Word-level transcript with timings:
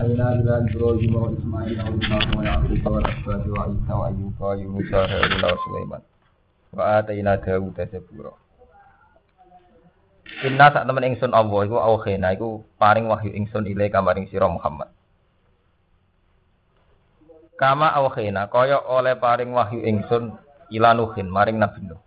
وأوحينا 0.00 0.26
إلى 0.40 0.52
إبراهيم 0.72 1.12
وإسماعيل 1.22 1.78
وإسحاق 1.84 2.26
ويعقوب 2.38 2.82
والأسباط 2.86 3.44
وعيسى 3.52 3.92
وأيوب 4.00 4.34
ويونس 4.40 4.88
وهارون 4.92 5.44
وسليمان 5.52 6.02
وآتينا 6.72 7.32
داود 7.44 7.78
زبورا 7.92 8.34
Inna 10.36 10.68
sak 10.68 10.84
temen 10.84 11.06
ingsun 11.06 11.32
Allah 11.32 11.64
iku 11.64 11.80
auhena 11.80 12.34
iku 12.36 12.60
paring 12.76 13.08
wahyu 13.08 13.32
ingsun 13.32 13.64
ile 13.64 13.88
kamaring 13.88 14.28
sira 14.28 14.50
Muhammad. 14.50 14.92
Kama 17.56 17.88
auhena 17.96 18.44
kaya 18.52 18.76
oleh 18.84 19.16
paring 19.16 19.54
wahyu 19.56 19.80
ingsun 19.86 20.36
ila 20.74 20.92
Nuhin 20.92 21.30
maring 21.32 21.56
Nabi 21.56 21.88
Nuh. 21.88 22.02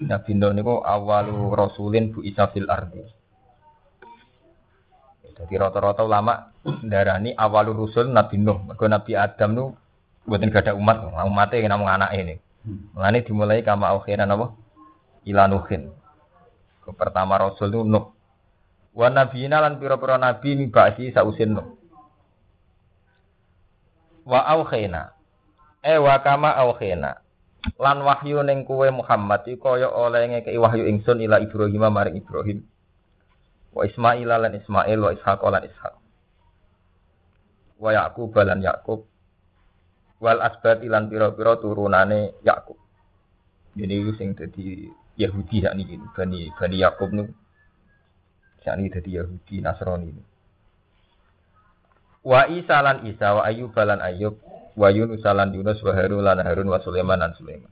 Nabi 0.00 0.32
Nuh 0.40 0.56
niku 0.56 0.80
awalu 0.80 1.52
rasulin 1.52 2.16
bu 2.16 2.24
isa 2.24 2.48
fil 2.48 2.70
ardi. 2.70 3.04
Jadi 5.35 5.53
rata-rata 5.59 6.01
ulama 6.07 6.55
darani 6.63 7.35
awalu 7.35 7.75
rusul 7.75 8.07
Nabi 8.07 8.39
Nuh. 8.39 8.63
Mergo 8.71 8.87
Nabi 8.87 9.11
Adam 9.19 9.51
nu 9.51 9.63
mboten 10.25 10.49
gada 10.49 10.71
umat, 10.73 11.11
umatnya 11.11 11.67
namung 11.67 11.91
anak 11.91 12.15
ini. 12.15 12.39
Mulane 12.95 13.21
dimulai 13.21 13.61
kama 13.61 13.93
auhena 13.93 14.25
napa? 14.25 14.55
ila 15.25 15.49
Nuhin. 15.49 15.91
Ke 16.85 16.89
pertama 16.93 17.35
rasul 17.41 17.73
itu 17.73 17.81
Nuh. 17.83 18.13
Wa 18.95 19.11
nabiyina 19.11 19.59
lan 19.59 19.75
pira-pira 19.75 20.15
nabi 20.15 20.55
mi 20.55 20.71
ba'di 20.71 21.11
sausin 21.11 21.57
Nuh. 21.57 21.67
Wa 24.23 24.41
aukhena. 24.55 25.13
Eh 25.83 25.99
wa 25.99 26.15
kama 26.23 26.55
aukhena. 26.55 27.21
Lan 27.81 28.01
wahyu 28.05 28.45
ning 28.45 28.63
kuwe 28.63 28.93
Muhammad 28.93 29.45
iku 29.49 29.73
kaya 29.73 29.89
oleh 29.89 30.29
ngekeki 30.29 30.57
wahyu 30.61 30.85
ingsun 30.85 31.21
ila 31.21 31.41
Ibrahim 31.41 31.81
maring 31.89 32.21
Ibrahim. 32.21 32.61
Wa 33.75 33.83
Ismail 33.83 34.23
lan 34.23 34.55
Ismail 34.55 34.99
wa 35.03 35.11
Ishaq 35.11 35.43
lan 35.43 35.63
Ishaq. 35.67 35.93
Wa 37.83 37.91
Yaqub 37.91 38.31
lan 38.39 38.63
Yaqub. 38.63 39.03
Wal 40.23 40.39
asbat 40.39 40.79
lan 40.87 41.11
pira-pira 41.11 41.59
turunane 41.59 42.39
Yaqub. 42.39 42.79
Jadi 43.75 43.95
sing 44.15 44.31
dadi 44.31 44.87
Yahudi 45.19 45.67
yakni 45.67 45.83
ini 45.83 46.07
Bani 46.15 46.47
Bani 46.55 46.77
Yakub 46.79 47.11
nu 47.11 47.27
yakni 48.63 48.87
dadi 48.87 49.19
Yahudi 49.19 49.59
Nasrani 49.59 50.07
ini. 50.15 50.23
Wa 52.23 52.47
Isa 52.47 52.79
lan 52.79 53.03
Isa 53.03 53.35
wa 53.35 53.43
Ayub 53.43 53.75
lan 53.75 53.99
Ayub 53.99 54.39
wa 54.79 54.87
Yunus 54.87 55.23
lan 55.27 55.51
Yunus 55.51 55.83
wa 55.83 55.91
Harun 55.91 56.23
lan 56.23 56.39
Harun 56.39 56.71
wa 56.71 56.79
Sulaiman 56.79 57.19
lan 57.19 57.35
Sulaiman. 57.35 57.71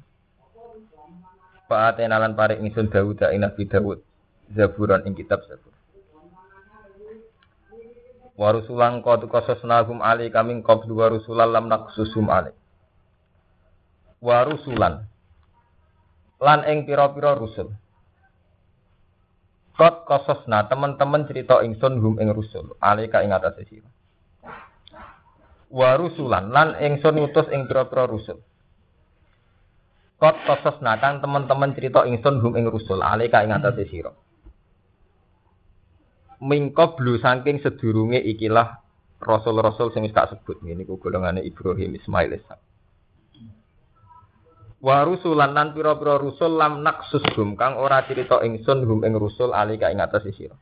Fa 1.72 1.96
atena 1.96 2.20
lan 2.20 2.36
paring 2.36 2.60
ingsun 2.68 2.92
Daud 2.92 3.24
ing 3.24 3.40
Nabi 3.40 3.64
Daud 3.72 4.04
Zaburan 4.52 5.08
ing 5.08 5.16
kitab 5.16 5.48
Zabur. 5.48 5.72
Wa 8.34 8.50
rusulan 8.50 9.06
qad 9.06 9.30
qasasnahum 9.30 10.02
ali 10.02 10.34
kaming 10.34 10.66
qablu 10.66 10.98
wa 10.98 11.08
rusulan 11.14 11.50
lam 11.54 11.70
naqsusum 11.70 12.30
ali. 12.34 12.50
Wa 14.24 14.42
rusulan 14.48 15.06
lan 16.44 16.60
ing 16.68 16.84
pira-pira 16.84 17.40
rusul. 17.40 17.72
Kot 19.74 20.06
kososna 20.06 20.70
teman-teman 20.70 21.26
cerita 21.26 21.66
ingsun 21.66 21.98
hum 21.98 22.22
ing 22.22 22.30
rusul, 22.30 22.78
alika 22.78 23.26
ing 23.26 23.34
atase 23.34 23.66
sira. 23.66 23.90
Wa 25.74 25.98
rusulan 25.98 26.54
lan 26.54 26.78
ingsun 26.78 27.18
utus 27.18 27.50
ing 27.50 27.66
pira-pira 27.66 28.06
rusul. 28.06 28.38
Kot 30.22 30.38
kososna 30.46 31.02
kang 31.02 31.26
teman-teman 31.26 31.74
cerita 31.74 32.06
ingsun 32.06 32.38
hum 32.46 32.54
ing 32.54 32.70
rusul, 32.70 33.02
alika 33.02 33.42
ing 33.42 33.50
atase 33.50 33.90
sira. 33.90 34.14
Mingko 36.42 36.98
blu 36.98 37.22
saking 37.22 37.62
sedurunge 37.62 38.18
ikilah 38.18 38.82
rasul-rasul 39.24 39.94
sing 39.94 40.04
wis 40.04 40.16
tak 40.16 40.34
sebut 40.34 40.60
ngene 40.62 40.84
ku 40.84 41.00
golongane 41.00 41.42
Ibrahim 41.46 41.96
Ismail 41.96 42.36
Ishak. 42.36 42.60
Wa 44.84 45.08
rusulan 45.08 45.56
lan 45.56 45.72
pira-pira 45.72 46.20
rusul 46.20 46.60
lam 46.60 46.84
naksus 46.84 47.24
hum 47.40 47.56
kang 47.56 47.80
ora 47.80 48.04
cerita 48.04 48.44
ingsun 48.44 48.84
hum 48.84 49.08
ing 49.08 49.16
rusul 49.16 49.56
alika 49.56 49.88
ing 49.88 50.04
atas 50.04 50.28
sira. 50.36 50.60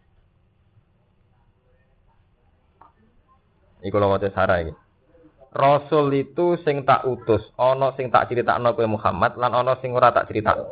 Iku 3.82 3.98
lho 3.98 4.14
wae 4.14 4.30
sara 4.30 4.62
iki. 4.62 4.74
Rasul 5.52 6.14
itu 6.16 6.56
sing 6.64 6.86
tak 6.86 7.04
utus, 7.10 7.44
ana 7.58 7.92
sing 7.98 8.14
tak 8.14 8.30
critakno 8.30 8.72
kowe 8.78 8.88
Muhammad 8.88 9.36
lan 9.42 9.52
ana 9.52 9.76
sing 9.82 9.92
ora 9.92 10.14
tak 10.14 10.30
critakno. 10.30 10.70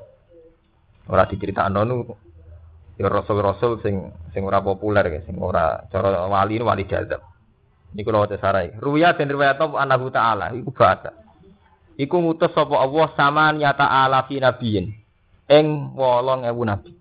Ora 1.09 1.25
diceritakno 1.25 1.81
ya 3.00 3.08
rasul-rasul 3.08 3.80
sing 3.80 4.12
sing 4.36 4.44
ora 4.44 4.60
populer 4.60 5.08
ya, 5.08 5.20
sing 5.24 5.40
ora 5.40 5.88
cara 5.88 6.28
wali 6.28 6.60
wali 6.60 6.84
jazab. 6.84 7.24
Niku 7.96 8.12
lho 8.12 8.28
wae 8.28 8.38
sara 8.38 8.68
iki. 8.68 8.78
Ruya 8.78 9.16
den 9.16 9.32
riwayat 9.32 9.58
anahu 9.58 10.12
ta'ala 10.14 10.54
iku 10.54 10.70
bahasa. 10.76 11.16
iku 12.00 12.16
ngutus 12.24 12.56
sapa 12.56 12.80
Allah 12.80 13.12
sama 13.20 13.52
nyata 13.52 13.84
ala 13.84 14.24
fi 14.24 14.40
nabiyin 14.40 14.96
ing 15.52 15.66
8000 16.00 16.48
nabi. 16.64 16.96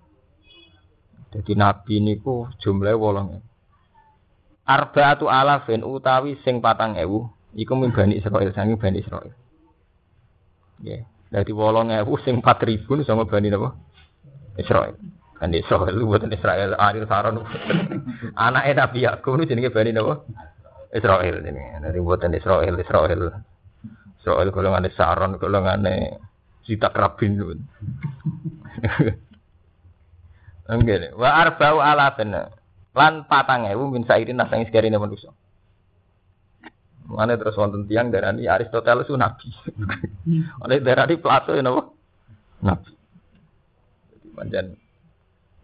Jadi 1.31 1.53
nabi 1.55 1.95
niku 2.03 2.51
jumlahe 2.59 2.99
8000. 2.99 3.47
Arba'atu 4.69 5.31
alafin 5.33 5.81
utawi 5.81 6.37
sing 6.45 6.61
patang 6.61 6.99
ewu 6.99 7.31
iku 7.57 7.73
min 7.79 7.95
Bani 7.95 8.19
Israil 8.21 8.53
sangi 8.53 8.77
Bani 8.77 9.01
Israil. 9.01 9.33
Nggih. 10.83 11.03
Dadi 11.29 11.53
8000 11.53 12.25
sing 12.25 12.35
4000 12.41 13.07
sama 13.07 13.25
Bani 13.29 13.49
napa? 13.49 13.79
Israil. 14.59 14.99
Bani 15.39 15.63
Israil 15.63 15.95
lu 15.95 16.11
buatan 16.11 16.35
Israel 16.35 16.75
Aril 16.75 17.07
Saron. 17.07 17.47
Anake 18.35 18.75
Nabi 18.75 19.07
Yakub 19.07 19.39
niku 19.39 19.55
jenenge 19.55 19.71
Bani 19.71 19.95
napa? 19.95 20.27
Israel 20.91 21.39
jenenge. 21.47 21.79
Dadi 21.79 21.99
buatan 22.03 22.35
Israel 22.35 22.75
Israel. 22.75 23.23
Soal 24.27 24.51
golongan 24.51 24.91
saron, 24.99 25.39
golongan 25.39 25.87
sitak 26.67 26.93
rabin 26.99 27.39
pun. 27.39 27.61
Enggak, 30.69 31.17
wa 31.17 31.33
arba'u 31.33 31.81
alafin 31.81 32.35
lan 32.93 33.25
patang 33.25 33.65
ewu 33.73 33.89
min 33.89 34.05
sairin 34.05 34.37
nasang 34.37 34.67
sekarine 34.69 35.01
manusia. 35.01 35.33
Mana 37.09 37.41
terus 37.41 37.57
wonten 37.57 37.89
tiang 37.89 38.13
darani 38.13 38.45
Aristoteles 38.45 39.09
itu 39.09 39.17
nabi. 39.17 39.49
Oleh 40.61 40.85
darani 40.85 41.17
Plato 41.17 41.57
ya 41.57 41.65
napa? 41.65 41.89
Nabi. 42.61 42.93
Jadi. 44.45 44.88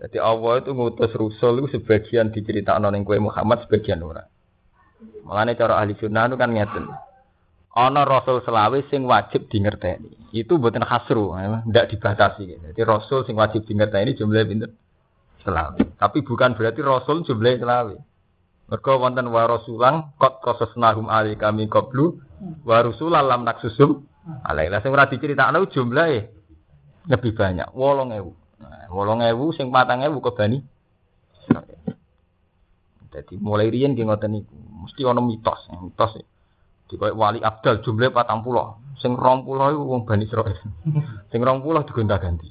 Jadi 0.04 0.20
Allah 0.20 0.60
itu 0.60 0.76
ngutus 0.76 1.12
Rasul 1.16 1.64
itu 1.64 1.80
sebagian 1.80 2.28
diceritakan 2.28 2.92
oleh 2.92 3.00
kue 3.08 3.16
Muhammad 3.16 3.64
sebagian 3.64 4.04
orang. 4.04 4.28
Makanya 5.24 5.56
cara 5.56 5.80
ahli 5.80 5.96
sunnah 5.96 6.28
itu 6.28 6.36
kan 6.36 6.52
ngeten 6.52 6.84
ana 7.74 8.06
rasul 8.06 8.38
selawe 8.46 8.78
sing 8.88 9.02
wajib 9.04 9.50
dingerteni. 9.50 10.14
Itu 10.30 10.62
mboten 10.62 10.86
hasru, 10.86 11.34
ndak 11.66 11.90
dibatasi. 11.90 12.70
Jadi 12.70 12.80
rasul 12.86 13.26
sing 13.26 13.34
wajib 13.34 13.66
dingerteni 13.66 14.14
jumlahe 14.14 14.46
pinten? 14.46 14.70
Selawe. 15.42 15.76
Tapi 15.98 16.18
bukan 16.24 16.54
berarti 16.54 16.80
rasul 16.80 17.26
jumlahe 17.26 17.58
selawe. 17.58 17.94
Mergo 18.64 18.92
wonten 18.96 19.28
wa 19.28 19.44
rasulang 19.44 20.16
qad 20.16 20.40
qasasnahum 20.40 21.12
ali 21.12 21.36
kami 21.36 21.68
qablu 21.68 22.16
wa 22.64 22.80
rusulan 22.80 23.28
lam 23.28 23.44
naksusum 23.44 24.08
alaihi. 24.46 24.72
Sing 24.80 24.94
ora 24.94 25.10
diceritakno 25.10 25.68
jumlahe 25.68 26.30
lebih 27.04 27.36
banyak, 27.36 27.68
8000. 27.76 28.43
Nah, 28.64 28.88
8000 28.88 29.56
sing 29.56 29.66
4000 29.68 30.24
kebani. 30.24 30.58
Jadi 33.14 33.34
mulai 33.38 33.70
riyen 33.70 33.94
nggih 33.94 34.10
ngoten 34.10 34.30
niku. 34.34 34.54
Mesti 34.84 35.00
ana 35.06 35.22
mitos, 35.22 35.70
mitos. 35.70 36.18
Di 36.84 36.98
wali 36.98 37.40
abdal 37.40 37.80
jumlah 37.80 38.10
patang 38.10 38.42
pulau. 38.42 38.82
Sing 38.98 39.14
rong 39.14 39.46
pulau 39.46 39.70
itu 39.70 39.82
wong 39.86 40.02
Bani 40.02 40.26
Israel. 40.26 40.58
Sing 41.30 41.40
rong 41.40 41.62
pulau 41.62 41.86
digonta 41.86 42.18
ganti. 42.18 42.50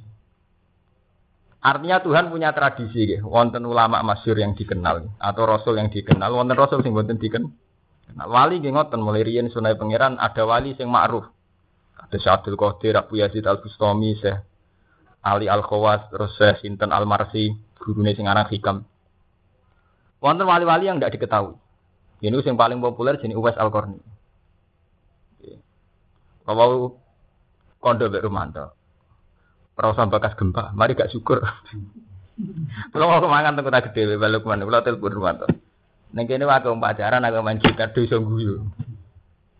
Artinya 1.63 2.03
Tuhan 2.03 2.27
punya 2.27 2.51
tradisi 2.51 3.07
gitu. 3.07 3.27
Wonten 3.27 3.63
ulama 3.63 4.03
masyur 4.03 4.35
yang 4.35 4.51
dikenal 4.51 5.15
atau 5.15 5.43
rasul 5.47 5.79
yang 5.79 5.87
dikenal, 5.87 6.27
wonten 6.35 6.59
rasul 6.59 6.83
sing 6.83 6.91
wonten 6.91 7.15
dikenal. 7.15 7.55
Nah, 8.19 8.27
wali 8.27 8.59
nggih 8.59 8.75
ngoten 8.75 8.99
mulai 8.99 9.23
riyen 9.23 9.47
sunai 9.47 9.79
pangeran 9.79 10.19
ada 10.19 10.43
wali 10.43 10.75
sing 10.75 10.91
ma'ruf. 10.91 11.23
Ada 11.95 12.19
Syaikhul 12.19 12.59
Qadir, 12.59 12.99
Abu 12.99 13.23
Yazid 13.23 13.47
Al 13.47 13.63
Bustami, 13.63 14.11
Syekh 14.19 14.52
Ali 15.23 15.47
Al 15.47 15.63
Khawas, 15.63 16.11
terus 16.11 16.35
Syekh 16.35 16.59
Sinten 16.61 16.91
Al 16.91 17.07
Marsi, 17.07 17.55
gurune 17.79 18.11
sing 18.11 18.27
aran 18.27 18.47
hikam. 18.51 18.83
Wonten 20.19 20.47
wali-wali 20.47 20.91
yang 20.91 20.99
tidak 20.99 21.15
diketahui. 21.15 21.55
Ini 22.23 22.39
yang 22.39 22.55
paling 22.55 22.79
populer 22.79 23.19
jenis 23.19 23.35
Uwais 23.35 23.55
Al 23.59 23.71
Qarni. 23.71 23.99
Kalau 26.43 26.99
kondo 27.79 28.07
Mbak 28.07 28.23
Rumanto. 28.23 28.65
Perasaan 29.73 30.11
bakas 30.11 30.35
gempa, 30.37 30.75
mari 30.75 30.93
gak 30.93 31.11
syukur. 31.11 31.41
Kalau 32.91 33.09
mau 33.09 33.23
kemangan 33.23 33.57
tengku 33.57 33.71
tak 33.73 33.91
gede, 33.91 34.15
balik 34.19 34.43
ke 34.43 34.47
mana? 34.47 34.63
Kalau 34.67 34.85
telepon 34.85 35.11
Rumanto. 35.11 35.47
Neng 36.13 36.29
kene 36.29 36.45
wae 36.45 36.61
pacaran 36.61 37.25
agak 37.25 37.41
main 37.41 37.57
gitar 37.57 37.89
desa 37.89 38.21
guyu. 38.21 38.61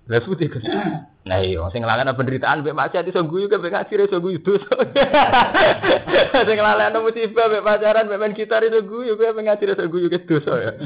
Lah 0.04 0.20
putih 0.20 0.52
kan. 0.52 0.64
Nah 1.24 1.40
iya, 1.40 1.64
sing 1.72 1.80
nglalekno 1.80 2.20
penderitaan 2.20 2.60
mbek 2.60 2.76
maksiat 2.76 3.08
iso 3.08 3.24
guyu 3.24 3.48
kan 3.48 3.64
mbek 3.64 3.72
ngaji 3.72 3.94
iso 3.96 4.20
guyu 4.20 4.44
dosa. 4.44 4.76
Sing 6.48 6.58
nglalekno 6.60 7.00
musibah 7.00 7.48
mbek 7.48 7.64
pacaran 7.64 8.12
mbek 8.12 8.20
main 8.20 8.36
gitar 8.36 8.60
iso 8.68 8.84
guyu 8.84 9.16
kowe 9.16 9.32
mbek 9.32 9.46
ngaji 9.48 9.64
iso 9.72 9.88
guyu 9.88 10.12
ke 10.12 10.28
dosa 10.28 10.54
ya. 10.60 10.72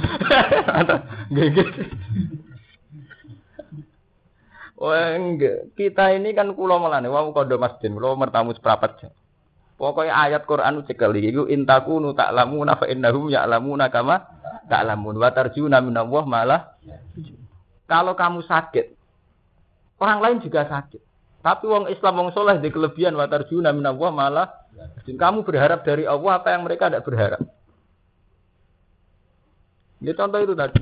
Oh 4.78 4.94
enggak, 4.94 5.74
kita 5.74 6.14
ini 6.14 6.38
kan 6.38 6.54
kula 6.54 6.78
melane 6.78 7.10
wau 7.10 7.34
kondo 7.34 7.58
masjid, 7.58 7.90
kula 7.90 8.14
mertamu 8.14 8.54
seprapat 8.54 9.02
jam. 9.02 9.10
Pokoknya 9.74 10.14
ayat 10.14 10.46
Quran 10.46 10.86
cekel 10.86 11.18
iki 11.18 11.34
iku 11.34 11.44
intakunu 11.50 12.14
ta'lamuna 12.14 12.78
fa 12.78 12.86
innahum 12.86 13.30
ya'lamuna 13.30 13.90
kama 13.90 14.22
ta'lamun 14.70 15.18
wa 15.18 15.30
tarjuna 15.34 15.82
minallah 15.86 16.24
malah 16.26 16.62
kalau 17.86 18.18
kamu 18.18 18.42
sakit 18.46 18.97
Orang 19.98 20.20
lain 20.22 20.38
juga 20.42 20.70
sakit. 20.70 21.02
Tapi 21.42 21.64
wong 21.64 21.88
Islam 21.90 22.14
wong 22.22 22.30
soleh 22.36 22.60
di 22.60 22.70
kelebihan 22.70 23.16
watar 23.16 23.48
juna 23.48 23.72
minallah 23.72 24.12
malah 24.12 24.48
kamu 25.08 25.48
berharap 25.48 25.88
dari 25.88 26.04
Allah 26.04 26.44
apa 26.44 26.54
yang 26.54 26.68
mereka 26.68 26.92
tidak 26.92 27.08
berharap. 27.08 27.42
Ini 30.04 30.14
contoh 30.14 30.40
itu 30.44 30.54
tadi. 30.54 30.82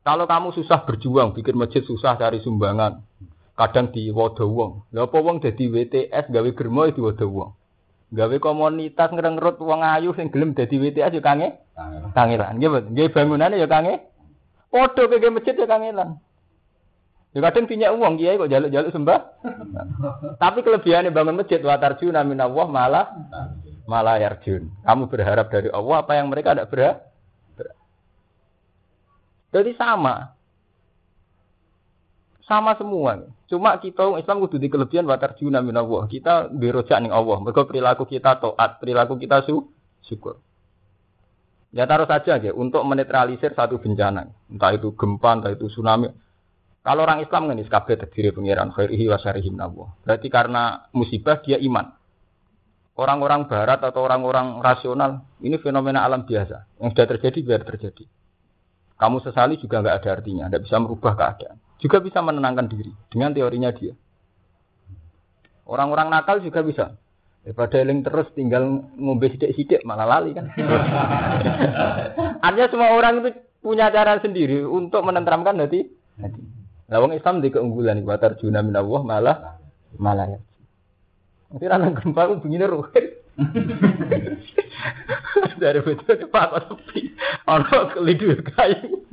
Kalau 0.00 0.24
kamu 0.24 0.56
susah 0.56 0.82
berjuang, 0.88 1.36
bikin 1.36 1.54
masjid 1.54 1.84
susah 1.84 2.16
cari 2.16 2.40
sumbangan, 2.40 3.04
kadang 3.54 3.92
di 3.92 4.08
wadah 4.08 4.48
wong. 4.48 4.88
Lha 4.90 5.04
apa 5.04 5.18
wong 5.20 5.44
dadi 5.44 5.68
WTS 5.68 6.32
gawe 6.32 6.50
germo 6.56 6.88
di 6.88 7.04
wadah 7.04 7.28
wong. 7.28 7.50
Gawe 8.10 8.36
komunitas 8.42 9.12
ngrengrut 9.12 9.60
wong 9.60 9.84
ayu 9.84 10.16
sing 10.16 10.32
gelem 10.32 10.56
dadi 10.56 10.80
WTS 10.80 11.14
yo 11.14 11.22
kange. 11.22 11.60
Kangelan. 12.16 12.58
Nggih, 12.58 12.90
nggih 12.90 13.08
bangunane 13.12 13.60
yo 13.60 13.68
kange. 13.68 14.02
Padha 14.72 15.02
kaya 15.06 15.28
masjid 15.30 15.54
yo 15.54 15.68
kangelan. 15.68 16.18
Ya 17.30 17.38
kadang 17.46 17.70
punya 17.70 17.94
uang 17.94 18.18
kiai 18.18 18.34
kok 18.34 18.50
jaluk-jaluk 18.50 18.90
sembah. 18.90 19.20
Tapi 20.42 20.58
kelebihannya 20.66 21.14
bangun 21.14 21.38
masjid 21.38 21.62
wa 21.62 21.78
tarjuna 21.78 22.26
minallah 22.26 22.66
malah 22.66 23.06
malah 23.86 24.18
yarjun. 24.18 24.66
Kamu 24.82 25.06
berharap 25.06 25.46
dari 25.46 25.70
Allah 25.70 25.96
apa 26.02 26.12
yang 26.18 26.26
mereka 26.26 26.58
tidak 26.58 26.74
berharap. 26.74 26.98
Jadi 29.54 29.70
sama. 29.78 30.34
Sama 32.50 32.74
semua. 32.74 33.30
Cuma 33.46 33.78
kita 33.78 34.10
Islam 34.18 34.42
kudu 34.42 34.58
di 34.58 34.66
kelebihan 34.66 35.06
wa 35.06 35.14
tarjuna 35.14 35.62
minallah. 35.62 36.10
Kita 36.10 36.50
dirojak 36.50 36.98
ning 36.98 37.14
Allah. 37.14 37.38
Mergo 37.38 37.62
perilaku 37.62 38.10
kita 38.10 38.42
taat, 38.42 38.82
perilaku 38.82 39.14
kita 39.14 39.46
su 39.46 39.70
syukur. 40.02 40.42
Ya 41.70 41.86
taruh 41.86 42.10
saja 42.10 42.42
aja 42.42 42.50
untuk 42.50 42.82
menetralisir 42.82 43.54
satu 43.54 43.78
bencana. 43.78 44.26
Entah 44.50 44.74
itu 44.74 44.90
gempa, 44.98 45.38
entah 45.38 45.54
itu 45.54 45.70
tsunami 45.70 46.10
kalau 46.80 47.04
orang 47.04 47.20
Islam 47.20 47.52
kan 47.52 47.60
kabeh 47.60 47.94
terdiri 48.00 48.32
pengiran 48.32 48.72
khairihi 48.72 49.04
wa 49.12 49.20
syarihi. 49.20 49.52
Berarti 50.00 50.28
karena 50.32 50.88
musibah 50.96 51.44
dia 51.44 51.60
iman. 51.60 51.92
Orang-orang 52.96 53.48
barat 53.48 53.80
atau 53.80 54.00
orang-orang 54.04 54.60
rasional 54.60 55.24
ini 55.40 55.56
fenomena 55.60 56.04
alam 56.04 56.24
biasa 56.24 56.80
yang 56.80 56.92
sudah 56.92 57.06
terjadi 57.16 57.38
biar 57.44 57.62
terjadi. 57.64 58.04
Kamu 59.00 59.24
sesali 59.24 59.56
juga 59.56 59.80
nggak 59.80 59.96
ada 60.04 60.08
artinya, 60.20 60.44
tidak 60.52 60.68
bisa 60.68 60.76
merubah 60.76 61.16
keadaan. 61.16 61.56
Juga 61.80 62.04
bisa 62.04 62.20
menenangkan 62.20 62.68
diri 62.68 62.92
dengan 63.08 63.32
teorinya 63.32 63.72
dia. 63.72 63.96
Orang-orang 65.64 66.12
nakal 66.12 66.44
juga 66.44 66.60
bisa. 66.60 66.92
Daripada 67.40 67.80
eling 67.80 68.04
terus 68.04 68.28
tinggal 68.36 68.68
ngombe 69.00 69.32
sidik-sidik 69.32 69.80
malah 69.88 70.04
lali 70.04 70.36
kan. 70.36 70.52
Artinya 72.44 72.68
semua 72.68 72.92
orang 72.92 73.24
itu 73.24 73.32
punya 73.64 73.88
cara 73.88 74.20
sendiri 74.20 74.60
untuk 74.68 75.00
menenteramkan 75.00 75.56
hati. 75.56 75.88
hati. 76.20 76.59
Nah, 76.90 76.98
wong 76.98 77.14
Islam 77.14 77.38
di 77.38 77.54
keunggulan 77.54 78.02
iku 78.02 78.10
watar 78.10 78.34
juna 78.34 78.66
minallah 78.66 79.02
malah 79.06 79.62
malah 79.94 80.26
ya. 80.26 80.42
Nanti 81.54 81.64
anak 81.70 82.02
gempa 82.02 82.26
ku 82.26 82.42
begini 82.42 82.66
ruwet. 82.66 83.06
Dari 85.62 85.80
betul 85.86 86.26
pak 86.34 86.66
sepi. 86.66 87.14
Ono 87.46 87.78
kelidu 87.94 88.42
kayu. 88.42 89.06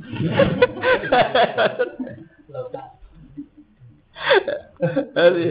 Jadi, 5.14 5.44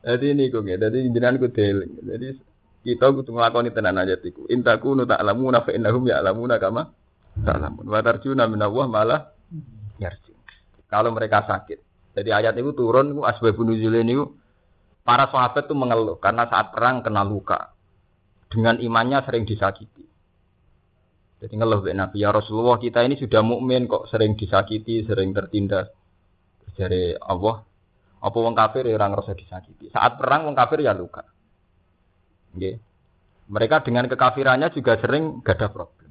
jadi 0.00 0.26
ini 0.32 0.48
kok 0.48 0.64
ya, 0.64 0.80
jadi 0.80 0.96
jenengan 1.12 1.36
ku 1.36 1.52
Jadi 1.52 2.40
kita 2.82 3.06
kudu 3.12 3.36
nglakoni 3.36 3.70
tenan 3.70 4.00
aja 4.00 4.16
tiku. 4.16 4.48
Intaku 4.48 4.96
nu 4.96 5.04
ta'lamuna 5.04 5.60
fa 5.62 5.70
innahum 5.76 6.08
ya'lamuna 6.08 6.56
kama 6.56 6.88
ta'lamun. 7.44 7.84
Wa 7.86 8.00
tarjuna 8.00 8.48
minallah 8.48 8.88
malah 8.90 9.20
yarji. 10.00 10.32
Kalau 10.88 11.10
mereka 11.14 11.44
sakit. 11.48 11.78
Jadi 12.12 12.28
ayat 12.28 12.52
itu 12.60 12.76
turun 12.76 13.16
itu 13.16 13.22
asbabun 13.24 13.72
nuzul 13.72 13.96
ini 13.96 14.20
para 15.00 15.26
sahabat 15.32 15.64
itu 15.64 15.72
mengeluh 15.72 16.20
karena 16.20 16.44
saat 16.48 16.72
perang 16.72 17.00
kena 17.00 17.24
luka. 17.24 17.72
Dengan 18.52 18.76
imannya 18.76 19.24
sering 19.24 19.48
disakiti. 19.48 20.04
Jadi 21.40 21.54
ngeluh 21.56 21.80
Nabi 21.96 22.20
ya 22.20 22.30
Rasulullah 22.30 22.76
kita 22.76 23.00
ini 23.02 23.16
sudah 23.16 23.40
mukmin 23.40 23.88
kok 23.88 24.06
sering 24.12 24.36
disakiti, 24.36 25.02
sering 25.08 25.32
tertindas. 25.32 25.88
Dari 26.72 27.12
Allah, 27.16 27.60
apa 28.22 28.36
wong 28.38 28.56
kafir 28.56 28.88
ya 28.88 28.96
orang 28.96 29.16
rasa 29.16 29.36
disakiti. 29.36 29.92
Saat 29.92 30.20
perang 30.20 30.48
wong 30.48 30.56
kafir 30.56 30.84
ya 30.84 30.92
luka. 30.92 31.24
Okay. 32.52 32.76
Mereka 33.48 33.84
dengan 33.84 34.08
kekafirannya 34.08 34.72
juga 34.72 34.96
sering 35.00 35.40
gak 35.44 35.60
ada 35.60 35.68
problem. 35.68 36.01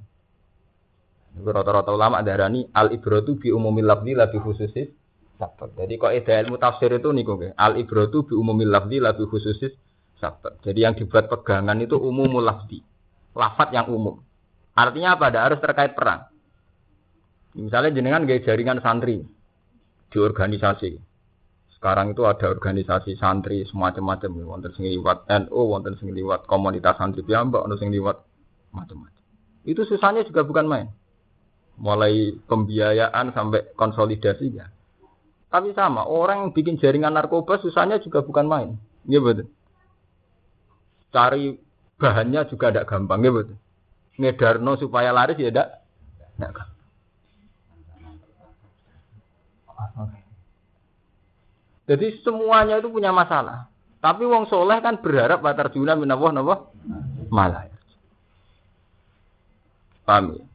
Rata-rata 1.42 1.90
ulama 1.90 2.22
darani 2.22 2.70
al 2.70 2.94
ibratu 2.94 3.42
bi 3.42 3.50
umumil 3.50 3.90
lafzi 3.90 4.14
la 4.14 4.30
bi 4.30 4.38
khususis 4.38 4.88
sabab. 5.42 5.74
Jadi 5.74 5.94
kok 5.98 6.14
ida 6.14 6.38
ilmu 6.46 6.62
tafsir 6.62 6.94
itu 6.94 7.10
nih 7.10 7.24
kok 7.26 7.58
al 7.58 7.74
ibratu 7.82 8.30
bi 8.30 8.34
umumil 8.38 8.70
lafzi 8.70 9.02
la 9.02 9.18
bi 9.18 9.26
khususis 9.26 9.74
sabab. 10.22 10.62
Jadi 10.62 10.80
yang 10.86 10.94
dibuat 10.94 11.26
pegangan 11.28 11.82
itu 11.82 11.98
umumul 11.98 12.46
lafzi. 12.46 12.86
Lafat 13.34 13.74
yang 13.74 13.90
umum. 13.90 14.22
Artinya 14.78 15.18
apa? 15.18 15.34
Ada 15.34 15.40
harus 15.50 15.60
terkait 15.60 15.98
perang. 15.98 16.30
Misalnya 17.58 17.92
jenengan 17.92 18.24
gaya 18.24 18.40
jaringan 18.46 18.80
santri 18.80 19.26
di 20.12 20.18
organisasi. 20.20 21.00
Sekarang 21.76 22.14
itu 22.14 22.24
ada 22.30 22.48
organisasi 22.48 23.18
santri 23.18 23.66
semacam-macam, 23.66 24.30
wonten 24.46 24.72
sing 24.78 24.86
liwat 24.86 25.26
NU, 25.28 25.60
wonten 25.66 25.98
sing 25.98 26.14
liwat 26.14 26.46
komunitas 26.46 26.96
santri 26.96 27.26
piyambak, 27.26 27.66
wonten 27.66 27.80
sing 27.82 27.90
liwat 27.92 28.22
macam-macam. 28.72 29.24
Itu 29.66 29.84
susahnya 29.84 30.24
juga 30.24 30.46
bukan 30.46 30.68
main 30.70 30.88
mulai 31.82 32.38
pembiayaan 32.46 33.34
sampai 33.34 33.74
konsolidasi 33.74 34.48
ya. 34.54 34.70
Tapi 35.52 35.74
sama, 35.74 36.06
orang 36.08 36.48
yang 36.48 36.52
bikin 36.56 36.78
jaringan 36.80 37.12
narkoba 37.18 37.60
susahnya 37.60 38.00
juga 38.00 38.24
bukan 38.24 38.46
main. 38.48 38.70
Iya 39.10 39.20
betul. 39.20 39.50
Cari 41.12 41.58
bahannya 41.98 42.48
juga 42.48 42.72
tidak 42.72 42.88
gampang, 42.88 43.20
iya 43.26 43.32
betul. 43.34 43.58
Ngedarno 44.22 44.78
supaya 44.78 45.10
laris 45.12 45.42
ya 45.42 45.50
tidak 45.50 45.68
tidak 46.38 46.52
gampang. 46.54 46.70
Jadi 51.90 52.22
semuanya 52.24 52.80
itu 52.80 52.88
punya 52.88 53.12
masalah. 53.12 53.68
Tapi 54.00 54.24
wong 54.24 54.48
soleh 54.48 54.80
kan 54.80 55.02
berharap 55.02 55.44
batar 55.44 55.74
juna 55.74 55.98
minawah 55.98 56.32
nawah 56.32 56.60
malah. 57.28 57.68
Paham 60.08 60.38
ya? 60.38 60.51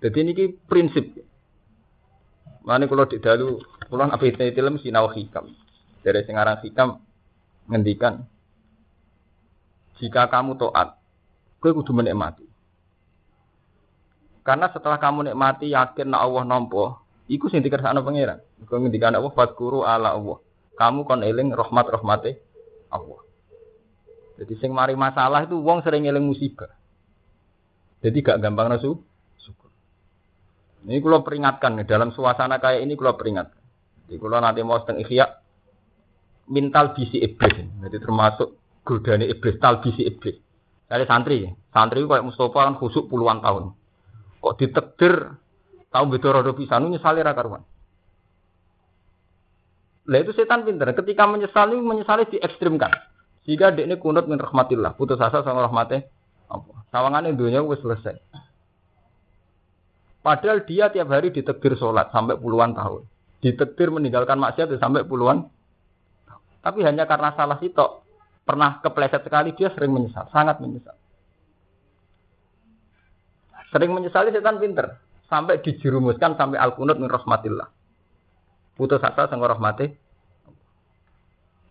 Jadi 0.00 0.18
ini 0.20 0.32
prinsip. 0.68 1.04
Mana 2.66 2.84
kalau 2.90 3.06
di 3.06 3.22
dalu 3.22 3.62
pulang 3.86 4.10
apa 4.10 4.26
itu 4.26 4.42
film 4.52 4.76
sinau 4.82 5.08
hikam. 5.08 5.48
Dari 6.02 6.22
sengarang 6.22 6.62
hikam 6.62 7.02
ngendikan 7.66 8.22
jika 9.96 10.28
kamu 10.28 10.60
toat, 10.60 11.00
kue 11.58 11.72
kudu 11.72 11.96
menikmati. 11.96 12.44
Karena 14.44 14.70
setelah 14.70 15.00
kamu 15.00 15.32
nikmati 15.32 15.72
yakin 15.72 16.12
nak 16.12 16.22
Allah 16.22 16.44
nompo, 16.46 17.00
iku 17.26 17.48
sing 17.48 17.64
dikersakno 17.64 18.04
pangeran. 18.04 18.38
Kau 18.68 18.78
ngendikan 18.78 19.16
Allah 19.16 19.32
fatkuru 19.32 19.82
ala 19.82 20.14
Allah. 20.14 20.38
Kamu 20.76 21.08
kon 21.08 21.24
eling 21.24 21.56
rahmat 21.56 21.88
rahmate 21.88 22.38
Allah. 22.92 23.24
Jadi 24.36 24.52
sing 24.60 24.70
mari 24.76 24.92
masalah 24.92 25.48
itu 25.48 25.56
wong 25.56 25.80
sering 25.80 26.04
eling 26.04 26.28
musibah. 26.28 26.68
Jadi 28.04 28.20
gak 28.20 28.38
gampang 28.44 28.68
nasu 28.68 29.00
ini 30.86 31.02
kalau 31.02 31.26
peringatkan 31.26 31.82
dalam 31.82 32.14
suasana 32.14 32.62
kayak 32.62 32.86
ini 32.86 32.94
kalau 32.94 33.18
peringatkan. 33.18 33.58
Jadi 34.06 34.16
kalau 34.22 34.38
nanti 34.38 34.62
mau 34.62 34.78
setengah 34.78 35.02
ikhya 35.02 35.26
mintal 36.46 36.94
bisi 36.94 37.18
iblis. 37.18 37.58
Jadi 37.58 37.96
termasuk 37.98 38.48
godane 38.86 39.26
iblis, 39.26 39.58
tal 39.58 39.82
bisi 39.82 40.06
iblis. 40.06 40.38
Dari 40.86 41.02
santri, 41.10 41.42
santri 41.74 42.06
kayak 42.06 42.22
Mustafa 42.22 42.70
kan 42.70 42.78
khusuk 42.78 43.10
puluhan 43.10 43.42
tahun. 43.42 43.74
Kok 44.38 44.54
ditekdir 44.62 45.34
tahu 45.90 46.04
betul 46.06 46.38
rodo 46.38 46.54
pisanu 46.54 46.86
nyesali 46.86 47.26
karuan. 47.26 47.66
Lah 50.06 50.18
itu 50.22 50.30
setan 50.38 50.62
pinter. 50.62 50.94
Ketika 50.94 51.26
menyesali, 51.26 51.82
menyesali 51.82 52.30
diekstrimkan. 52.30 52.94
Jika 53.42 53.74
dia 53.74 53.90
ini 53.90 53.98
kunut 53.98 54.30
min 54.30 54.38
rahmatillah, 54.38 54.94
putus 54.94 55.18
asa 55.18 55.42
sama 55.42 55.66
rahmatnya. 55.66 56.06
Apa? 56.46 56.86
Sawangannya 56.94 57.34
dunia 57.34 57.62
wis 57.66 57.82
selesai. 57.82 58.14
Padahal 60.26 60.66
dia 60.66 60.90
tiap 60.90 61.06
hari 61.06 61.30
ditegur 61.30 61.78
sholat 61.78 62.10
sampai 62.10 62.34
puluhan 62.34 62.74
tahun. 62.74 63.06
Ditegur 63.46 63.94
meninggalkan 63.94 64.42
maksiat 64.42 64.74
sampai 64.74 65.06
puluhan. 65.06 65.46
Tapi 66.66 66.82
hanya 66.82 67.06
karena 67.06 67.30
salah 67.38 67.62
sitok 67.62 68.02
pernah 68.42 68.82
kepleset 68.82 69.22
sekali 69.22 69.54
dia 69.54 69.70
sering 69.70 69.94
menyesal, 69.94 70.26
sangat 70.34 70.58
menyesal. 70.58 70.98
Sering 73.70 73.94
menyesali 73.94 74.34
setan 74.34 74.58
pinter 74.58 74.98
sampai 75.30 75.62
dijerumuskan 75.62 76.34
sampai 76.34 76.58
al 76.58 76.74
kunut 76.74 76.98
min 76.98 77.06
rahmatillah. 77.06 77.70
Putus 78.74 79.06
asa 79.06 79.30
sang 79.30 79.38
rahmati. 79.38 79.94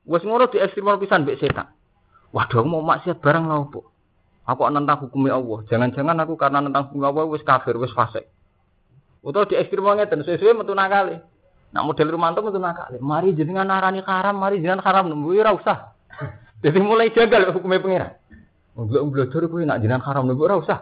Wes 0.08 0.24
ngono 0.24 0.48
di 0.48 0.64
ekstremal 0.64 0.96
pisan 0.96 1.28
mbek 1.28 1.44
setan. 1.44 1.76
Waduh 2.32 2.64
mau 2.64 2.80
maksiat 2.80 3.20
barang 3.20 3.52
lha 3.52 3.56
opo? 3.68 3.92
Aku 4.48 4.64
nentang 4.72 5.04
hukumnya 5.04 5.36
Allah. 5.36 5.60
Jangan-jangan 5.68 6.24
aku 6.24 6.40
karena 6.40 6.64
nentang 6.64 6.88
hukum 6.88 7.04
Allah 7.04 7.28
wis 7.28 7.44
kafir, 7.44 7.76
wis 7.76 7.92
fasik. 7.92 8.32
Utawa 9.26 9.50
di 9.50 9.58
ekstremal 9.58 9.98
ngeten 9.98 10.22
sesuai 10.22 10.54
metu 10.54 10.78
nakali. 10.78 11.18
Nak 11.74 11.84
model 11.84 12.14
Rumanto 12.14 12.46
metu 12.46 12.62
nakali. 12.62 13.02
Mari 13.02 13.34
jenengan 13.34 13.66
narani 13.66 14.06
haram, 14.06 14.38
mari 14.38 14.62
jenengan 14.62 14.86
haram 14.86 15.10
nemu 15.10 15.34
ora 15.34 15.58
usah. 15.58 15.98
Jadi 16.64 16.78
mulai 16.78 17.10
jagal 17.10 17.50
hukumnya 17.50 17.82
pengiran. 17.82 18.14
Belum 18.78 19.10
belajar 19.10 19.42
kowe 19.50 19.66
nak 19.66 19.82
jenengan 19.82 20.06
haram 20.06 20.30
nemu 20.30 20.46
ora 20.46 20.62
usah. 20.62 20.80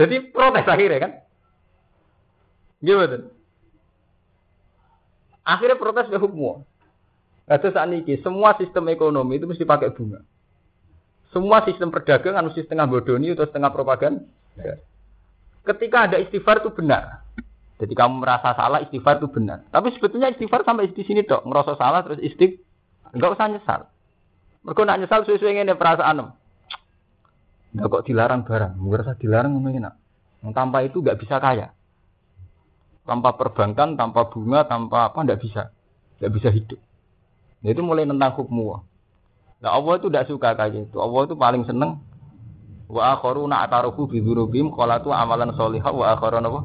Jadi 0.00 0.32
protes 0.32 0.64
akhirnya 0.64 1.04
kan. 1.04 1.12
Gimana? 2.80 3.28
Akhirnya 5.44 5.76
protes 5.76 6.08
ke 6.08 6.16
hukum. 6.16 6.64
Kata 7.44 7.68
saat 7.76 7.92
ini, 7.92 8.16
semua 8.24 8.56
sistem 8.56 8.88
ekonomi 8.88 9.36
itu 9.36 9.44
mesti 9.44 9.68
pakai 9.68 9.92
bunga. 9.92 10.24
Semua 11.28 11.60
sistem 11.68 11.92
perdagangan 11.92 12.48
mesti 12.48 12.64
setengah 12.64 12.88
bodoni 12.88 13.36
atau 13.36 13.44
setengah 13.44 13.68
propaganda. 13.68 14.24
Ketika 15.64 16.06
ada 16.08 16.16
istighfar 16.20 16.60
itu 16.60 16.70
benar. 16.76 17.24
Jadi 17.80 17.92
kamu 17.96 18.20
merasa 18.20 18.52
salah 18.52 18.84
istighfar 18.84 19.18
itu 19.18 19.28
benar. 19.32 19.64
Tapi 19.72 19.90
sebetulnya 19.96 20.30
istighfar 20.30 20.62
sampai 20.62 20.92
di 20.92 21.02
sini 21.02 21.24
dok. 21.24 21.48
Ngerasa 21.48 21.72
salah 21.80 22.04
terus 22.04 22.20
istighfar. 22.20 22.60
Enggak 23.14 23.38
usah 23.38 23.46
nyesal. 23.46 23.80
Mereka 24.66 24.80
nak 24.82 24.98
nyesal 25.00 25.20
sesuai 25.22 25.54
ini 25.54 25.74
perasaan. 25.78 26.34
Enggak 27.74 27.86
kok 27.88 28.04
dilarang 28.04 28.42
barang. 28.42 28.72
Merasa 28.76 29.14
dilarang 29.14 29.54
ngomongin 29.54 29.86
nak. 29.86 29.94
Tanpa 30.52 30.84
itu 30.84 31.00
nggak 31.00 31.16
bisa 31.16 31.40
kaya. 31.40 31.72
Tanpa 33.04 33.36
perbankan, 33.36 33.96
tanpa 33.96 34.28
bunga, 34.28 34.68
tanpa 34.68 35.08
apa 35.08 35.18
nggak 35.24 35.40
bisa. 35.40 35.72
Nggak 36.20 36.32
bisa 36.36 36.48
hidup. 36.52 36.80
Nah, 37.64 37.68
itu 37.72 37.80
mulai 37.80 38.04
tentang 38.04 38.32
hukum 38.36 38.84
Nah, 39.64 39.70
Allah 39.72 39.96
itu 39.96 40.12
tidak 40.12 40.28
suka 40.28 40.52
kayak 40.52 40.76
gitu. 40.76 41.00
Allah 41.00 41.24
itu 41.24 41.34
paling 41.40 41.64
seneng 41.64 41.96
wa 42.88 43.16
akharuna 43.16 43.64
ataruhu 43.64 44.10
bi 44.10 44.20
dzunubihim 44.20 44.72
qalatu 44.72 45.10
amalan 45.10 45.52
sholihah 45.56 45.92
wa 45.92 46.12
akharuna 46.12 46.48
apa? 46.48 46.60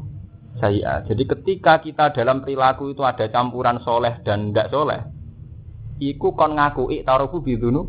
Saya. 0.60 1.06
Jadi 1.08 1.24
ketika 1.24 1.80
kita 1.80 2.12
dalam 2.12 2.44
perilaku 2.44 2.92
itu 2.92 3.00
ada 3.06 3.32
campuran 3.32 3.80
soleh 3.80 4.20
dan 4.28 4.52
tidak 4.52 4.68
soleh, 4.74 5.00
iku 6.04 6.36
kon 6.36 6.60
ngaku 6.60 6.92
taruhu 7.08 7.40
bi 7.40 7.56
dzunub, 7.56 7.88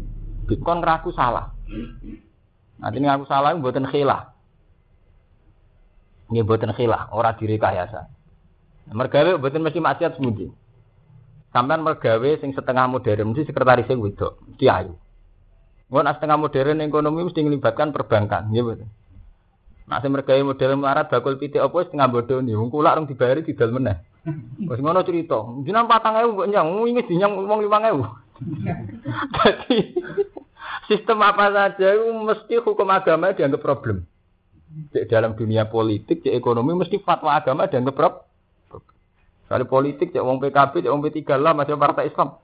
kon 0.62 0.78
ngaku 0.78 1.10
salah. 1.10 1.50
Nanti 2.78 2.98
ngaku 3.02 3.24
salah 3.26 3.52
mboten 3.58 3.90
khilah. 3.90 4.32
Nggih 6.30 6.46
mboten 6.46 6.70
khilah, 6.78 7.10
ora 7.10 7.34
direkayasa. 7.34 8.06
Mergawe 8.94 9.38
mboten 9.38 9.66
mesti 9.66 9.82
maksiat 9.82 10.18
semuji. 10.18 10.50
Sampean 11.50 11.82
mergawe 11.82 12.30
sing 12.38 12.54
setengah 12.54 12.86
modern 12.86 13.34
mesti 13.34 13.50
sekretaris 13.50 13.90
sing 13.90 13.98
wedok, 13.98 14.38
mesti 14.46 14.66
ayu. 14.70 14.94
Ngon 15.90 16.06
setengah 16.06 16.38
modern 16.38 16.86
ekonomi 16.86 17.26
mesti 17.26 17.42
ngelibatkan 17.42 17.90
perbankan, 17.90 18.46
nggih 18.54 18.62
betul. 18.62 18.88
Nah, 19.90 19.98
sing 19.98 20.14
mergawe 20.14 20.38
model 20.46 20.78
melarat 20.78 21.10
bakul 21.10 21.34
pitik 21.34 21.58
apa 21.58 21.82
setengah 21.82 22.06
bodoh 22.06 22.38
nih, 22.38 22.54
wong 22.54 22.70
kulak 22.70 22.94
rong 22.94 23.10
dibayari 23.10 23.42
didal 23.42 23.74
meneh. 23.74 23.98
Wis 24.70 24.78
ngono 24.78 25.02
cerita. 25.02 25.42
Jenengan 25.66 25.90
4000 25.90 26.38
kok 26.38 26.46
nyang, 26.46 26.68
wingi 26.78 27.02
dinyang 27.10 27.34
wong 27.34 27.66
5000. 27.66 28.06
Jadi 29.34 29.78
sistem 30.88 31.18
apa 31.26 31.50
saja 31.50 31.86
itu 31.98 32.06
mesti 32.06 32.54
hukum 32.62 32.86
agama 32.86 33.34
dianggap 33.34 33.58
problem. 33.58 34.06
Cek 34.94 35.10
dalam 35.10 35.34
dunia 35.34 35.66
politik, 35.66 36.22
cek 36.22 36.38
ekonomi 36.38 36.78
mesti 36.78 37.02
fatwa 37.02 37.34
agama 37.34 37.66
dianggap 37.66 37.94
problem. 37.98 38.22
Kali 39.50 39.64
politik 39.66 40.14
cek 40.14 40.22
wong 40.22 40.38
PKB, 40.38 40.86
cek 40.86 40.92
wong 40.94 41.02
P3 41.02 41.18
lah 41.34 41.52
masih 41.58 41.74
partai 41.74 42.06
Islam. 42.06 42.38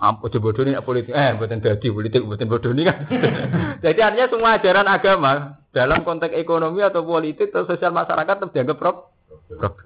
Coba 0.00 0.32
bodoh 0.32 0.64
ini 0.64 0.80
politik? 0.80 1.12
Eh, 1.12 1.36
buatan 1.36 1.60
dadi 1.60 1.92
politik, 1.92 2.24
buatan 2.24 2.48
bodoh 2.48 2.72
ini 2.72 2.88
kan. 2.88 3.04
Jadi 3.84 4.00
artinya 4.00 4.32
semua 4.32 4.56
ajaran 4.56 4.88
agama 4.88 5.60
dalam 5.76 6.00
konteks 6.08 6.40
ekonomi 6.40 6.80
atau 6.80 7.04
politik 7.04 7.52
atau 7.52 7.68
sosial 7.68 7.92
masyarakat 7.92 8.34
tetap 8.40 8.52
dianggap 8.56 8.80
prop. 8.80 9.12
prop. 9.52 9.76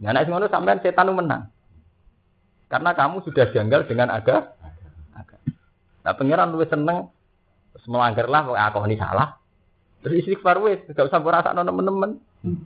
Nah, 0.00 0.16
anak 0.16 0.32
ngono 0.32 0.48
sampean 0.48 0.80
setan 0.80 1.12
menang. 1.12 1.52
Karena 2.72 2.96
kamu 2.96 3.28
sudah 3.28 3.52
janggal 3.52 3.84
dengan 3.84 4.08
aga. 4.08 4.56
aga. 5.12 5.36
Nah, 6.00 6.16
pangeran 6.16 6.56
lu 6.56 6.64
seneng 6.64 7.12
melanggar 7.84 8.32
lah 8.32 8.40
kok 8.48 8.56
aku 8.56 8.88
ini 8.88 8.96
salah. 8.96 9.36
Terus 10.00 10.24
istighfar 10.24 10.64
wis, 10.64 10.80
gak 10.96 11.12
usah 11.12 11.20
merasa 11.20 11.52
teman-teman. 11.52 12.16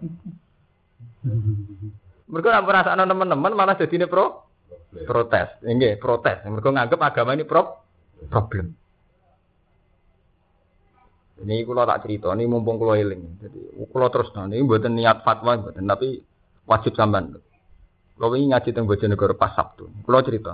Mereka 2.31 2.47
nak 2.47 2.63
merasa 2.63 2.95
teman-teman 2.95 3.59
malah 3.59 3.75
jadi 3.75 4.07
pro 4.07 4.50
protes. 5.07 5.49
Ini 5.63 5.97
protes. 5.97 6.43
Mereka 6.43 6.71
nganggap 6.71 7.01
agama 7.01 7.35
ini 7.39 7.47
pro 7.47 7.83
problem. 8.29 8.75
Ini 11.41 11.65
kalau 11.65 11.89
tak 11.89 12.05
cerita, 12.05 12.29
ini 12.37 12.45
mumpung 12.45 12.77
kalau 12.77 12.93
eling. 12.93 13.41
Jadi 13.41 13.61
kalau 13.89 14.13
terus 14.13 14.29
ini 14.37 14.61
buatan 14.61 14.93
niat 14.93 15.25
fatwa, 15.25 15.57
buatan 15.57 15.89
tapi 15.89 16.21
wajib 16.69 16.93
sampean. 16.93 17.33
Kalau 18.21 18.37
ini 18.37 18.53
ngaji 18.53 18.77
tentang 18.77 19.09
negara 19.09 19.33
pas 19.33 19.57
Sabtu, 19.57 19.89
kalau 20.05 20.21
cerita. 20.21 20.53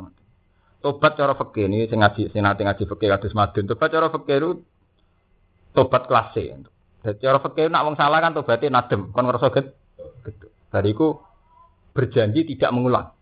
Tobat 0.78 1.18
cara 1.18 1.34
fakir 1.34 1.66
ini 1.66 1.90
saya 1.90 2.06
ngaji, 2.06 2.30
saya 2.30 2.42
nanti 2.46 2.62
ngaji 2.62 2.84
fakir 2.86 3.10
kados 3.10 3.34
madun. 3.34 3.66
Tobat 3.66 3.90
cara 3.90 4.06
fakir 4.06 4.38
itu 4.38 4.50
tobat 5.74 6.06
kelas 6.06 6.30
C. 6.30 6.54
Jadi 7.02 7.18
cara 7.18 7.42
fakir 7.42 7.66
nak 7.66 7.82
wong 7.82 7.96
salah 7.98 8.22
kan 8.22 8.38
tobatnya 8.38 8.78
nadem, 8.78 9.10
kon 9.10 9.26
ngerasa 9.26 9.50
get. 9.50 9.74
Gitu. 10.22 10.46
Bariku 10.70 11.18
berjanji 11.90 12.46
tidak 12.54 12.70
mengulang. 12.70 13.15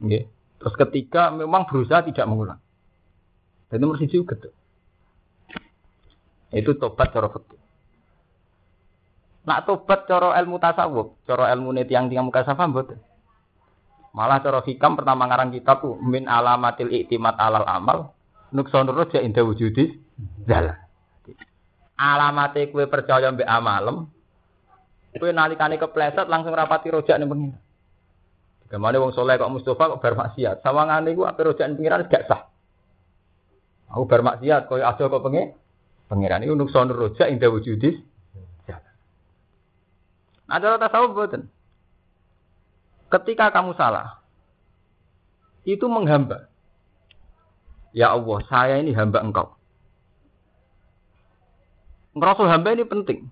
Okay. 0.00 0.28
Terus 0.60 0.74
ketika 0.76 1.32
memang 1.32 1.68
berusaha 1.68 2.04
tidak 2.04 2.26
mengulang. 2.28 2.60
Dan 3.68 3.82
nomor 3.82 3.98
siji 3.98 4.22
gitu. 4.22 4.48
Itu 6.54 6.78
tobat 6.78 7.10
cara 7.10 7.28
fikih. 7.28 7.60
Nak 9.46 9.62
tobat 9.66 10.10
cara 10.10 10.34
ilmu 10.42 10.58
tasawuf, 10.58 11.22
cara 11.26 11.50
ilmu 11.54 11.74
yang 11.74 12.10
tiang 12.10 12.26
muka 12.26 12.46
safa 12.46 12.66
mboten. 12.66 12.98
Malah 14.16 14.40
cara 14.40 14.64
hikam 14.64 14.96
pertama 14.96 15.28
ngarang 15.28 15.52
kitab 15.52 15.84
tuh 15.84 16.00
min 16.00 16.24
alamatil 16.24 16.88
iktimat 16.88 17.36
alal 17.36 17.68
amal 17.68 18.16
nukson 18.48 18.88
roja 18.88 19.20
indah 19.20 19.44
wujudi 19.44 19.92
jalan. 20.48 20.72
Alamate 22.00 22.72
kue 22.72 22.88
percaya 22.88 23.28
mbek 23.32 23.48
amalem 23.48 24.08
Kowe 25.16 25.32
nalikane 25.32 25.80
kepleset 25.80 26.28
langsung 26.28 26.52
rapati 26.52 26.92
rojak 26.92 27.16
ning 27.16 27.28
pengiran. 27.32 27.65
Gimana 28.66 28.98
wong 28.98 29.14
soleh 29.14 29.38
kok 29.38 29.52
Mustafa 29.52 29.94
kok 29.94 30.00
bar 30.02 30.14
maksiat. 30.18 30.62
Sawangane 30.62 31.14
iku 31.14 31.22
ape 31.22 31.40
rojak 31.46 31.70
ning 31.70 31.78
pengiran 31.78 32.06
gak 32.10 32.26
sah. 32.26 32.50
Aku 33.94 34.10
bar 34.10 34.26
maksiat 34.26 34.66
koyo 34.66 34.82
aja 34.82 35.06
kok 35.06 35.22
pengen. 35.22 35.54
Pengiran 36.10 36.42
iku 36.42 36.54
nukso 36.58 36.82
rojak 36.82 37.30
indah 37.30 37.50
wujudis. 37.50 37.98
Nah, 40.46 40.62
cara 40.62 40.78
tasawuf 40.78 41.10
boten. 41.14 41.50
Ketika 43.10 43.50
kamu 43.50 43.74
salah, 43.74 44.22
itu 45.66 45.86
menghamba. 45.90 46.46
Ya 47.90 48.14
Allah, 48.14 48.38
saya 48.46 48.78
ini 48.78 48.94
hamba 48.94 49.22
engkau. 49.22 49.58
Ngerasa 52.14 52.46
hamba 52.46 52.74
ini 52.74 52.84
penting. 52.86 53.26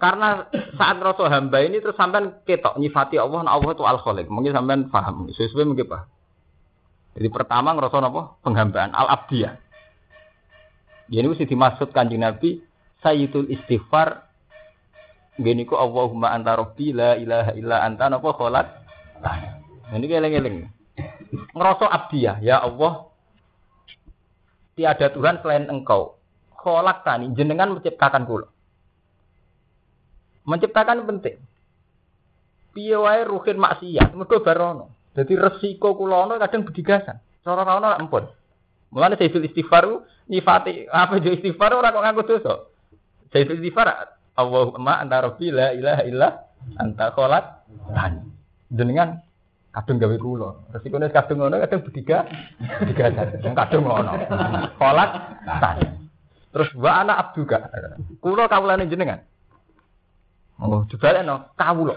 Karena 0.00 0.48
saat 0.80 0.96
rasa 0.96 1.28
hamba 1.28 1.60
ini 1.60 1.76
terus 1.76 1.92
sampean 1.92 2.40
ketok 2.48 2.80
nyifati 2.80 3.20
Allah, 3.20 3.44
nah 3.44 3.52
Allah 3.52 3.76
itu 3.76 3.84
al 3.84 4.00
khaliq. 4.00 4.32
Mungkin 4.32 4.56
sampean 4.56 4.88
paham, 4.88 5.28
sesuai 5.28 5.68
mungkin 5.68 5.92
pak. 5.92 6.08
Jadi 7.20 7.28
pertama 7.28 7.76
ngerasa 7.76 8.00
apa? 8.00 8.40
Penghambaan 8.40 8.96
al 8.96 9.12
abdiyah. 9.12 9.60
Ini 11.12 11.26
mesti 11.26 11.44
dimaksud 11.44 11.92
kanjeng 11.92 12.22
Nabi 12.22 12.62
Sayyidul 13.02 13.50
istighfar 13.50 14.30
Gini 15.40 15.64
ku 15.64 15.72
Allahumma 15.72 16.36
anta 16.36 16.52
rabbi 16.52 16.92
la 16.92 17.16
ilaha 17.16 17.56
illa 17.56 17.80
anta 17.80 18.12
napa 18.12 18.28
kholat. 18.36 18.66
Nah, 19.24 19.96
ini 19.96 20.04
eling-eling. 20.04 20.68
Ngerasa 21.56 21.88
abdiyah, 21.88 22.44
ya 22.44 22.60
Allah. 22.60 23.08
Tiada 24.76 25.08
Tuhan 25.08 25.40
selain 25.40 25.64
Engkau. 25.72 26.20
Kholak 26.60 27.08
tani 27.08 27.32
jenengan 27.32 27.72
menciptakan 27.72 28.28
kula. 28.28 28.52
Menciptakan 30.48 31.04
penting. 31.04 31.36
Piye 32.70 32.96
wae 32.96 33.26
ruhin 33.26 33.58
maksiat, 33.58 34.14
mergo 34.14 34.40
barono. 34.40 34.94
Jadi 35.18 35.34
resiko 35.34 35.98
kula 35.98 36.38
kadang 36.38 36.62
bedigasan. 36.62 37.18
Cara 37.42 37.66
ana 37.66 37.98
ampun. 37.98 38.30
Mulane 38.90 39.14
Sayyidul 39.18 39.46
istighfar 39.46 39.86
nyifati 40.26 40.86
apa 40.90 41.18
jo 41.22 41.30
istighfar 41.30 41.70
ora 41.74 41.94
kok 41.94 42.02
nganggo 42.02 42.22
dosa. 42.26 42.54
Sayyidul 43.34 43.58
istighfar 43.62 44.18
Allahumma 44.38 45.02
anta 45.02 45.18
rabbi 45.22 45.50
la 45.50 45.74
ilaha 45.74 46.02
illa 46.06 46.28
anta 46.78 47.10
kholat 47.14 47.66
tani. 47.94 48.22
Jenengan 48.70 49.18
kadung 49.74 49.98
gawe 49.98 50.16
kula. 50.18 50.50
Resikone 50.74 51.10
kadung 51.10 51.38
ngono 51.42 51.58
kadung 51.62 51.82
bediga 51.86 52.26
bediga 52.82 53.10
wong 53.42 53.54
kadung 53.54 53.82
ngono. 53.86 54.12
Kholat. 54.78 55.10
Terus 56.50 56.70
wa 56.78 56.90
ana 57.02 57.18
abduka. 57.18 57.66
Kula 58.22 58.46
kawulane 58.50 58.90
jenengan. 58.90 59.22
Oh, 60.60 60.84
jebaleno 60.92 61.56
kawula. 61.56 61.96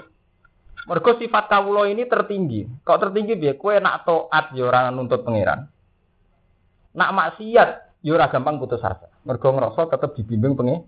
Mergo 0.87 1.11
sifat 1.19 1.51
kawula 1.51 1.87
ini 1.87 2.07
tertinggi. 2.07 2.67
Kok 2.83 2.99
tertinggi 2.99 3.35
piye? 3.35 3.53
Kowe 3.59 3.75
nak 3.79 4.07
taat 4.07 4.55
ya 4.55 4.67
ora 4.67 4.87
nuntut 4.91 5.23
pangeran. 5.23 5.67
Nak 6.95 7.11
maksiat 7.11 7.69
ya 8.03 8.27
gampang 8.27 8.59
putus 8.59 8.83
asa. 8.83 9.11
Mergo 9.27 9.51
ngrasa 9.51 9.87
tetep 9.91 10.15
dibimbing 10.19 10.55
pengen. 10.55 10.87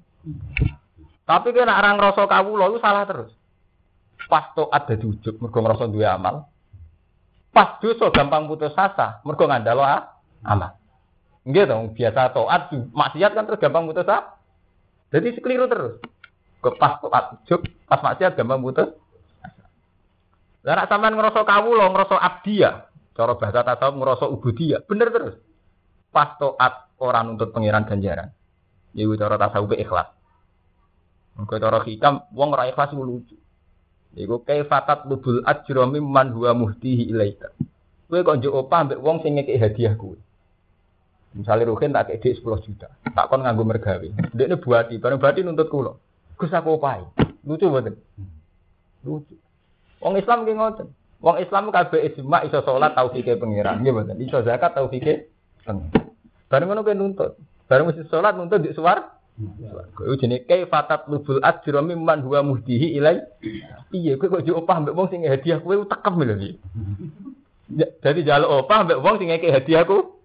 Tapi 1.27 1.51
kowe 1.51 1.63
nak 1.67 1.79
ora 1.83 1.91
ngrasa 1.95 2.23
kawula 2.27 2.71
iku 2.71 2.79
salah 2.79 3.03
terus. 3.07 3.31
Pas 4.27 4.51
taat 4.55 4.83
dadi 4.87 5.05
ujug 5.11 5.35
mergo 5.43 5.59
ngrasa 5.59 5.91
duwe 5.91 6.07
amal. 6.07 6.47
Pas 7.51 7.79
dosa 7.79 8.11
gampang 8.11 8.47
putus 8.51 8.75
asa 8.75 9.23
mergo 9.23 9.47
ngandalo 9.47 9.83
amal. 10.43 10.75
Nggih 11.47 11.71
dong, 11.71 11.91
biasa 11.95 12.35
taat 12.35 12.71
maksiat 12.71 13.31
kan 13.31 13.43
terus 13.47 13.63
gampang 13.63 13.87
putus 13.87 14.07
asa. 14.07 14.39
Jadi 15.11 15.39
sekeliru 15.39 15.71
terus. 15.71 16.03
Pas 16.73 16.97
taat 16.97 17.25
ujug, 17.45 17.61
pas 17.85 18.01
maksiat 18.01 18.33
gampang 18.33 18.65
putus 18.65 18.89
lah 20.65 20.81
nek 20.81 20.89
sampean 20.89 21.13
ngrasa 21.13 21.45
kawula, 21.45 21.93
ngrasa 21.93 22.17
abdi 22.17 22.65
ya, 22.65 22.89
cara 23.13 23.37
bahasa 23.37 23.61
tasawuf 23.61 24.01
ngrasa 24.01 24.25
ubudiyah, 24.33 24.81
bener 24.89 25.13
terus. 25.13 25.37
Pas 26.09 26.33
taat 26.41 26.89
ora 26.97 27.21
nuntut 27.21 27.53
pangeran 27.53 27.85
ganjaran. 27.85 28.33
Iku 28.97 29.13
cara 29.13 29.37
tasawuf 29.37 29.77
ikhlas. 29.77 30.09
Mengko 31.37 31.61
cara 31.61 31.85
hikam 31.85 32.25
wong 32.33 32.49
ora 32.57 32.65
ikhlas 32.65 32.97
lucu. 32.97 33.37
Iku 34.17 34.41
kaifatat 34.41 35.05
lubul 35.05 35.45
ajra 35.45 35.85
mimman 35.85 36.33
huwa 36.33 36.57
muhtihi 36.57 37.13
ilaika. 37.13 37.53
Kowe 38.09 38.25
kok 38.25 38.37
njuk 38.41 38.53
opah 38.53 38.89
mbek 38.89 39.01
wong 39.05 39.21
sing 39.21 39.37
ngekek 39.37 39.61
hadiah 39.61 39.93
kowe. 39.93 40.17
Misalnya 41.35 41.67
Ruhin 41.67 41.91
tak 41.91 42.15
kek 42.15 42.23
10 42.23 42.41
juta, 42.63 42.87
tak 43.11 43.27
kon 43.27 43.43
nganggo 43.43 43.67
mergawe. 43.67 44.07
Dekne 44.31 44.55
buati, 44.55 44.95
bareng 45.03 45.19
buati 45.19 45.43
nuntut 45.43 45.67
kula. 45.67 45.91
Gus 46.35 46.51
aku 46.51 46.75
opahi. 46.75 47.03
Lucu 47.47 47.71
mboten? 47.71 47.95
Lucu. 49.07 49.33
Wong 50.03 50.19
Islam 50.19 50.43
ki 50.43 50.53
ngoten. 50.53 50.87
Wong 51.23 51.37
Islam 51.39 51.71
kabeh 51.71 52.11
ijma 52.11 52.43
iso 52.43 52.59
salat 52.61 52.93
taufike 52.93 53.39
pangeran, 53.39 53.79
nggih 53.81 53.93
mboten. 53.95 54.19
Iso 54.19 54.43
zakat 54.43 54.75
taufike 54.75 55.31
pangeran. 55.63 56.11
Bareng 56.51 56.67
ngono 56.69 56.85
kowe 56.85 56.93
nuntut. 56.93 57.31
Bareng 57.65 57.89
mesti 57.89 58.05
salat 58.11 58.35
nuntut 58.35 58.61
di 58.61 58.75
suar. 58.75 59.15
Kowe 59.95 60.13
jenenge 60.19 60.45
kaifatat 60.45 61.07
lubul 61.09 61.39
ajra 61.41 61.79
mimman 61.81 62.21
huwa 62.21 62.43
muhdihi 62.43 62.99
ilai. 62.99 63.23
Piye 63.89 64.19
kowe 64.19 64.29
kok 64.29 64.43
yo 64.43 64.59
opah 64.59 64.83
mbek 64.83 64.95
wong 64.95 65.07
sing 65.09 65.23
hadiah 65.23 65.63
kowe 65.63 65.73
tekem 65.87 66.19
lho 66.19 66.35
iki. 66.35 66.51
Jadi 68.03 68.19
jaluk 68.27 68.67
opah 68.67 68.85
mbek 68.85 68.99
wong 69.01 69.15
sing 69.17 69.31
ngekek 69.31 69.55
hadiahku. 69.63 70.19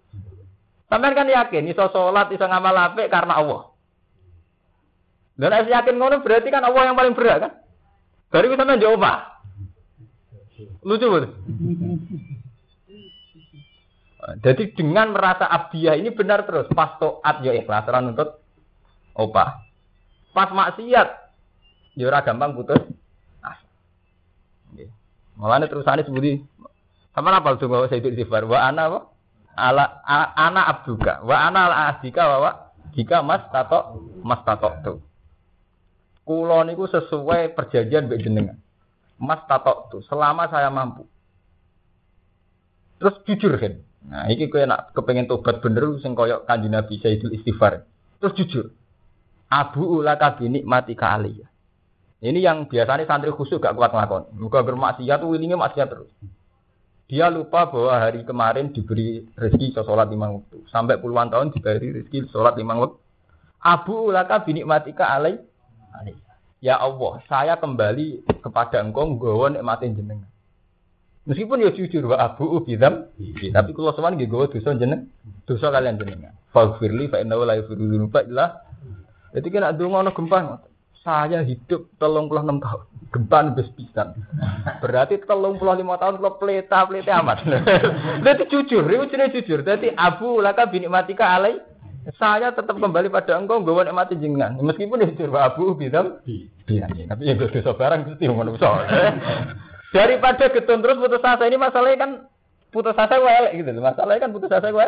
Sampeyan 0.91 1.15
kan 1.15 1.31
yakin 1.31 1.71
iso 1.71 1.87
salat 1.95 2.35
iso 2.35 2.45
ngamal 2.45 2.77
apik 2.77 3.09
karena 3.09 3.39
Allah. 3.39 3.70
Dan 5.41 5.57
saya 5.57 5.81
yakin 5.81 5.97
ngono 5.97 6.21
berarti 6.21 6.53
kan 6.53 6.61
Allah 6.61 6.93
yang 6.93 6.97
paling 7.01 7.17
berat 7.17 7.41
kan? 7.41 7.53
Dari 8.29 8.47
itu 8.47 8.61
sampeyan 8.61 8.85
jawab 8.85 9.03
Lucu 10.85 11.07
betul. 11.09 11.33
Jadi 14.45 14.77
dengan 14.77 15.17
merasa 15.17 15.49
abdiah 15.49 15.97
ini 15.97 16.13
benar 16.13 16.45
terus. 16.45 16.69
Pas 16.77 17.01
toat 17.01 17.41
ya 17.41 17.57
ikhlas 17.57 17.89
nuntut 18.05 18.37
opah. 19.17 19.65
Pas 20.37 20.53
maksiat 20.53 21.09
ya 21.97 22.05
ora 22.05 22.21
gampang 22.21 22.53
putus. 22.53 22.85
Ah. 23.41 23.57
Malah 25.41 25.65
terusane 25.65 26.05
sebuti 26.05 26.45
sama 27.17 27.33
apa 27.35 27.57
tuh 27.57 27.67
bahwa 27.67 27.89
saya 27.89 28.05
itu 28.05 28.13
istighfar 28.13 28.45
wa 28.45 28.61
ana 28.61 28.93
apa? 28.93 29.01
Ala 29.57 29.85
ana 30.37 30.63
abduka 30.69 31.25
wa 31.25 31.37
ana 31.37 31.69
ala 31.69 31.77
ahdika 31.91 32.23
wa 32.29 32.53
jika 32.93 33.25
mas 33.25 33.43
tato 33.49 34.05
mas 34.21 34.45
tato 34.45 34.69
tuh. 34.85 35.10
Kulo 36.31 36.63
niku 36.63 36.87
sesuai 36.87 37.59
perjanjian 37.59 38.07
mbek 38.07 38.23
jenengan. 38.23 38.55
Mas 39.19 39.43
tato 39.51 39.91
tuh 39.91 40.03
selama 40.07 40.47
saya 40.47 40.71
mampu. 40.71 41.03
Terus 43.03 43.19
jujur 43.27 43.59
kan. 43.59 43.83
Nah, 44.07 44.31
ini 44.31 44.47
kue 44.47 44.63
nak 44.63 44.95
kepengen 44.95 45.27
tobat 45.27 45.59
bener 45.59 45.99
sing 45.99 46.15
koyok 46.15 46.47
kanji 46.47 46.71
Nabi 46.71 47.03
Sayyidul 47.03 47.35
Istighfar. 47.35 47.83
Terus 48.23 48.39
jujur. 48.39 48.71
Abu 49.51 49.83
ulaka 49.83 50.39
bini 50.39 50.63
mati 50.63 50.95
kali 50.95 51.43
ya. 51.43 51.51
Ini 52.23 52.39
yang 52.39 52.71
biasanya 52.71 53.11
santri 53.11 53.35
khusus 53.35 53.59
gak 53.59 53.75
kuat 53.75 53.91
ngelakon. 53.91 54.31
Muka 54.39 54.63
bermaksiat 54.63 55.19
tuh 55.19 55.35
willingnya 55.35 55.59
maksiat 55.59 55.91
terus. 55.91 56.15
Dia 57.11 57.27
lupa 57.27 57.67
bahwa 57.67 58.07
hari 58.07 58.23
kemarin 58.23 58.71
diberi 58.71 59.27
rezeki 59.35 59.75
sholat 59.83 60.07
lima 60.07 60.31
waktu. 60.31 60.63
Sampai 60.71 61.03
puluhan 61.03 61.27
tahun 61.27 61.51
diberi 61.51 61.91
rezeki 61.91 62.31
sholat 62.31 62.55
lima 62.55 62.79
waktu. 62.79 63.03
Abu 63.67 64.15
ulaka 64.15 64.47
bini 64.47 64.63
mati 64.63 64.95
alai. 64.95 65.50
Alai. 65.95 66.15
Ya 66.61 66.77
Allah, 66.77 67.25
saya 67.25 67.57
kembali 67.57 68.29
kepada 68.45 68.85
engkau 68.85 69.09
nggawa 69.09 69.57
nikmatin 69.57 69.97
jenengan. 69.97 70.29
Meskipun 71.25 71.65
ya 71.65 71.73
jujur 71.73 72.11
wa 72.11 72.17
abu 72.21 72.65
bidam, 72.65 73.09
tapi 73.53 73.71
kalau 73.77 73.93
sowan 73.93 74.17
nggih 74.17 74.29
gawa 74.29 74.49
dosa 74.49 74.73
jeneng, 74.77 75.09
dosa 75.45 75.69
kalian 75.69 76.01
jenengan. 76.01 76.33
Faghfirli 76.53 77.13
fa 77.13 77.21
innahu 77.21 77.45
la 77.45 77.61
yaghfiru 77.61 77.87
dzunuba 77.87 78.25
illa. 78.25 78.61
Jadi 79.33 79.47
kena 79.49 79.73
ndonga 79.73 80.05
ana 80.05 80.11
gempa. 80.11 80.65
Saya 81.01 81.41
hidup 81.41 81.89
telung 81.97 82.29
puluh 82.29 82.45
enam 82.45 82.61
tahun. 82.61 82.85
Gempa 83.09 83.39
nubes 83.47 83.73
pisan. 83.73 84.21
Berarti 84.85 85.17
telung 85.25 85.57
puluh 85.57 85.81
lima 85.81 85.97
tahun 85.97 86.21
kalau 86.21 86.37
peleta 86.37 86.85
peleta 86.85 87.25
amat. 87.25 87.41
Itu 88.37 88.45
jujur, 88.53 88.85
itu 88.85 89.17
jujur. 89.41 89.65
Jadi 89.65 89.97
abu 89.97 90.45
laka 90.45 90.69
binikmatika 90.69 91.41
alai 91.41 91.57
saya 92.17 92.49
tetap 92.55 92.81
kembali 92.81 93.13
pada 93.13 93.37
engkau 93.37 93.61
gue 93.61 93.93
mati 93.93 94.17
jenengan. 94.17 94.57
Meskipun 94.57 95.05
itu 95.05 95.29
abu 95.37 95.77
bidam 95.77 96.21
iya. 96.25 96.87
Tapi 96.89 97.23
yang 97.29 97.37
gue 97.37 97.51
dosa 97.51 97.77
barang 97.77 98.17
itu 98.17 98.31
manusia 98.33 98.71
daripada 99.95 100.47
getun 100.51 100.81
terus 100.83 100.99
putus 101.03 101.23
asa 101.23 101.45
ini 101.47 101.59
masalahnya 101.59 101.99
kan 101.99 102.11
putus 102.71 102.95
asa 102.95 103.19
gue 103.19 103.59
gitu 103.59 103.71
masalahnya 103.83 104.23
kan 104.23 104.31
putus 104.31 104.51
asa 104.51 104.71
gue 104.71 104.87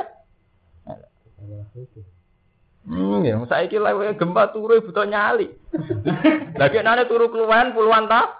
Hmm, 2.82 3.22
ya, 3.22 3.38
saya 3.46 3.70
kira 3.70 3.94
gempa 4.18 4.50
turu 4.50 4.82
butuh 4.82 5.06
nyali. 5.06 5.54
Lagi 6.60 6.82
nane 6.82 7.06
turu 7.06 7.30
keluhan 7.30 7.70
puluhan 7.78 8.10
tahun, 8.10 8.30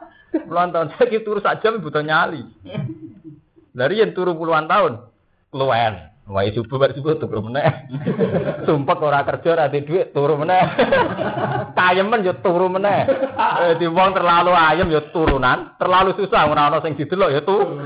puluhan 0.50 0.70
tahun. 0.74 0.86
Saya 0.98 1.06
kira 1.06 1.22
turu 1.22 1.38
saja 1.38 1.70
butuh 1.78 2.02
nyali. 2.02 2.42
Dari 3.70 4.02
yang 4.02 4.10
turu 4.18 4.34
puluhan 4.34 4.66
tahun, 4.66 5.06
keluhan. 5.54 6.11
Wah, 6.32 6.48
subuh 6.48 6.80
bar 6.80 6.96
subuh 6.96 7.20
turu 7.20 7.44
meneh. 7.44 7.92
Sumpek 8.66 9.04
ora 9.04 9.20
kerja 9.20 9.52
ora 9.52 9.68
duit 9.68 10.16
turu 10.16 10.40
meneh. 10.40 10.64
Kayemen 11.76 12.24
yo 12.24 12.40
turu 12.40 12.72
meneh. 12.72 13.04
Eh 13.62 13.76
di 13.76 13.84
wong 13.84 14.16
terlalu 14.16 14.56
ayem 14.56 14.88
yo 14.88 15.12
turunan, 15.12 15.76
terlalu 15.76 16.16
susah 16.16 16.48
ora 16.48 16.72
ana 16.72 16.80
sing 16.80 16.96
didelok 16.96 17.36
yo 17.36 17.40
turu. 17.44 17.84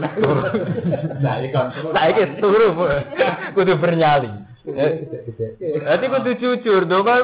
Saiki 1.19 1.49
kon 1.51 1.75
Saiki 1.91 2.23
turu. 2.39 2.69
Kudu 3.59 3.75
bernyali. 3.83 4.31
Nanti 5.83 6.07
kudu 6.07 6.31
jujur 6.39 6.87
dong 6.87 7.03
kan. 7.03 7.23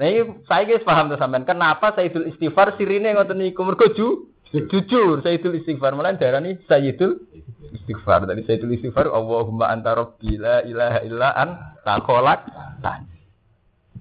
Nah 0.00 0.06
ini 0.10 0.42
saya 0.50 0.66
guys 0.66 0.82
paham 0.82 1.12
tuh 1.12 1.22
sampean. 1.22 1.46
Kenapa 1.46 1.94
Sayyidul 1.94 2.34
Istighfar 2.34 2.74
sirine 2.74 3.14
ngoten 3.14 3.38
niku 3.38 3.62
mergo 3.62 3.86
ju 3.94 4.32
jujur 4.50 5.22
Sayyidul 5.22 5.62
Istighfar 5.62 5.94
malah 5.94 6.18
darani 6.18 6.58
Sayyidul 6.66 7.29
istighfar. 7.74 8.26
Tadi 8.26 8.42
saya 8.46 8.58
tulis 8.60 8.78
istighfar 8.80 9.10
Allahumma 9.10 9.70
anta 9.70 9.94
rabbi 9.94 10.36
la 10.36 10.62
ilaha 10.66 10.98
illa 11.06 11.28
an 11.34 11.50
ta 11.86 11.98
kholak 12.02 12.40
tan 12.82 13.06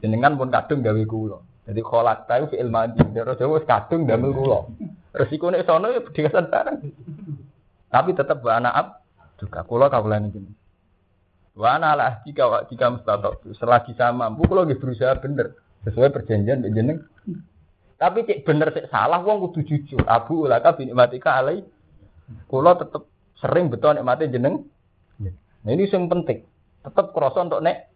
jenengan 0.01 0.35
pun 0.35 0.49
kadung 0.49 0.81
gawe 0.81 1.03
kula. 1.05 1.39
Jadi 1.69 1.81
kholak 1.85 2.25
ta 2.25 2.41
fi 2.49 2.55
ilmu 2.57 2.97
di 2.97 3.01
cara 3.13 3.33
Jawa 3.37 3.57
kadung 3.65 4.09
damel 4.09 4.31
kula. 4.33 4.59
Resikone 5.13 5.65
sono 5.65 5.89
ya 5.89 6.01
dikasan 6.05 6.53
barang 6.53 6.77
tapi 7.89 8.13
tetap 8.13 8.45
wa 8.45 8.53
ana 8.53 8.69
ab 8.69 9.01
juga 9.41 9.65
kula 9.65 9.89
kawulane 9.89 10.29
jenengan 10.29 10.59
wa 11.59 11.75
ana 11.75 11.87
ala 11.91 12.07
jika 12.23 12.47
wa 12.47 12.63
jika 12.63 12.87
mustatok. 12.87 13.43
Selagi 13.59 13.91
saya 13.99 14.15
mampu 14.15 14.47
kula 14.47 14.63
nggih 14.63 14.79
berusaha 14.79 15.19
bener. 15.19 15.59
Sesuai 15.83 16.15
perjanjian 16.15 16.63
jeneng. 16.71 17.03
Tapi 17.99 18.23
cek 18.23 18.47
bener 18.47 18.71
cek 18.71 18.87
salah 18.87 19.19
wong 19.19 19.51
kudu 19.51 19.67
jujur. 19.67 19.99
Abu 20.07 20.47
ulaka 20.47 20.79
binikmatika 20.79 21.35
alai. 21.35 21.59
Kula 22.47 22.79
tetep 22.79 23.08
sering 23.39 23.71
betul 23.71 23.95
nikmati 23.95 24.27
jeneng. 24.27 24.67
Nah 25.63 25.71
ini 25.71 25.87
yang 25.87 26.07
penting. 26.07 26.47
Tetap 26.83 27.11
kerasa 27.11 27.43
untuk 27.43 27.59
nek. 27.63 27.91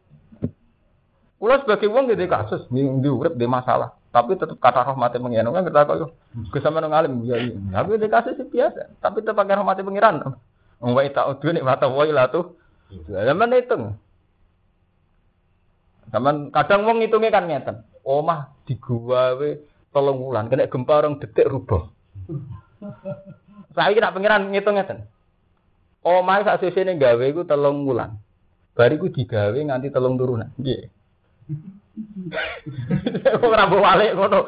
Kulo 1.40 1.60
sebagai 1.60 1.92
wong 1.92 2.08
gitu 2.08 2.24
kasus 2.32 2.64
di 2.72 2.88
urip 3.12 3.36
di 3.36 3.44
masalah, 3.44 3.92
tapi 4.16 4.40
tetap 4.40 4.56
kata 4.64 4.96
rahmati 4.96 5.20
pengiran 5.20 5.52
kan 5.52 5.68
kita 5.68 5.84
kok 5.84 6.16
gue 6.32 6.62
sama 6.64 6.80
nong 6.80 6.96
alim 6.96 7.20
ya 7.28 7.36
iya. 7.36 7.60
Tapi 7.84 8.00
di 8.00 8.08
kasus 8.08 8.40
sih 8.40 8.48
biasa, 8.48 8.96
tapi 9.04 9.20
tetap 9.20 9.44
pakai 9.44 9.60
rahmati 9.60 9.84
pengiran. 9.84 10.24
Wong 10.80 10.96
tak 11.12 11.36
udah 11.36 11.52
nih 11.52 11.60
mata 11.60 11.92
woi 11.92 12.16
lah 12.16 12.32
tuh. 12.32 12.56
Zaman 13.12 13.60
hitung. 13.60 14.00
Zaman 16.16 16.56
kadang 16.56 16.88
wong 16.88 17.04
hitungnya 17.04 17.36
kan 17.36 17.52
ngeten. 17.52 17.76
Omah 18.08 18.48
di 18.64 18.80
gua 18.80 19.36
we 19.36 19.60
telung 19.92 20.24
wulan 20.24 20.48
kena 20.48 20.72
gempa 20.72 21.04
orang 21.04 21.20
detik 21.20 21.52
rubah. 21.52 21.92
Saya 23.76 24.00
nak 24.00 24.16
pengiran 24.16 24.48
ngitung 24.48 24.80
ngeten. 24.80 25.12
Omah 26.04 26.44
sak 26.44 26.60
sesene 26.60 27.00
gawe 27.00 27.24
iku 27.24 27.48
telung 27.48 27.88
wulan. 27.88 28.20
Bariku 28.76 29.08
digawe 29.08 29.56
nganti 29.56 29.88
telung 29.88 30.20
turunan. 30.20 30.52
Nggih. 30.60 30.92
Ora 33.46 33.70
mbok 33.70 33.84
walik 33.86 34.12
ngono. 34.18 34.40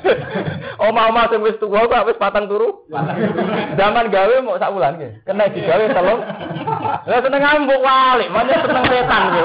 Omah-omah 0.86 1.28
sing 1.28 1.44
wis 1.44 1.60
tuwa 1.60 1.84
kok 1.84 2.08
wis 2.08 2.16
patang 2.16 2.48
turu. 2.48 2.88
Zaman 3.76 4.08
gawe 4.08 4.34
mau 4.40 4.56
sak 4.56 4.72
wulan 4.72 4.96
nggih. 4.96 5.20
Kena 5.28 5.52
digawe 5.52 5.84
telung. 5.92 6.20
Lah 7.04 7.20
seneng 7.20 7.42
ambuk 7.44 7.84
walik, 7.84 8.32
mana 8.32 8.56
seneng 8.64 8.84
setan 8.88 9.22
nggih. 9.28 9.44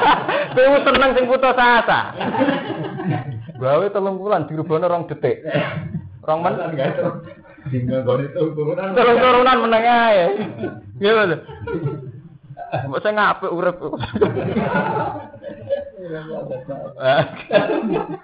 Kowe 0.56 0.78
seneng 0.84 1.10
sing 1.16 1.24
putus 1.24 1.56
asa. 1.56 2.00
Gawe 3.56 3.86
telung 3.88 4.20
wulan 4.20 4.44
dirubahno 4.44 4.90
rong 4.90 5.08
detik. 5.08 5.40
Rong 6.26 6.44
men. 6.44 6.54
Tinggal 7.70 8.00
gone 8.06 8.26
turunan. 8.32 8.94
Telung 8.94 9.18
turunan 9.18 9.56
meneng 9.66 9.84
ae. 9.84 10.24
Nggih 10.98 11.12
betul. 11.12 11.38
Mbok 12.66 13.00
sing 13.02 13.14
apik 13.14 13.54
urip. 13.54 13.78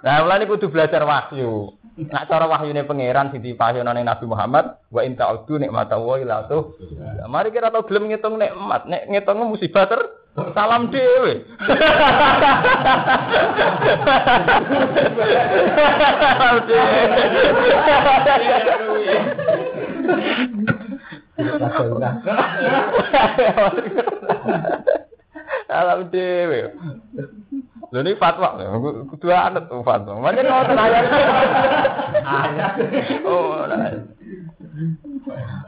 Nah, 0.02 0.16
mulane 0.22 0.44
kudu 0.46 0.70
belajar 0.70 1.02
wahyu. 1.02 1.74
Nak 1.92 2.24
cara 2.24 2.48
wahyune 2.48 2.88
pangeran 2.88 3.28
sing 3.30 3.44
dipasyono 3.44 3.92
ning 3.92 4.08
Nabi 4.08 4.24
Muhammad, 4.24 4.80
wa 4.88 5.00
in 5.04 5.12
ta'udu 5.12 5.60
nikmata 5.60 6.00
wa 6.00 6.16
ila 6.16 6.48
tuh. 6.48 6.72
Mari 7.28 7.52
kira 7.52 7.68
tau 7.68 7.84
gelem 7.84 8.08
ngitung 8.08 8.40
nikmat, 8.40 8.88
nek 8.88 9.12
ngitung 9.12 9.44
musibah 9.44 9.84
ter 9.84 10.00
salam 10.32 10.88
dhewe. 10.88 11.44
Salam 25.68 26.00
dhewe. 26.08 26.60
Lho 27.92 28.00
ini 28.00 28.16
fatwa, 28.16 28.56
kudu 29.12 29.28
anut 29.28 29.68
fatwa. 29.84 30.16
Macam 30.16 30.48
ngoten 30.48 30.80
ayat. 30.80 31.04
Ayat. 32.24 32.72
Oh. 33.28 33.68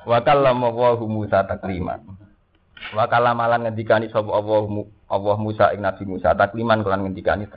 Wa 0.09 0.19
kallama 0.25 0.73
Musa 1.05 1.45
takliman. 1.45 2.01
Wa 2.95 3.11
kallama 3.11 3.51
lan 3.51 3.67
ngendikani 3.67 4.07
sapa 4.09 4.31
Allah 4.31 4.63
Allah 5.11 5.37
Musa 5.43 5.75
ing 5.75 5.83
Nabi 5.83 6.07
Musa 6.07 6.33
takliman 6.39 6.87
kelan 6.87 7.03
ngendikani. 7.05 7.51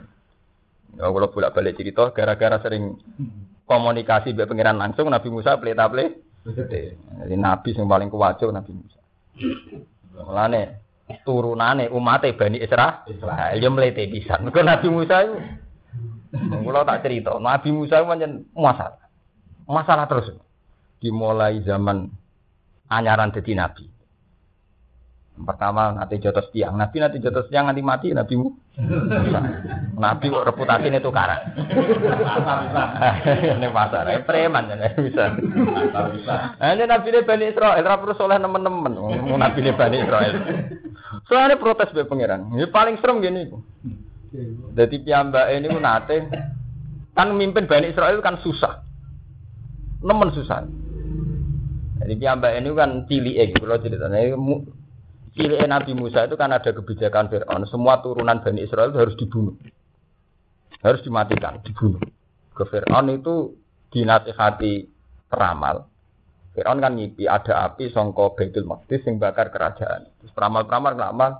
Ya 0.98 1.06
kula 1.14 1.30
bolak-balik 1.30 1.78
cerita 1.78 2.10
gara-gara 2.10 2.58
sering 2.58 2.98
komunikasi 3.68 4.34
mbek 4.34 4.50
pangeran 4.50 4.80
langsung 4.80 5.06
Nabi 5.08 5.30
Musa 5.30 5.54
pleta-ple. 5.54 6.26
Jadi 6.48 7.36
nabi 7.36 7.76
sing 7.76 7.86
paling 7.86 8.10
kuwajo 8.10 8.50
Nabi 8.50 8.72
Musa. 8.72 9.00
Mulane 10.18 10.60
turunane 11.22 11.86
umate 11.92 12.34
Bani 12.34 12.58
Isra, 12.58 13.04
Israil 13.06 13.62
yo 13.62 13.70
mlete 13.70 14.10
pisan. 14.10 14.42
Mergo 14.42 14.60
Nabi 14.64 14.86
Musa 14.90 15.16
iku 15.22 15.36
kula 16.66 16.84
tak 16.84 17.06
cerita, 17.06 17.36
Nabi 17.38 17.68
Musa 17.70 18.02
iku 18.02 18.10
pancen 18.10 18.32
masalah. 18.56 19.00
Masalah 19.68 20.04
terus. 20.08 20.32
Dimulai 20.98 21.62
zaman 21.62 22.10
anyaran 22.90 23.30
dadi 23.30 23.52
nabi. 23.54 23.84
Pertama 25.38 25.94
nanti 25.94 26.18
jotos 26.18 26.50
tiang, 26.50 26.74
nabi 26.74 26.98
nanti 26.98 27.22
jotos 27.22 27.46
tiang 27.46 27.70
nanti 27.70 27.78
mati 27.78 28.10
nabi 28.10 28.34
Musa. 28.34 28.58
Nabi 29.94 30.30
kok 30.30 30.50
ini 30.82 30.98
tukaran. 30.98 31.40
Ini 33.58 33.68
pasar, 33.70 34.06
ini 34.10 34.22
preman 34.26 34.70
ya 34.70 34.92
bisa. 34.98 35.34
Ini 36.58 36.82
nabi 36.86 37.06
ini 37.10 37.20
Bani 37.22 37.44
Israel, 37.50 37.82
ora 37.82 37.98
perlu 37.98 38.14
soleh 38.18 38.38
teman-teman. 38.38 38.92
Nabi 39.38 39.58
ini 39.62 39.72
Bani 39.74 39.96
Israel. 40.02 40.34
Soalnya 41.26 41.58
protes 41.58 41.90
be 41.94 42.06
pangeran. 42.06 42.54
Ini 42.54 42.66
paling 42.70 42.98
serem 42.98 43.22
gini. 43.22 43.50
Jadi 44.76 44.96
piyambak 45.02 45.48
ini 45.54 45.66
nate 45.78 46.16
kan 47.16 47.32
mimpin 47.34 47.66
Bani 47.66 47.90
Israel 47.90 48.20
kan 48.20 48.38
susah. 48.42 48.84
Nemen 50.02 50.30
susah. 50.34 50.62
Jadi 52.04 52.14
piyambak 52.14 52.52
ini 52.58 52.68
kan 52.78 52.90
cilik 53.10 53.54
gitu 53.54 53.66
kalau 53.66 53.82
ceritanya. 53.82 54.38
Cilik 55.38 55.62
Nabi 55.70 55.94
Musa 55.94 56.26
itu 56.26 56.34
kan 56.34 56.50
ada 56.50 56.74
kebijakan 56.74 57.30
Fir'aun. 57.30 57.62
Semua 57.70 58.02
turunan 58.02 58.42
Bani 58.42 58.66
Israel 58.66 58.90
itu 58.90 58.98
harus 58.98 59.14
dibunuh. 59.14 59.54
Harus 60.82 60.98
dimatikan, 61.06 61.62
dibunuh. 61.62 62.02
Ke 62.50 62.66
Fir'aun 62.66 63.06
itu 63.14 63.54
dinasihati 63.94 64.90
peramal. 65.30 65.86
Fir'aun 66.58 66.82
kan 66.82 66.98
ngipi 66.98 67.30
ada 67.30 67.70
api 67.70 67.94
songko 67.94 68.34
Baitul 68.34 68.66
Maqdis 68.66 69.06
yang 69.06 69.22
bakar 69.22 69.54
kerajaan. 69.54 70.10
Terus 70.18 70.34
peramal-peramal 70.34 70.98
ngelamal 70.98 71.30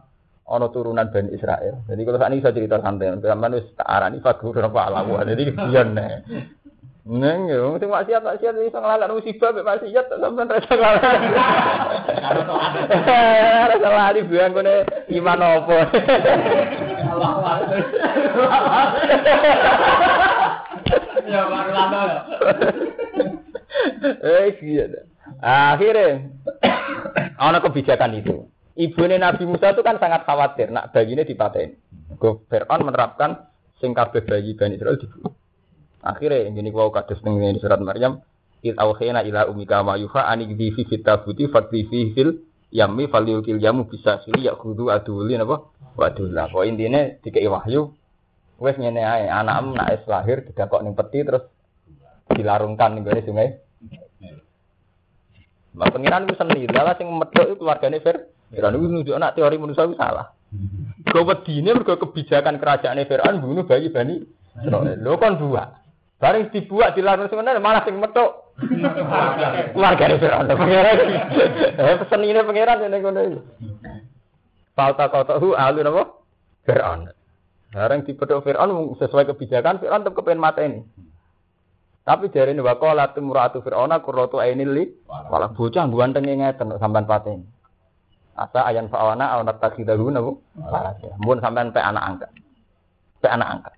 ono 0.46 0.66
turunan 0.70 1.10
Bani 1.10 1.34
Israel. 1.34 1.82
Jadi 1.90 2.00
kalau 2.06 2.18
saat 2.22 2.30
ini 2.30 2.40
saya 2.40 2.54
cerita 2.54 2.78
santai, 2.78 3.18
zaman 3.18 3.50
itu 3.58 3.74
tak 3.74 3.88
arani 3.90 4.22
fagur 4.22 4.62
apa 4.62 4.80
alamu. 4.94 5.18
Jadi 5.26 5.42
biar 5.58 5.86
nih. 5.90 6.10
Neng 7.08 7.48
yo, 7.48 7.80
sing 7.80 7.88
maksiat 7.88 8.20
maksiat 8.20 8.52
iso 8.68 8.84
nglalak 8.84 9.08
musibah 9.08 9.48
mek 9.56 9.64
maksiat 9.64 10.12
sampean 10.12 10.52
rasa 10.52 10.72
nglalak. 10.76 11.16
Rasa 13.72 13.88
lali 13.88 14.20
biang 14.28 14.52
kene 14.52 14.84
iman 15.16 15.40
opo. 15.40 15.78
Ya 21.24 21.40
baru 21.48 21.70
lama 21.72 22.00
ya. 22.04 22.20
Eh 24.20 24.52
iya. 24.60 24.84
Akhirnya 25.40 26.28
ana 27.40 27.64
kebijakan 27.64 28.20
itu. 28.20 28.52
Ibune 28.76 29.16
Nabi 29.16 29.48
Musa 29.48 29.72
itu 29.72 29.80
kan 29.80 29.96
sangat 29.96 30.28
khawatir 30.28 30.68
nak 30.68 30.92
bayinya 30.92 31.24
dipaten. 31.24 31.72
Fir'aun 32.20 32.84
menerapkan 32.84 33.48
sing 33.80 33.96
kabeh 33.96 34.28
bayi 34.28 34.52
Bani 34.52 34.76
Israel 34.76 35.00
dibunuh. 35.00 35.37
Akhirnya 36.08 36.48
ini 36.48 36.72
wau 36.72 36.88
kados 36.88 37.20
ning 37.20 37.36
di 37.36 37.60
surat 37.60 37.76
Maryam, 37.84 38.24
"Id 38.64 38.80
awhayna 38.80 39.20
ila 39.28 39.44
ummika 39.52 39.84
ma 39.84 40.00
yuha 40.00 40.24
an 40.24 40.40
igdi 40.40 40.72
fi 40.72 40.88
fitabuti 40.88 41.52
fakti 41.52 41.84
fi 41.84 42.16
fil 42.16 42.40
yammi 42.72 43.12
falyukil 43.12 43.60
yamu 43.60 43.84
bisa 43.84 44.24
sili 44.24 44.48
aduli 44.48 45.36
napa? 45.36 45.68
Waduh 46.00 46.32
lah, 46.32 46.48
kok 46.48 46.64
intine 46.64 47.20
dikei 47.20 47.44
wahyu 47.44 47.92
wis 48.56 48.74
ngene 48.80 49.02
ae, 49.04 49.26
anakmu 49.28 49.76
nak 49.76 50.00
wis 50.00 50.04
lahir 50.08 50.46
didakok 50.48 50.80
ning 50.80 50.96
peti 50.96 51.26
terus 51.26 51.44
dilarungkan 52.32 52.96
ning 52.96 53.02
gone 53.04 53.20
sungai. 53.22 53.48
Mbak 55.78 55.88
pengiran 55.94 56.26
itu 56.26 56.34
seni, 56.34 56.66
malah 56.66 56.94
sing 56.98 57.06
itu 57.06 57.54
keluargane 57.54 58.02
Fir. 58.02 58.32
Fir'aun 58.48 58.80
nunjuk 58.80 59.12
anak 59.12 59.36
teori 59.36 59.60
manusia 59.60 59.84
itu 59.84 59.94
salah. 59.94 60.32
Kau 61.12 61.28
wedine 61.28 61.76
mergo 61.76 62.00
kebijakan 62.00 62.56
kerajaan 62.56 62.98
Fir'aun 63.04 63.44
bunuh 63.44 63.68
bayi 63.68 63.92
Bani. 63.92 64.24
Lho 64.64 65.14
kan 65.20 65.36
dua. 65.38 65.78
Bareng 66.18 66.50
dibuat 66.50 66.98
dilarang 66.98 67.30
sebenarnya 67.30 67.62
malah 67.62 67.86
sing 67.86 67.94
metok. 67.94 68.58
Keluarga 69.70 70.18
Fir'aun. 70.18 70.50
Pangeran. 70.58 70.98
Eh 71.78 71.94
pesen 72.02 72.26
ini 72.26 72.42
pangeran 72.42 72.82
yang 72.82 72.98
ngono 73.06 73.20
iki. 73.22 73.38
Falta 74.74 75.06
qatahu 75.06 75.54
alu 75.54 75.78
napa? 75.86 76.02
Fir'aun. 76.66 77.06
Bareng 77.70 78.02
dipethuk 78.02 78.42
Fir'aun 78.42 78.98
sesuai 78.98 79.30
kebijakan 79.30 79.78
Fir'aun 79.78 80.02
tetep 80.02 80.18
kepen 80.18 80.42
mata 80.42 80.66
ini. 80.66 80.82
Tapi 82.02 82.34
dari 82.34 82.50
ini 82.50 82.66
wakola 82.66 83.14
timuratu 83.14 83.62
Fir'auna 83.62 84.02
kurrotu 84.02 84.42
ainil 84.42 84.74
li. 84.74 84.84
Walah 85.06 85.54
bocah 85.54 85.86
ganteng 85.86 86.26
ngeten 86.26 86.74
sampean 86.82 87.06
paten. 87.06 87.46
Asa 88.34 88.66
ayan 88.66 88.90
fa'awana 88.90 89.38
awanat 89.38 89.62
takidahu 89.62 90.10
nabu. 90.10 90.42
Mun 91.22 91.38
sampean 91.38 91.70
pe 91.70 91.78
anak 91.78 92.02
angkat. 92.02 92.30
Pe 93.22 93.30
anak 93.30 93.48
angkat. 93.54 93.77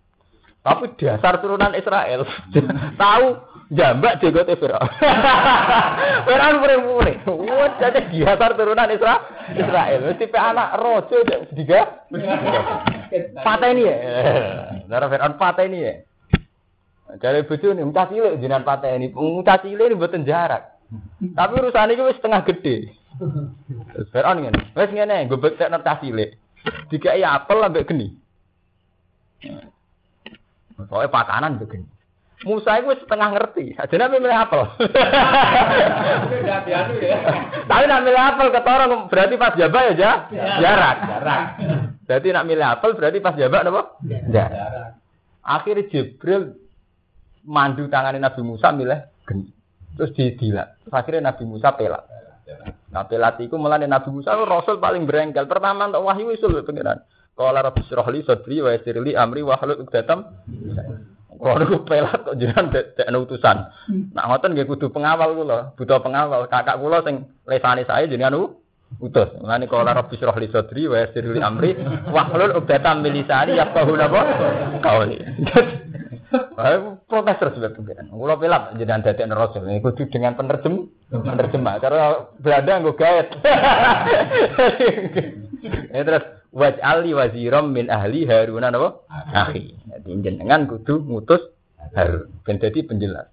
Tapi 0.60 0.92
dasar 1.00 1.40
turunan 1.40 1.72
Israel 1.72 2.28
tahu 3.00 3.26
jambak 3.70 4.18
jegote 4.20 4.58
Firaun. 4.58 4.90
Firaun 6.26 6.56
pure-pure. 6.60 7.14
Wah, 7.24 7.70
jadi 7.78 8.00
dasar 8.10 8.58
turunan 8.58 8.90
Isra 8.90 9.14
Israel. 9.54 10.10
Mesti 10.10 10.26
pe 10.26 10.38
anak 10.38 10.76
rojo 10.76 11.16
sediga. 11.24 12.04
Pateni 13.40 13.88
ya. 13.88 13.96
Darah 14.90 15.08
Firaun 15.08 15.34
pateni 15.38 15.78
ya. 15.80 15.94
Dari 17.10 17.42
bojo 17.42 17.74
nih, 17.74 17.82
mucah 17.82 18.06
cilik 18.06 18.38
jenengan 18.38 18.62
pateni. 18.62 19.10
Mucah 19.10 19.58
cilik 19.58 19.90
ini 19.90 19.98
mboten 19.98 20.22
jarak. 20.22 20.78
Tapi 21.18 21.52
urusan 21.58 21.90
ini 21.90 22.14
setengah 22.14 22.42
gede. 22.46 22.94
Firaun 24.14 24.46
ngene. 24.46 24.60
Wis 24.74 24.90
ngene, 24.94 25.26
gue 25.26 25.38
betek 25.38 25.70
cah 25.70 25.98
cilik. 25.98 26.38
Dikai 26.92 27.24
apel 27.24 27.64
ambek 27.64 27.88
geni. 27.88 28.14
Soalnya 30.88 31.10
pakanan 31.12 31.60
begini. 31.60 31.88
Musa 32.40 32.80
itu 32.80 33.04
setengah 33.04 33.36
ngerti. 33.36 33.76
Aja 33.76 33.94
nabi 34.00 34.16
milih 34.16 34.32
apel. 34.32 34.64
Tapi 37.68 37.84
nak 37.84 38.00
milih 38.00 38.16
apel 38.16 38.48
ketorong 38.48 39.12
berarti 39.12 39.34
pas 39.36 39.52
jabak 39.52 39.92
ya 39.92 40.24
jarak. 40.32 40.96
Jarak. 41.04 41.44
Berarti 42.08 42.28
nak 42.32 42.46
milih 42.48 42.64
apel 42.64 42.90
berarti 42.96 43.18
pas 43.20 43.36
jabak 43.36 43.68
apa? 43.68 43.82
Jarak. 44.32 44.96
Akhirnya 45.44 45.84
Jibril 45.92 46.56
mandu 47.44 47.92
tangane 47.92 48.16
Nabi 48.16 48.40
Musa 48.40 48.72
milih 48.72 49.04
geni. 49.28 49.52
Terus 50.00 50.16
didilat. 50.16 50.80
Terus 50.80 50.94
akhirnya 50.96 51.36
Nabi 51.36 51.44
Musa 51.44 51.76
pelak. 51.76 52.08
Nah 52.88 53.04
pelat 53.04 53.36
iku 53.44 53.60
mulane 53.60 53.84
Nabi 53.84 54.08
Musa 54.16 54.32
rasul 54.32 54.80
paling 54.80 55.04
berengkel. 55.04 55.44
Pertama 55.44 55.92
untuk 55.92 56.08
wahyu 56.08 56.32
usul 56.32 56.56
pengiran. 56.64 57.04
Qala 57.40 57.64
rabbi 57.64 57.80
shrah 57.88 58.04
li 58.12 58.20
sadri 58.20 58.60
wa 58.60 58.76
amri 59.16 59.40
wa 59.40 59.56
hlul 59.56 59.80
'uqdatam. 59.80 60.28
Kalau 61.40 61.56
niku 61.56 61.88
pelat 61.88 62.20
kok 62.20 62.36
jenengan 62.36 62.68
dekne 62.68 63.16
utusan. 63.16 63.56
Nak 64.12 64.24
ngoten 64.28 64.52
nggih 64.52 64.68
kudu 64.68 64.92
pengawal 64.92 65.32
kula, 65.32 65.72
butuh 65.72 66.04
pengawal. 66.04 66.44
Kakak 66.52 66.76
kula 66.76 67.00
sing 67.00 67.32
lesane 67.48 67.88
saya 67.88 68.04
jenengan 68.04 68.36
u- 68.36 68.60
utus. 69.00 69.32
Mulane 69.40 69.64
qala 69.64 69.96
rabbi 69.96 70.20
shrah 70.20 70.36
li 70.36 70.52
sadri 70.52 70.84
wa 70.84 71.00
yassir 71.00 71.24
li 71.24 71.40
amri 71.40 71.80
wa 72.12 72.28
hlul 72.28 72.60
'uqdatam 72.60 73.00
min 73.00 73.16
lisani 73.16 73.56
yafqahu 73.56 73.96
napa 73.96 74.20
qauli. 74.84 75.16
Aku 76.60 77.00
protes 77.08 77.40
terus 77.40 77.56
pengiran. 77.72 78.12
Kula 78.12 78.36
pelat 78.36 78.76
jenengan 78.76 79.00
dadekne 79.00 79.32
rasul. 79.32 79.64
Ini 79.64 79.80
kudu 79.80 80.12
dengan 80.12 80.36
penerjem 80.36 80.92
penerjemah. 81.08 81.80
Cara 81.80 82.28
Belanda 82.36 82.84
nggo 82.84 82.92
gaet. 83.00 83.28
Ya 85.92 86.00
terus 86.08 86.24
waj'ali 86.50 87.10
waziram 87.14 87.70
min 87.70 87.90
ahli 87.90 88.26
Harun 88.26 88.62
napa? 88.62 89.06
Akhi. 89.10 89.74
Jadi 89.86 90.10
jenengan 90.22 90.66
kudu 90.66 91.02
ngutus 91.02 91.42
Harun 91.94 92.30
ben 92.46 92.58
dadi 92.58 92.82
penjelas. 92.86 93.30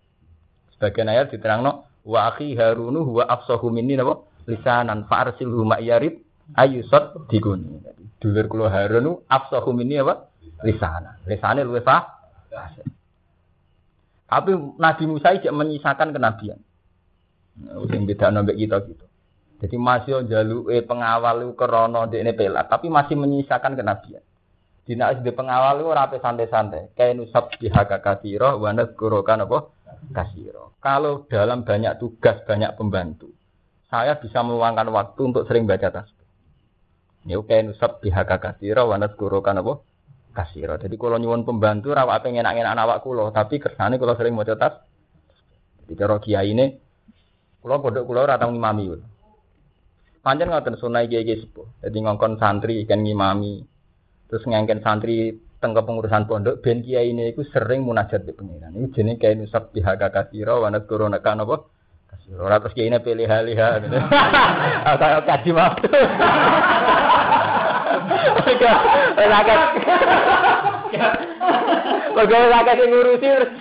Sebagian 0.77 1.09
ayat 1.09 1.33
diterangno 1.33 1.89
wa 2.05 2.19
akhi 2.31 2.53
Harunu 2.57 3.03
huwa 3.03 3.25
afsahu 3.25 3.73
minni 3.73 3.97
napa? 3.97 4.25
Lisanan 4.47 5.09
fa 5.09 5.27
arsilhu 5.27 5.67
ma 5.67 5.81
yarid 5.81 6.23
diguni. 7.27 7.83
Jadi 7.83 8.03
dulur 8.23 8.45
kula 8.47 8.67
Harun 8.71 9.01
nu 9.03 9.11
afsahu 9.27 9.75
minni 9.75 9.99
apa? 9.99 10.31
Lisanan. 10.63 11.21
Lisane 11.29 11.61
luwih 11.61 11.85
fasih. 11.85 12.85
Tapi 14.27 14.51
Nabi 14.75 15.03
Musa 15.07 15.31
tidak 15.39 15.55
menyisakan 15.55 16.11
kenabian. 16.11 16.59
Nah, 17.57 17.79
Sing 17.87 18.03
beda 18.03 18.27
nombek 18.29 18.59
kita 18.59 18.83
gitu. 18.85 19.06
Jadi 19.57 19.75
masih 19.75 20.21
jaluke 20.29 20.85
pengawal 20.85 21.41
itu 21.41 21.57
kerono 21.57 22.05
ini 22.13 22.29
pelat, 22.37 22.69
tapi 22.69 22.93
masih 22.93 23.17
menyisakan 23.17 23.73
kenabian. 23.73 24.21
Dina 24.85 25.11
di 25.17 25.33
pengawal 25.33 25.81
itu 25.81 25.89
rapi 25.91 26.17
santai-santai. 26.21 26.93
Kayak 26.93 27.19
nusab 27.19 27.51
bihaka 27.57 27.99
kasiro, 27.99 28.61
wanas 28.61 28.93
kurokan 28.93 29.43
apa? 29.43 29.67
Kasiro. 30.13 30.77
Kalau 30.79 31.25
dalam 31.27 31.65
banyak 31.65 31.97
tugas, 31.99 32.39
banyak 32.45 32.77
pembantu, 32.77 33.33
saya 33.89 34.15
bisa 34.21 34.45
meluangkan 34.45 34.87
waktu 34.93 35.21
untuk 35.25 35.43
sering 35.49 35.65
baca 35.65 35.89
tasbih. 35.89 36.29
Ya 37.27 37.35
kayak 37.41 37.73
nusab 37.73 37.99
bihaka 37.99 38.37
kasiro, 38.37 38.87
wanas 38.87 39.11
kurokan 39.17 39.59
apa? 39.59 39.83
Kasiro. 40.37 40.77
Jadi 40.77 40.95
kalau 41.01 41.17
nyuwun 41.17 41.43
pembantu, 41.43 41.97
rawat 41.97 42.21
pengen 42.21 42.45
enak-enak 42.45 42.77
awak 42.77 43.01
kulo, 43.01 43.33
tapi 43.33 43.57
kersane 43.57 43.97
kalau 43.97 44.13
sering 44.13 44.37
baca 44.37 44.53
tas. 44.53 44.85
Jadi 45.83 45.93
kalau 45.97 46.21
kiai 46.21 46.53
ini, 46.53 46.77
kulo 47.59 47.81
kodok 47.81 48.05
kulo 48.05 48.21
ratang 48.21 48.53
ngimami. 48.53 48.85
kulo. 48.85 49.16
Pancen 50.27 50.51
ngoten 50.51 50.75
sunai 50.75 51.07
kiai 51.07 51.23
kiai 51.23 51.39
sepuh. 51.39 51.87
Jadi 51.87 52.03
ngongkon 52.03 52.35
santri 52.35 52.83
kan 52.83 52.99
ngimami. 52.99 53.63
Terus 54.27 54.43
ngengken 54.43 54.83
santri 54.83 55.31
teng 55.63 55.71
pengurusan 55.71 56.27
pondok 56.27 56.59
ben 56.59 56.83
kiai 56.83 57.15
ini 57.15 57.31
iku 57.31 57.47
sering 57.47 57.87
munajat 57.87 58.27
di 58.27 58.35
pengiran. 58.35 58.75
Ini 58.75 58.91
jenenge 58.91 59.23
kiai 59.23 59.39
nusab 59.39 59.71
bihaka 59.71 60.11
kasiro 60.11 60.59
wa 60.59 60.67
nadkuru 60.67 61.07
naka 61.07 61.31
napa? 61.31 61.63
Kasiro. 62.11 62.43
Ora 62.43 62.59
terus 62.59 62.75
kiai 62.75 62.91
ini 62.91 62.99
pilih 62.99 63.23
haliha. 63.23 63.69
Atau 64.83 65.23
kaji 65.31 65.49
maaf. 65.55 65.79
Lakat. 69.15 69.59
Pegawai 72.19 72.49
lakat 72.51 72.75
yang 72.83 72.89
ngurusi 72.91 73.27
terus. 73.31 73.51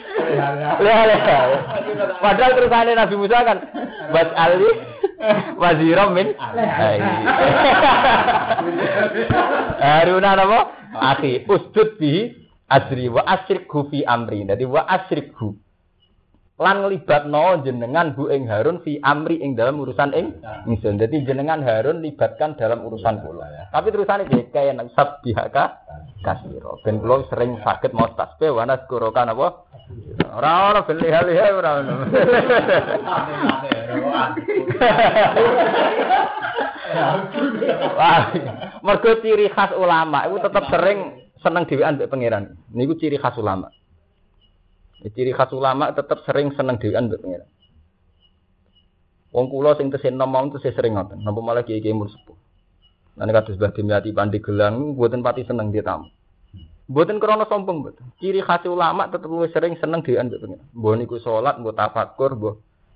Lihat 0.82 1.06
lihat. 1.14 1.48
Padahal 2.18 2.52
terusane 2.58 2.92
Nabi 2.98 3.14
Musa 3.14 3.38
kan 3.46 3.62
buat 4.10 4.34
Ali 4.34 4.95
waziram 5.60 6.12
min 6.14 6.28
Haruna 9.80 10.36
napa? 10.36 10.60
Akhi 11.10 11.44
usdud 11.48 11.98
bi 12.00 12.32
asri 12.68 13.08
wa 13.08 13.22
asrikhu 13.26 13.88
fi 13.90 14.04
amri. 14.04 14.44
Dadi 14.44 14.64
wa 14.64 14.84
asrikhu. 14.88 15.56
Lan 16.56 16.88
nglibatno 16.88 17.60
jenengan 17.68 18.16
Bu 18.16 18.32
ing 18.32 18.48
Harun 18.48 18.80
fi 18.80 18.96
amri 19.04 19.44
ing 19.44 19.60
dalam 19.60 19.76
urusan 19.76 20.16
ing 20.16 20.40
ingsun. 20.64 20.96
Dadi 20.96 21.20
jenengan 21.28 21.60
Harun 21.60 22.00
libatkan 22.00 22.56
dalam 22.56 22.80
urusan 22.80 23.20
kula. 23.20 23.68
Tapi 23.68 23.92
terusane 23.92 24.24
piye 24.24 24.48
kaya 24.48 24.72
nang 24.72 24.88
sabbihaka 24.96 25.84
kasiro. 26.24 26.80
Ben 26.80 26.96
kula 26.96 27.28
sering 27.28 27.60
sakit 27.60 27.92
mau 27.92 28.08
tasbih 28.16 28.56
wa 28.56 28.64
naskurokan 28.64 29.36
apa? 29.36 29.68
Ora 30.32 30.52
ora 30.72 30.80
beli 30.88 31.08
hal-hal 31.12 31.52
ora 31.60 31.70
ono. 31.84 31.94
Wah, 38.00 38.32
mergo 38.80 39.12
ciri 39.20 39.52
khas 39.52 39.76
ulama 39.76 40.24
itu 40.24 40.40
tetap 40.40 40.64
sering 40.72 41.28
seneng 41.44 41.68
dhewean 41.68 42.00
mbek 42.00 42.08
pangeran. 42.08 42.56
Niku 42.72 42.96
ciri 42.96 43.20
khas 43.20 43.36
ulama. 43.36 43.68
Ya, 45.04 45.08
Ciri 45.12 45.32
khas 45.36 45.52
ulama 45.52 45.92
tetap 45.92 46.24
sering 46.24 46.54
seneng 46.56 46.80
dhewean 46.80 47.12
mbek 47.12 47.20
pangeran. 47.20 47.50
Wong 49.36 49.46
kula 49.52 49.76
sing 49.76 49.92
tesih 49.92 50.14
nom 50.14 50.32
mau 50.32 50.48
tesih 50.48 50.72
sering 50.72 50.96
ngoten. 50.96 51.20
Napa 51.20 51.40
malah 51.44 51.60
kiai-kiai 51.60 51.92
mur 51.92 52.08
sepuh. 52.08 52.36
Lan 53.20 53.32
kados 53.32 53.56
Mbah 53.56 53.72
Dimyati 53.72 54.12
Pandi 54.12 54.40
Gelang 54.40 54.96
mboten 54.96 55.20
pati 55.20 55.44
seneng 55.44 55.72
dia 55.72 55.84
tamu. 55.84 56.08
Mboten 56.88 57.20
krana 57.20 57.44
sombong 57.44 57.84
mboten. 57.84 58.04
Ciri 58.16 58.40
khas 58.40 58.64
ulama 58.64 59.12
tetep 59.12 59.28
luwih 59.28 59.52
sering 59.52 59.76
seneng 59.76 60.00
dhewean 60.00 60.32
mbek 60.32 60.40
pangeran. 60.40 60.66
Mbah 60.72 60.92
niku 60.96 61.16
salat, 61.20 61.60
mbah 61.60 61.76
tafakur, 61.76 62.32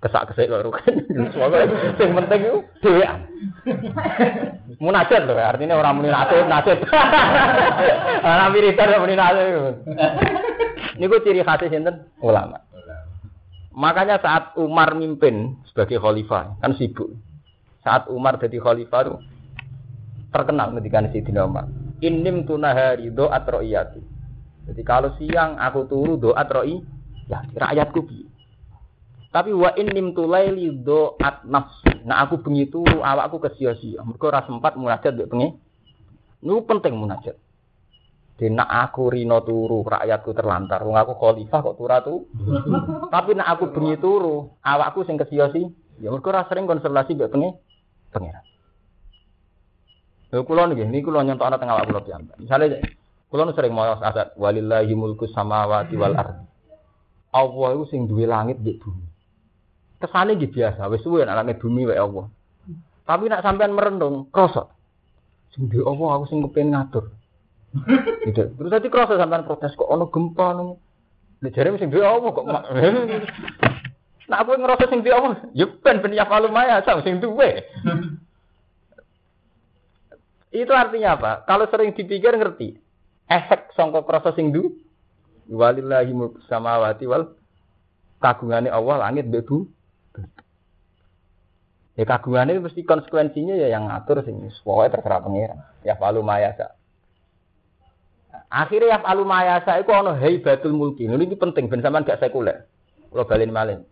mbah 0.00 0.08
kesak-kesik 0.08 0.48
kok 0.48 0.64
rugen. 0.64 0.96
Soalnya 1.36 1.68
sing 2.00 2.16
penting 2.16 2.40
iku 2.48 2.58
dhewean. 2.80 3.20
Munajat 4.80 5.28
lho, 5.28 5.36
artinya 5.36 5.76
orang 5.76 6.00
muni 6.00 6.08
nasib, 6.08 6.48
nasib. 6.48 6.78
Ana 8.24 8.48
wiridan 8.48 8.96
muni 8.96 9.12
nasib. 9.12 9.84
Niku 10.96 11.20
ciri 11.20 11.44
khas 11.44 11.60
sinten? 11.68 12.08
Ulama. 12.24 12.64
Makanya 13.76 14.16
saat 14.24 14.56
Umar 14.56 14.96
mimpin 14.96 15.60
sebagai 15.68 16.00
khalifah, 16.00 16.56
kan 16.64 16.72
sibuk. 16.80 17.12
Saat 17.84 18.08
Umar 18.08 18.40
jadi 18.40 18.56
khalifah 18.56 19.00
itu 19.04 19.14
terkenal 20.32 20.72
ketika 20.80 21.12
Sayyidina 21.12 21.44
Umar. 21.44 21.68
Inim 22.00 22.48
tunahari 22.48 23.12
doat 23.12 23.44
ro'iyati. 23.44 24.00
Jadi 24.64 24.82
kalau 24.84 25.12
siang 25.20 25.60
aku 25.60 25.84
turu 25.84 26.16
doat 26.16 26.48
ro'i, 26.48 26.80
ya 27.28 27.44
rakyatku 27.52 28.00
bi. 28.08 28.29
Tapi 29.30 29.54
wa 29.54 29.70
inim 29.78 30.10
tulaili 30.10 30.74
doat 30.82 31.46
nafsi. 31.46 32.02
Nah 32.02 32.26
aku 32.26 32.42
bengi 32.42 32.66
turu 32.66 32.98
awakku 32.98 33.38
kesia-sia. 33.38 34.02
Mergo 34.02 34.26
ora 34.26 34.42
sempat 34.42 34.74
munajat 34.74 35.14
mbek 35.14 35.30
bengi. 35.30 35.48
Niku 36.42 36.66
penting 36.66 36.98
munajat. 36.98 37.38
Dina 38.34 38.66
aku 38.66 39.12
rino 39.12 39.38
turu, 39.46 39.86
rakyatku 39.86 40.34
terlantar. 40.34 40.82
Wong 40.82 40.98
aku 40.98 41.14
khalifah 41.14 41.60
kok 41.62 41.76
turu 41.78 41.98
tu. 42.02 42.14
Tapi 43.14 43.30
nak 43.38 43.54
aku 43.54 43.70
bengi 43.70 43.94
turu, 44.02 44.50
awakku 44.66 45.06
sing 45.06 45.14
kesia-sia. 45.14 45.70
Ya 46.02 46.10
mergo 46.10 46.34
ora 46.34 46.42
sering 46.50 46.66
konsultasi 46.66 47.14
mbek 47.14 47.30
bengi 47.30 47.54
pangeran. 48.10 48.42
Lha 50.30 50.42
kula 50.46 50.70
nggih 50.70 50.90
niku 50.90 51.10
kula 51.10 51.26
nyontokno 51.26 51.58
teng 51.58 51.70
awak 51.70 51.86
kula 51.86 52.02
piyambak. 52.02 52.38
Misale 52.38 52.82
kula 53.30 53.46
nu 53.46 53.54
sering 53.54 53.74
maos 53.74 54.02
asat 54.02 54.34
walillahi 54.34 54.94
mulku 54.98 55.30
samawati 55.30 55.94
wal 55.94 56.18
ardi. 56.18 56.46
Allah 57.30 57.68
iku 57.78 57.84
sing 57.86 58.10
duwe 58.10 58.26
langit 58.26 58.58
mbek 58.58 58.78
bumi. 58.82 59.09
Kesane 60.00 60.32
nggih 60.34 60.48
biasa, 60.48 60.88
wis 60.88 61.04
suwe 61.04 61.28
langit 61.28 61.60
bumi 61.60 61.84
wae 61.84 62.00
Allah. 62.00 62.32
Tapi 63.04 63.28
nak 63.28 63.44
sampean 63.44 63.76
merenung, 63.76 64.32
krasa. 64.32 64.72
Sing 65.52 65.68
duwe 65.68 65.84
Allah 65.84 66.08
aku 66.16 66.24
sing 66.30 66.40
kepengin 66.46 66.72
ngatur. 66.72 67.12
gitu. 68.26 68.42
Terus 68.56 68.70
tadi 68.72 68.88
krasa 68.88 69.20
sampean 69.20 69.44
protes 69.44 69.76
kok 69.76 69.90
ono 69.90 70.08
gempa 70.08 70.56
nang 70.56 70.68
Nek 71.40 71.56
jare 71.56 71.72
sing 71.80 71.88
duwe 71.92 72.04
Allah 72.04 72.30
kok 72.32 72.46
mak- 72.48 72.68
Nak 74.30 74.40
aku 74.46 74.50
ngerasa 74.56 74.84
sing 74.88 75.00
duwe 75.02 75.14
Allah, 75.16 75.36
ya 75.52 75.66
ben 75.68 76.00
ben 76.00 76.16
ya 76.16 76.24
maya 76.28 76.80
sing 77.04 77.18
duwe. 77.20 77.60
Itu 80.50 80.72
artinya 80.74 81.14
apa? 81.14 81.32
Kalau 81.46 81.66
sering 81.70 81.94
dipikir 81.94 82.34
ngerti. 82.34 82.74
Efek 83.30 83.70
sangka 83.78 84.02
krasa 84.02 84.34
sing 84.34 84.50
du 84.50 84.74
walillahi 85.50 86.10
mulku 86.10 86.42
samawati 86.50 87.06
wal 87.06 87.34
kagungane 88.18 88.66
Allah 88.66 89.06
langit 89.06 89.30
mbek 89.30 89.46
bu. 89.46 89.70
Ya 92.00 92.08
kagungane 92.08 92.56
mesti 92.56 92.80
konsekuensinya 92.80 93.60
ya 93.60 93.76
yang 93.76 93.92
ngatur 93.92 94.24
sing 94.24 94.40
pokoke 94.64 94.88
terserah 94.88 95.20
pangeran. 95.20 95.60
Ya 95.84 96.00
falu 96.00 96.24
mayasa. 96.24 96.72
Akhirnya 98.48 98.96
ya 98.96 98.98
falu 99.04 99.28
mayasa 99.28 99.76
iku 99.84 99.92
ana 99.92 100.16
haibatul 100.16 100.72
mulki. 100.72 101.04
Ini 101.04 101.36
penting 101.36 101.68
ben 101.68 101.84
sampean 101.84 102.08
gak 102.08 102.24
sekuler. 102.24 102.64
Kula 103.12 103.28
balen 103.28 103.52
malih. 103.52 103.84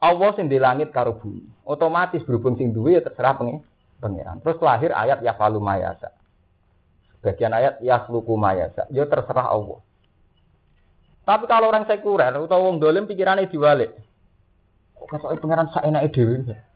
Allah 0.00 0.32
sing 0.40 0.48
di 0.48 0.56
langit 0.56 0.88
karo 0.88 1.20
bumi. 1.20 1.44
Otomatis 1.68 2.24
berhubung 2.24 2.56
sing 2.56 2.72
duwe 2.72 2.96
ya 2.96 3.04
terserah 3.04 3.36
pengen 3.36 3.60
pengiran. 4.00 4.40
Terus 4.40 4.56
lahir 4.64 4.96
ayat 4.96 5.20
ya 5.20 5.36
falu 5.36 5.60
mayasa. 5.60 6.16
Bagian 7.20 7.52
ayat 7.52 7.76
ya 7.84 8.08
luku 8.08 8.40
mayasa. 8.40 8.88
Ya 8.88 9.04
terserah 9.04 9.52
Allah. 9.52 9.84
Tapi 11.28 11.44
kalau 11.44 11.68
orang 11.68 11.84
sekuler 11.84 12.32
atau 12.32 12.56
wong 12.56 12.80
dolim 12.80 13.04
pikirannya 13.04 13.52
diwalik. 13.52 13.92
Kok 14.96 15.12
kata 15.12 15.36
pangeran 15.44 15.68
sak 15.76 15.84
enake 15.84 16.08
dhewe. 16.16 16.71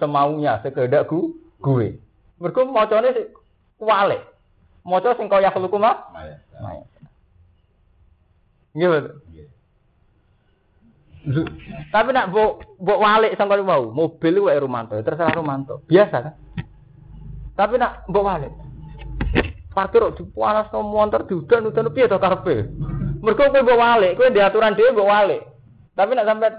Semaunya 0.00 0.58
sekedak 0.62 1.06
gu, 1.06 1.34
gue. 1.62 1.98
Mergo 2.42 2.66
macane 2.66 3.14
sik 3.14 3.28
kuwalik. 3.78 4.22
Maca 4.82 5.14
sing 5.14 5.30
kaya 5.30 5.54
khuluku 5.54 5.78
mah. 5.78 6.10
Maya. 6.10 6.82
Nggih, 8.72 8.88
betul. 8.88 9.14
Tapi 11.94 12.10
nak 12.10 12.34
mbok 12.34 12.82
mbok 12.82 12.98
walik 12.98 13.38
sangka 13.38 13.62
mau, 13.62 13.94
mobil 13.94 14.42
wae 14.42 14.58
Romanto, 14.58 14.98
terserah 14.98 15.30
Romanto. 15.30 15.78
Biasa 15.86 16.16
kan? 16.18 16.34
Tapi 17.54 17.78
nak 17.78 18.10
mbok 18.10 18.26
walik. 18.26 18.52
Parkir 19.72 20.02
kok 20.02 20.18
dipanas 20.18 20.68
no 20.74 20.84
montor 20.84 21.24
diudan 21.24 21.70
udan 21.70 21.94
piye 21.94 22.10
to 22.10 22.18
karepe? 22.18 22.68
Mergo 23.22 23.38
kowe 23.38 23.62
mbok 23.62 23.78
walik, 23.78 24.18
kowe 24.18 24.34
di 24.34 24.42
aturan 24.42 24.74
dhewe 24.74 24.90
mbok 24.90 25.06
walik. 25.08 25.46
Tapi 25.94 26.10
nak 26.18 26.26
sampai 26.26 26.58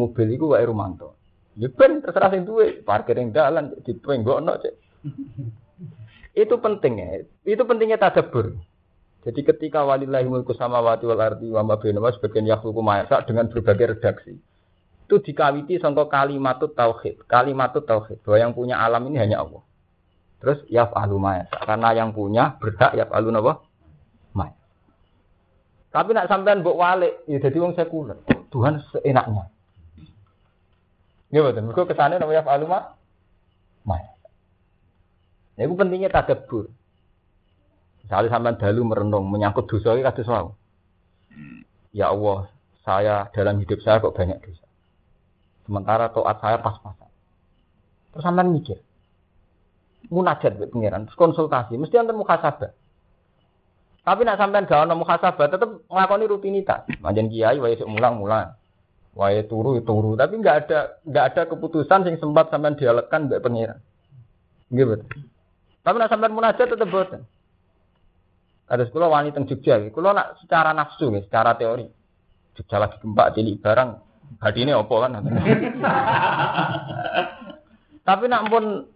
mobil 0.00 0.32
iku 0.32 0.56
wae 0.56 0.64
Romanto. 0.64 1.20
Ya 1.60 1.68
ben 1.68 2.00
terserah 2.00 2.32
sing 2.32 2.48
duwe, 2.48 2.80
parkir 2.80 3.20
ning 3.20 3.36
dalan 3.36 3.76
dipenggokno 3.84 4.56
cek. 4.64 4.74
Itu 6.32 6.56
penting 6.62 6.92
ya. 6.96 7.06
Itu 7.44 7.68
pentingnya 7.68 7.98
tadabbur. 7.98 8.54
Jadi 9.20 9.40
ketika 9.44 9.84
walillahi 9.84 10.24
mulku 10.24 10.56
samawati 10.56 11.04
wal 11.04 11.20
ardi 11.20 11.52
wa 11.52 11.60
ma 11.60 11.76
bainahuma 11.76 12.14
sebagian 12.16 12.48
yakhluqu 12.48 12.80
ma 12.80 13.04
dengan 13.28 13.52
berbagai 13.52 13.98
redaksi. 13.98 14.32
Itu 15.04 15.20
dikawiti 15.20 15.76
sangka 15.82 16.08
kalimat 16.08 16.62
tauhid. 16.62 17.28
Kalimat 17.28 17.76
tauhid 17.76 18.22
bahwa 18.24 18.38
yang 18.38 18.52
punya 18.56 18.80
alam 18.80 19.04
ini 19.10 19.20
hanya 19.20 19.42
Allah. 19.44 19.60
Terus 20.40 20.64
yaf'alu 20.72 21.20
ma. 21.20 21.44
Karena 21.52 21.92
yang 21.92 22.16
punya 22.16 22.56
berhak 22.56 22.96
yaf'alu 22.96 23.28
napa? 23.28 23.60
Ma. 24.32 24.48
Tapi 25.92 26.10
nak 26.16 26.30
sampean 26.30 26.64
mbok 26.64 26.78
walik, 26.78 27.26
ya 27.28 27.42
dadi 27.42 27.58
wong 27.60 27.76
sekuler. 27.76 28.16
Tuhan 28.48 28.80
seenaknya. 28.94 29.52
Ya 31.30 31.40
betul. 31.46 31.62
Mergo 31.66 31.86
kesane 31.86 32.18
napa 32.18 32.34
yaf'alu 32.34 32.66
ma? 32.66 32.80
Ya, 35.60 35.68
itu 35.68 35.76
pentingnya 35.76 36.08
tadabbur. 36.08 36.72
Misalnya 38.00 38.32
sampean 38.32 38.56
dalu 38.56 38.80
merenung 38.80 39.28
menyangkut 39.28 39.68
dosa 39.68 39.92
iki 39.92 40.00
kados 40.00 40.32
wau. 40.32 40.56
Ya 41.92 42.08
Allah, 42.08 42.48
saya 42.80 43.28
dalam 43.36 43.60
hidup 43.60 43.76
saya 43.84 44.00
kok 44.00 44.16
banyak 44.16 44.40
dosa. 44.40 44.64
Sementara 45.68 46.08
taat 46.08 46.36
saya 46.40 46.56
pas-pasan. 46.64 47.12
Terus 48.08 48.24
sampean 48.24 48.56
mikir. 48.56 48.80
Munajat 50.08 50.56
mbek 50.56 50.72
pangeran, 50.72 51.04
terus 51.04 51.20
konsultasi, 51.20 51.76
mesti 51.76 52.00
enten 52.00 52.16
muhasabah. 52.16 52.72
Tapi 54.00 54.20
nak 54.24 54.40
sampean 54.40 54.64
gak 54.64 54.88
ono 54.88 54.96
muhasabah, 54.96 55.44
tetep 55.44 55.70
nglakoni 55.92 56.24
rutinitas. 56.24 56.88
Manjen 57.04 57.28
kiai 57.28 57.60
sik 57.76 57.84
mulang-mulang. 57.84 58.56
Wae 59.20 59.44
turu 59.44 59.76
ya 59.76 59.84
turu, 59.84 60.16
tapi 60.16 60.40
nggak 60.40 60.56
ada 60.64 60.96
nggak 61.04 61.24
ada 61.28 61.42
keputusan 61.52 62.08
sing 62.08 62.16
sempat 62.16 62.48
sampean 62.48 62.72
dialekkan 62.80 63.28
mbek 63.28 63.44
pangeran. 63.44 63.76
Nggih 64.72 64.86
betul. 64.88 65.28
Tapi 65.84 65.96
nak 66.00 66.08
sampean 66.08 66.32
munajat 66.32 66.64
tetep 66.72 66.88
boten. 66.88 67.28
Ada 68.64 68.88
sekolah 68.88 69.12
wanita 69.12 69.36
teng 69.36 69.50
Jogja, 69.50 69.76
kalau 69.92 70.16
nak 70.16 70.40
secara 70.40 70.72
nafsu, 70.72 71.12
ya, 71.12 71.20
secara 71.26 71.58
teori, 71.58 71.84
Jogja 72.56 72.80
lagi 72.80 72.96
gempa 73.02 73.34
cilik 73.34 73.60
barang, 73.60 73.90
hati 74.40 74.62
ini 74.62 74.72
opo 74.72 75.02
kan? 75.02 75.18
Tapi 78.08 78.24
nak 78.30 78.46
pun 78.46 78.86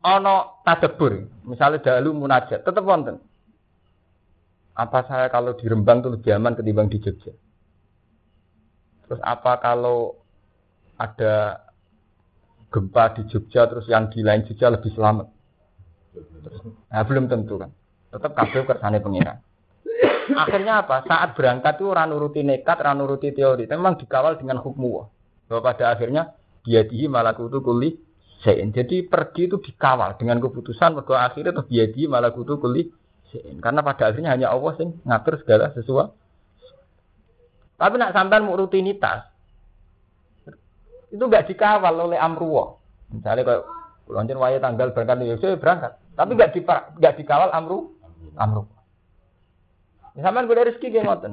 ono 0.00 0.36
tadebur, 0.64 1.12
misalnya 1.46 1.84
dalu 1.84 2.18
munajat, 2.18 2.64
tetap 2.64 2.82
wonten. 2.82 3.20
Apa 4.74 5.04
saya 5.06 5.28
kalau 5.28 5.54
di 5.54 5.68
Rembang 5.68 6.00
itu 6.00 6.16
lebih 6.16 6.32
aman 6.34 6.56
ketimbang 6.56 6.88
di 6.88 6.98
Jogja? 6.98 7.36
Terus 9.06 9.22
apa 9.22 9.62
kalau 9.62 10.18
ada 10.98 11.62
gempa 12.70 13.14
di 13.14 13.22
Jogja 13.30 13.70
terus 13.70 13.86
yang 13.86 14.10
di 14.10 14.20
lain 14.26 14.42
Jogja 14.44 14.68
lebih 14.68 14.90
selamat? 14.92 15.26
Nah, 16.90 17.02
belum 17.04 17.28
tentu 17.30 17.60
kan. 17.60 17.70
Tetap 18.10 18.32
kabeh 18.32 18.64
kersane 18.64 18.98
pengiran. 18.98 19.38
Akhirnya 20.34 20.82
apa? 20.82 21.06
Saat 21.06 21.38
berangkat 21.38 21.78
itu 21.78 21.86
ora 21.86 22.02
nuruti 22.08 22.42
nekat, 22.42 22.82
ora 22.82 22.92
nuruti 22.96 23.30
teori. 23.30 23.70
Memang 23.70 23.94
dikawal 24.00 24.40
dengan 24.40 24.58
hukum 24.58 25.06
Bahwa 25.46 25.62
pada 25.62 25.94
akhirnya 25.94 26.34
dia 26.66 26.82
dihi 26.82 27.06
malakutu 27.06 27.62
kuli 27.62 27.94
sein. 28.42 28.74
Jadi 28.74 29.06
pergi 29.06 29.46
itu 29.46 29.62
dikawal 29.62 30.18
dengan 30.18 30.42
keputusan 30.42 30.98
bahwa 30.98 31.22
akhirnya 31.22 31.54
tuh 31.54 31.66
dia 31.70 31.86
dihi 31.86 32.10
malakutu 32.10 32.58
kuli 32.58 32.90
sein. 33.30 33.62
Karena 33.62 33.86
pada 33.86 34.10
akhirnya 34.10 34.34
hanya 34.34 34.50
Allah 34.50 34.74
sing 34.74 34.98
ngatur 35.06 35.38
segala 35.46 35.70
sesuatu. 35.70 36.25
Tapi 37.76 37.94
nak 38.00 38.16
sampai 38.16 38.40
mau 38.40 38.56
rutinitas, 38.56 39.28
itu 41.12 41.24
gak 41.28 41.48
dikawal 41.48 42.08
oleh 42.08 42.16
amruwa. 42.16 42.80
Misalnya 43.12 43.44
kayak 43.44 43.62
Kulonjen 44.06 44.38
waya 44.38 44.62
tanggal 44.62 44.94
berangkat 44.94 45.18
New 45.18 45.28
York, 45.34 45.58
berangkat. 45.58 45.98
Tapi 46.14 46.38
gak, 46.38 46.54
di, 46.54 46.60
gak 47.02 47.16
dikawal 47.18 47.50
amru 47.50 47.90
amru. 48.38 48.62
Misalnya 50.14 50.46
gue 50.48 50.56
dari 50.56 50.68
rezeki 50.72 50.88
kayak 50.94 51.04
ngoten. 51.04 51.32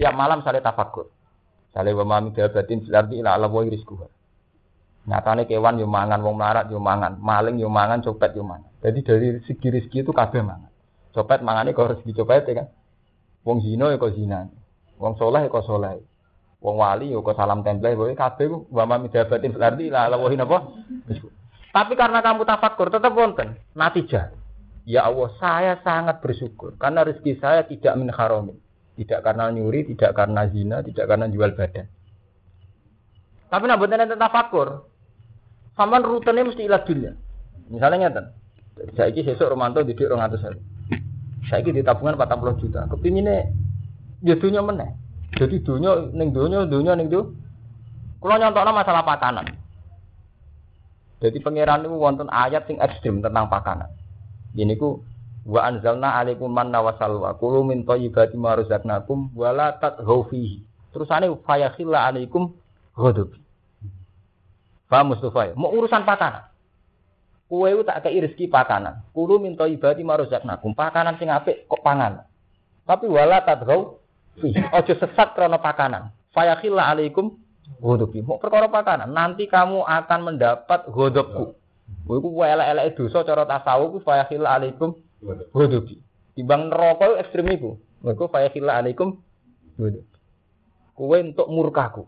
Tiap 0.00 0.14
malam 0.16 0.40
saya 0.40 0.64
tafakur. 0.64 1.12
Saya 1.72 1.92
wa 1.92 2.04
mami 2.04 2.32
dabatin 2.32 2.84
fil 2.84 2.96
ardi 2.96 3.20
ila 3.20 3.36
ala 3.36 3.48
wa 3.48 3.64
rizquha. 3.64 4.08
Nyatane 5.02 5.50
kewan 5.50 5.82
yo 5.82 5.90
mangan, 5.90 6.22
wong 6.22 6.38
melarat 6.38 6.70
yo 6.70 6.78
mangan, 6.78 7.18
maling 7.18 7.58
yo 7.58 7.66
mangan, 7.66 8.04
copet 8.06 8.38
yo 8.38 8.46
mangan. 8.46 8.70
Jadi 8.78 8.98
dari 9.02 9.28
segi 9.42 9.68
rezeki 9.68 10.06
itu 10.06 10.12
kabeh 10.14 10.40
mangan. 10.46 10.70
Copet 11.10 11.42
mangane 11.42 11.74
kok 11.74 11.98
rezeki 11.98 12.12
copet 12.22 12.46
ya 12.46 12.54
kan. 12.62 12.68
Wong 13.42 13.58
zina 13.66 13.90
ya 13.90 13.98
kok 13.98 14.14
zina. 14.14 14.46
Wong 15.02 15.18
soleh 15.18 15.50
kok 15.50 15.66
soleh. 15.66 15.98
Wong 16.62 16.78
wali 16.78 17.10
ya 17.10 17.18
kok 17.18 17.34
salam 17.34 17.66
tempel 17.66 17.98
kowe 17.98 18.14
kabeh 18.14 18.46
wa 18.70 18.86
mami 18.86 19.10
ila 19.10 19.98
ala 20.06 20.14
wa 20.14 20.30
napa? 20.30 20.58
Tapi 21.74 21.92
karena 21.98 22.22
kamu 22.22 22.46
tafakur 22.46 22.86
tetap 22.94 23.10
wonten 23.10 23.58
natijah. 23.74 24.30
Ya 24.82 25.06
Allah, 25.06 25.30
saya 25.38 25.72
sangat 25.82 26.22
bersyukur 26.22 26.78
karena 26.78 27.02
rezeki 27.02 27.38
saya 27.42 27.66
tidak 27.66 27.98
min 27.98 28.14
haramin. 28.14 28.58
Tidak 28.92 29.24
karena 29.24 29.48
nyuri, 29.48 29.88
tidak 29.94 30.12
karena 30.14 30.46
zina, 30.52 30.84
tidak 30.84 31.08
karena 31.08 31.26
jual 31.32 31.50
badan. 31.56 31.86
Tapi 33.48 33.64
nak 33.66 33.78
buatan 33.80 34.04
enten 34.04 34.20
tafakur. 34.20 34.86
Saman 35.74 36.04
rutenya 36.04 36.44
mesti 36.44 36.62
ilah 36.68 36.82
dunia. 36.84 37.12
Misalnya 37.72 38.08
ngeten. 38.08 38.26
Saya 38.92 39.12
sesuk 39.12 39.48
Romanto 39.48 39.80
didik 39.80 40.08
200 40.08 40.44
hari. 40.44 40.60
Saya 41.48 41.64
ini 41.64 41.80
di 41.80 41.84
tabungan 41.84 42.16
40 42.20 42.60
juta. 42.60 42.84
Kepinginnya 42.88 43.48
ya 44.22 44.34
dunia 44.38 44.62
meneh. 44.62 44.90
Jadi 45.36 45.60
dunia 45.60 46.08
ning 46.14 46.30
dunia, 46.30 46.64
dunia 46.64 46.92
ning 46.94 47.10
dunia. 47.10 47.30
Kalau 48.22 48.38
nyontoknya 48.38 48.72
masalah 48.72 49.02
pakanan. 49.02 49.46
Jadi 51.22 51.38
pangeran 51.42 51.86
itu 51.86 51.94
wonten 51.94 52.30
ayat 52.30 52.66
sing 52.66 52.78
ekstrim 52.78 53.18
tentang 53.18 53.50
pakanan. 53.50 53.90
Ini 54.54 54.74
ku 54.78 55.02
wa 55.42 55.66
anzalna 55.66 56.18
alaikum 56.18 56.50
manna 56.50 56.82
wa 56.82 56.94
salwa 56.98 57.34
kulu 57.38 57.66
min 57.66 57.82
thayyibati 57.82 58.38
ma 58.38 58.54
razaqnakum 58.58 59.34
wa 59.34 59.50
la 59.50 59.74
tatghaw 59.78 60.26
fihi. 60.30 60.62
Terusane 60.94 61.30
fayakhilla 61.42 62.10
alaikum 62.10 62.54
ghadabi. 62.94 63.38
Paham? 64.90 65.16
Mau 65.56 65.72
urusan 65.72 66.04
pakanan. 66.04 66.52
Kue 67.48 67.68
itu 67.72 67.82
tak 67.82 68.04
kei 68.06 68.22
rezeki 68.22 68.46
pakanan. 68.50 69.02
Kulu 69.14 69.42
min 69.42 69.58
thayyibati 69.58 70.02
ma 70.06 70.18
razaqnakum. 70.18 70.74
Pakanan 70.78 71.18
sing 71.18 71.30
apik 71.30 71.66
kok 71.70 71.82
pangan. 71.82 72.22
Tapi 72.86 73.06
wala 73.06 73.42
fihi. 73.46 74.01
Ojo 74.40 74.92
sesat 74.96 75.36
krana 75.36 75.60
pakanan. 75.60 76.14
Fayakhilla 76.32 76.88
alaikum 76.88 77.36
Godobi. 77.78 78.20
Mau 78.22 78.38
perkara 78.38 78.68
pakanan. 78.68 79.10
Nanti 79.10 79.46
kamu 79.46 79.86
akan 79.86 80.20
mendapat 80.22 80.86
godobku. 80.90 81.56
Iku 82.06 82.28
elek-elek 82.42 82.98
dosa 82.98 83.22
cara 83.22 83.46
tasawuf 83.46 83.96
ku 83.96 83.98
fa 84.02 84.26
alaikum 84.26 84.98
godobi. 85.54 85.98
Timbang 86.32 86.72
neraka 86.72 87.10
itu 87.10 87.14
ekstrem 87.22 87.48
iku. 87.54 87.78
Mergo 88.02 88.26
fa 88.28 88.42
alaikum 88.42 89.18
godobi. 89.78 90.10
Kuwe 90.92 91.18
untuk 91.24 91.48
murkaku. 91.48 92.04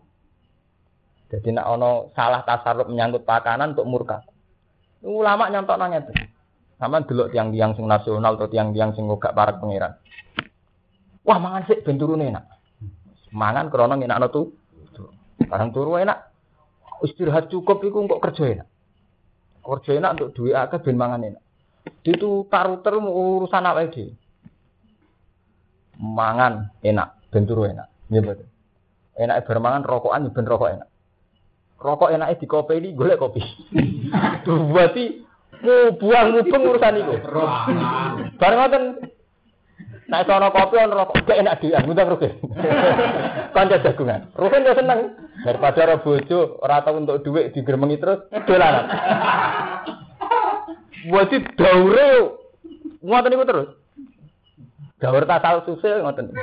Jadi 1.25 1.57
nak 1.57 1.67
ono 1.73 2.13
salah 2.13 2.45
tasarruf 2.45 2.85
menyangkut 2.85 3.25
pakanan 3.25 3.73
untuk 3.73 3.89
murka. 3.89 4.21
Ulama 5.01 5.49
nyontok 5.49 5.77
nanya 5.81 6.05
tuh. 6.05 6.15
Sama 6.77 7.01
dulu 7.01 7.31
tiang-tiang 7.31 7.73
sing 7.73 7.87
nasional 7.87 8.35
atau 8.35 8.51
tiang-tiang 8.51 8.93
sing 8.93 9.07
gak 9.07 9.33
para 9.33 9.57
pangeran. 9.57 9.95
Wah 11.25 11.41
mangan 11.41 11.65
sih 11.65 11.81
benturune 11.81 12.29
enak. 12.29 12.45
Mangan 13.33 13.73
krono 13.73 13.97
enak 13.97 14.29
tuh 14.29 14.53
sekarang 15.41 15.73
turu 15.73 15.97
enak. 15.97 16.31
Istirahat 17.03 17.51
cukup 17.51 17.83
iku 17.83 18.05
kok 18.07 18.23
kerja 18.29 18.43
enak. 18.61 18.67
Kerja 19.65 19.91
enak 19.97 20.13
untuk 20.15 20.31
duit 20.37 20.55
akeh 20.55 20.79
ben 20.79 20.95
mangan 20.95 21.25
enak. 21.25 21.43
Itu 22.05 22.45
taruter 22.47 23.01
urusan 23.01 23.65
apa 23.65 23.89
dhewe. 23.89 24.13
Mangan 25.99 26.75
enak, 26.85 27.29
ben 27.33 27.43
turu 27.49 27.67
enak. 27.67 27.89
Nggih 28.07 28.21
betul. 28.21 28.47
Enak 29.15 29.47
bermangan 29.47 29.83
rokokan 29.83 30.29
ben 30.29 30.45
rokok 30.45 30.69
enak. 30.71 30.89
Rokok 31.81 32.09
kopi 32.47 32.73
ini 32.79 32.95
golek 32.95 33.19
kopi. 33.19 33.41
Berarti 34.45 35.25
mau 35.63 35.95
buang 35.97 36.27
mubeng 36.35 36.63
urusan 36.67 36.99
itu. 36.99 37.15
Bareng 38.39 38.59
ngoten 38.59 38.83
Nek 40.05 40.29
sono 40.29 40.53
kopi 40.53 40.77
ono 40.77 41.01
rokok 41.01 41.25
gak 41.25 41.41
enak 41.41 41.65
dhewe, 41.65 41.81
ngundang 41.81 42.13
Rukin. 42.13 42.37
Kanca 43.57 43.81
jagungan. 43.81 44.29
Rukin 44.37 44.61
yo 44.61 44.77
seneng 44.77 45.17
daripada 45.41 45.81
ora 45.81 45.97
bojo, 45.97 46.61
ora 46.61 46.85
tau 46.85 47.01
untuk 47.01 47.25
duit 47.25 47.49
digremengi 47.57 47.97
terus 47.97 48.21
dolanan. 48.45 48.85
Wajib 51.13 51.49
daure 51.57 52.37
ngoten 53.01 53.33
niku 53.33 53.49
terus. 53.49 53.73
Daur 55.01 55.25
tasal 55.25 55.65
susil 55.65 56.05
ngoten. 56.05 56.29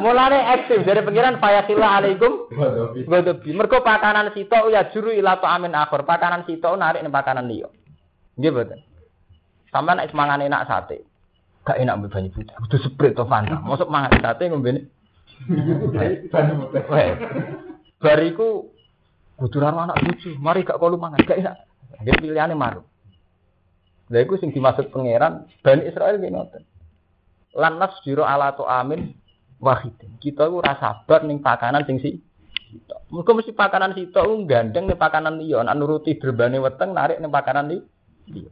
Mulane 0.00 0.40
ekstrim 0.56 0.88
dari 0.88 1.04
pengiran 1.04 1.36
fayasila 1.44 2.00
alaikum 2.00 2.48
Godobi. 3.04 3.52
Mergo 3.52 3.84
pakanan 3.84 4.32
sitok 4.32 4.72
ya 4.72 4.88
juru 4.96 5.12
ila 5.12 5.36
amin 5.44 5.76
akhir. 5.76 6.08
Pakanan 6.08 6.48
sitok 6.48 6.80
narik 6.80 7.04
ning 7.04 7.12
pakanan 7.12 7.52
liya. 7.52 7.68
Nggih. 8.40 8.88
Sampai 9.70 9.94
nek 9.94 10.10
semangan 10.10 10.42
enak 10.42 10.66
sate. 10.66 11.06
Gak 11.62 11.78
enak 11.78 11.96
mbek 12.02 12.10
banyu 12.10 12.30
putih. 12.34 12.54
Kudu 12.66 12.76
seprit 12.82 13.14
to 13.14 13.24
Fanta. 13.30 13.62
Mosok 13.62 13.90
mangan 13.90 14.18
sate 14.18 14.50
ngombe 14.50 14.90
Weh. 16.90 17.10
Bariku 18.02 18.74
kudu 19.38 19.56
ra 19.62 19.70
anak 19.70 20.02
lucu. 20.02 20.34
Mari 20.42 20.66
gak 20.66 20.82
kolu 20.82 20.98
mangan. 20.98 21.22
Gak 21.22 21.38
enak. 21.38 21.56
Nggih 22.02 22.18
pilihane 22.18 22.54
maru. 22.58 22.82
Lha 24.10 24.26
iku 24.26 24.34
sing 24.42 24.50
dimaksud 24.50 24.90
pangeran 24.90 25.46
Bani 25.62 25.86
Israel 25.86 26.18
nggih 26.18 26.32
ngoten. 26.34 26.62
Lan 27.54 27.78
nasjiro 27.78 28.26
ala 28.26 28.58
tu 28.58 28.66
amin 28.66 29.14
wahidin. 29.62 30.18
Kita 30.18 30.50
iku 30.50 30.66
ora 30.66 30.74
sabar 30.82 31.22
ning 31.22 31.38
pakanan 31.38 31.86
sing 31.86 32.02
si 32.02 32.18
Muga 33.10 33.34
mesti 33.34 33.50
pakanan 33.50 33.98
sitok 33.98 34.22
ku 34.22 34.34
gandeng 34.46 34.86
ning 34.86 34.94
pakanan 34.94 35.42
liya, 35.42 35.66
nek 35.66 35.74
nuruti 35.74 36.14
berbane 36.14 36.62
weteng 36.62 36.94
narik 36.94 37.18
ning 37.18 37.26
pakanan 37.26 37.66
liya. 38.30 38.50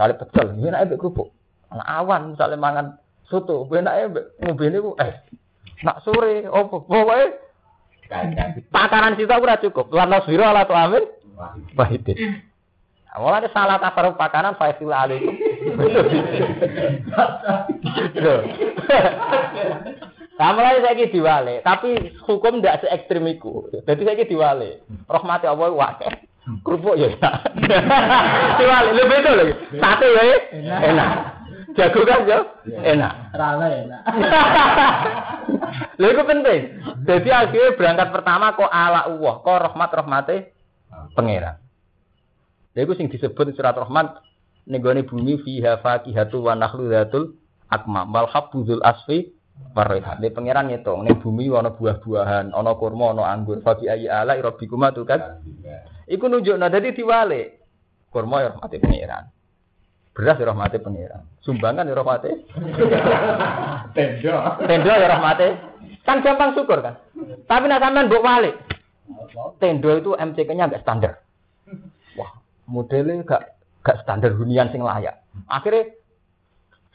Sale 0.00 0.16
pecel, 0.16 0.56
yen 0.56 0.72
nek 0.72 0.96
kerupuk. 0.96 1.28
Ana 1.68 1.84
awan 2.00 2.32
misale 2.32 2.56
mangan 2.56 2.96
soto, 3.28 3.68
enake 3.68 4.32
ngombe 4.40 4.64
niku 4.72 4.96
eh 4.96 5.20
nak 5.84 6.00
sore 6.00 6.48
opo 6.48 6.88
pokoke 6.88 7.36
pakanan 8.72 9.20
sitok 9.20 9.44
ora 9.44 9.60
cukup. 9.60 9.92
Lan 9.92 10.08
nasjiro 10.08 10.40
ala 10.40 10.64
tu 10.64 10.72
amin 10.72 11.04
wahidin. 11.76 12.40
Awalnya 13.12 13.52
salah 13.52 13.76
tasarruf 13.76 14.16
pakanan 14.16 14.56
faizil 14.56 14.88
alaikum. 14.88 15.36
Sama 20.40 20.64
lagi 20.64 20.80
saya 20.80 21.04
diwale, 21.12 21.60
tapi 21.60 22.16
hukum 22.24 22.64
tidak 22.64 22.80
se 22.80 22.88
ekstrim 22.88 23.28
itu. 23.28 23.68
Jadi 23.84 24.08
saya 24.08 24.24
diwale. 24.24 24.80
Rahmati 25.04 25.44
Allah 25.44 25.68
wae. 25.68 26.29
Kerupuk 26.60 26.98
ya 26.98 27.14
enak. 27.14 27.34
diwale 28.58 28.90
lebih 28.96 29.16
itu 29.22 29.30
lagi. 29.30 29.54
Sate 29.78 30.06
ya 30.10 30.22
enak. 30.90 31.10
Jago 31.78 32.00
kan 32.02 32.26
ya 32.26 32.38
enak. 32.82 33.12
Rana 33.34 33.66
enak. 33.70 34.02
Lha 36.00 36.06
itu 36.10 36.22
penting. 36.26 36.60
Jadi 37.06 37.28
akhirnya 37.30 37.76
berangkat 37.78 38.08
pertama 38.10 38.56
kok 38.58 38.70
ala 38.70 39.06
Allah, 39.06 39.34
kok 39.42 39.60
rahmat 39.70 39.90
rahmati 39.94 40.36
pangeran. 41.14 41.56
Lha 42.74 42.80
iku 42.82 42.92
sing 42.98 43.06
disebut 43.10 43.54
surat 43.54 43.74
Rahman 43.78 44.10
ning 44.66 44.80
gone 44.82 45.02
bumi 45.06 45.40
fiha 45.42 45.78
faqihatu 45.82 46.46
wa 46.46 46.54
nakhlu 46.54 46.90
dzatul 46.90 47.34
akma 47.70 48.06
wal 48.06 48.30
habbuzul 48.30 48.82
asfi 48.82 49.30
waraihan. 49.76 50.18
Nek 50.18 50.34
pangeran 50.34 50.70
ngitung 50.70 51.06
ning 51.06 51.22
bumi 51.22 51.50
ana 51.54 51.70
buah-buahan, 51.74 52.50
ana 52.50 52.72
kurma, 52.74 53.14
ana 53.14 53.30
anggur. 53.30 53.62
Fa 53.62 53.78
bi 53.78 53.86
ayi 53.86 54.10
ala 54.10 54.34
rabbikuma 54.34 54.90
kan. 55.06 55.42
Iku 56.10 56.26
nunjukna 56.26 56.66
dadi 56.66 56.90
diwale. 56.90 57.62
Kurma 58.10 58.42
ya 58.42 58.50
rahmati 58.50 58.82
pangeran. 58.82 59.30
Beras 60.10 60.42
ya 60.42 60.50
rahmati 60.50 60.82
pangeran. 60.82 61.22
Sumbangan 61.46 61.86
ya 61.86 61.94
rahmati. 61.94 62.30
Tendo. 63.94 64.34
Tendo 64.66 64.90
ya 64.90 65.06
rahmati. 65.06 65.48
Kan 66.02 66.26
gampang 66.26 66.58
syukur 66.58 66.82
kan. 66.82 66.98
Tapi 67.46 67.70
nek 67.70 67.78
sampean 67.78 68.10
mbok 68.10 68.26
wale. 68.26 68.50
Tendo 69.62 69.90
itu 69.94 70.10
MCK-nya 70.18 70.66
agak 70.66 70.82
standar. 70.82 71.22
Wah, 72.18 72.42
modelnya 72.66 73.22
gak 73.22 73.54
gak 73.86 74.02
standar 74.02 74.34
hunian 74.34 74.74
sing 74.74 74.82
layak. 74.82 75.22
Akhirnya 75.46 75.94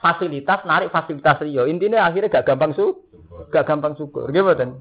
fasilitas 0.03 0.68
narik 0.68 0.91
fasilitas 0.91 1.39
liyo. 1.47 1.63
Intinya 1.72 2.03
akhirnya 2.03 2.36
gak 2.36 2.51
gampang 2.51 2.76
su, 2.76 3.07
gak 3.55 3.63
gampang 3.63 3.95
syukur. 3.95 4.28
Gimana? 4.36 4.76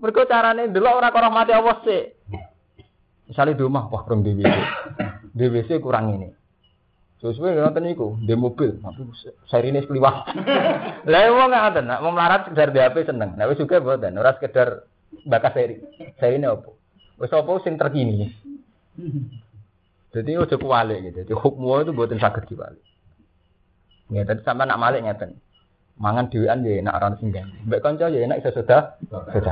Mereka 0.00 0.28
caranya 0.28 0.68
dulu 0.68 0.88
orang 0.88 1.12
orang 1.12 1.32
mati 1.32 1.52
awas 1.52 1.80
sih. 1.84 2.12
Misalnya 3.28 3.56
di 3.56 3.64
rumah, 3.64 3.88
wah 3.88 4.02
kurang 4.04 4.20
DWC. 4.24 4.48
DWC 5.32 5.70
kurang 5.80 6.12
ini. 6.12 6.28
Sesuai 7.22 7.54
nonton 7.54 7.86
iku, 7.86 8.18
di 8.18 8.34
mobil, 8.34 8.82
tapi 8.82 9.06
seri 9.46 9.70
ini 9.70 9.78
sekeliwat. 9.78 10.34
Lah 11.10 11.22
wong 11.30 11.54
ngoten, 11.54 11.86
nak 11.86 12.02
mau 12.02 12.10
melarat 12.10 12.50
sekedar 12.50 12.74
di 12.74 12.82
HP 12.82 13.06
seneng. 13.06 13.38
Nah 13.38 13.46
wis 13.46 13.62
juga 13.62 13.78
mboten, 13.78 14.18
ora 14.18 14.34
sekedar 14.34 14.90
bakas 15.22 15.54
seri. 15.54 15.76
Seri 16.18 16.42
ini 16.42 16.50
apa? 16.50 16.74
Wis 17.22 17.30
apa 17.30 17.50
sing 17.62 17.78
terkini. 17.78 18.26
Jadi 20.12 20.30
ojo 20.34 20.56
kuwalik 20.58 20.98
gitu. 21.08 21.18
Jadi 21.24 21.32
hukmu 21.32 21.86
itu 21.86 21.94
buatin 21.94 22.18
sakit 22.18 22.44
diwalik. 22.50 22.84
Ya, 24.12 24.28
tadi 24.28 24.44
sama 24.44 24.68
nak 24.68 24.82
malik 24.82 25.06
ngeten. 25.06 25.40
Mangan 26.00 26.32
dhewean 26.32 26.64
ya 26.64 26.80
enak 26.80 26.96
ora 26.96 27.08
sing 27.20 27.30
ganti. 27.30 27.58
Mbek 27.68 27.80
kanca 27.84 28.08
ya 28.08 28.24
enak 28.24 28.40
iso 28.40 28.50
sudah 28.56 28.96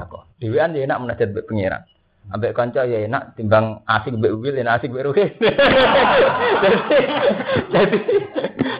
kok. 0.09 0.22
Dhewean 0.41 0.72
ya 0.72 0.88
enak 0.88 1.01
menajat 1.01 1.28
mbek 1.36 1.47
pengiran. 1.47 1.84
Ambek 2.30 2.55
kanca 2.57 2.84
ya 2.84 3.05
enak 3.05 3.36
timbang 3.36 3.84
asik 3.84 4.16
mbek 4.16 4.32
wil 4.38 4.57
enak 4.57 4.80
asik 4.80 4.91
mbek 4.91 5.05
ruhin. 5.11 5.30
Jadi 7.74 7.99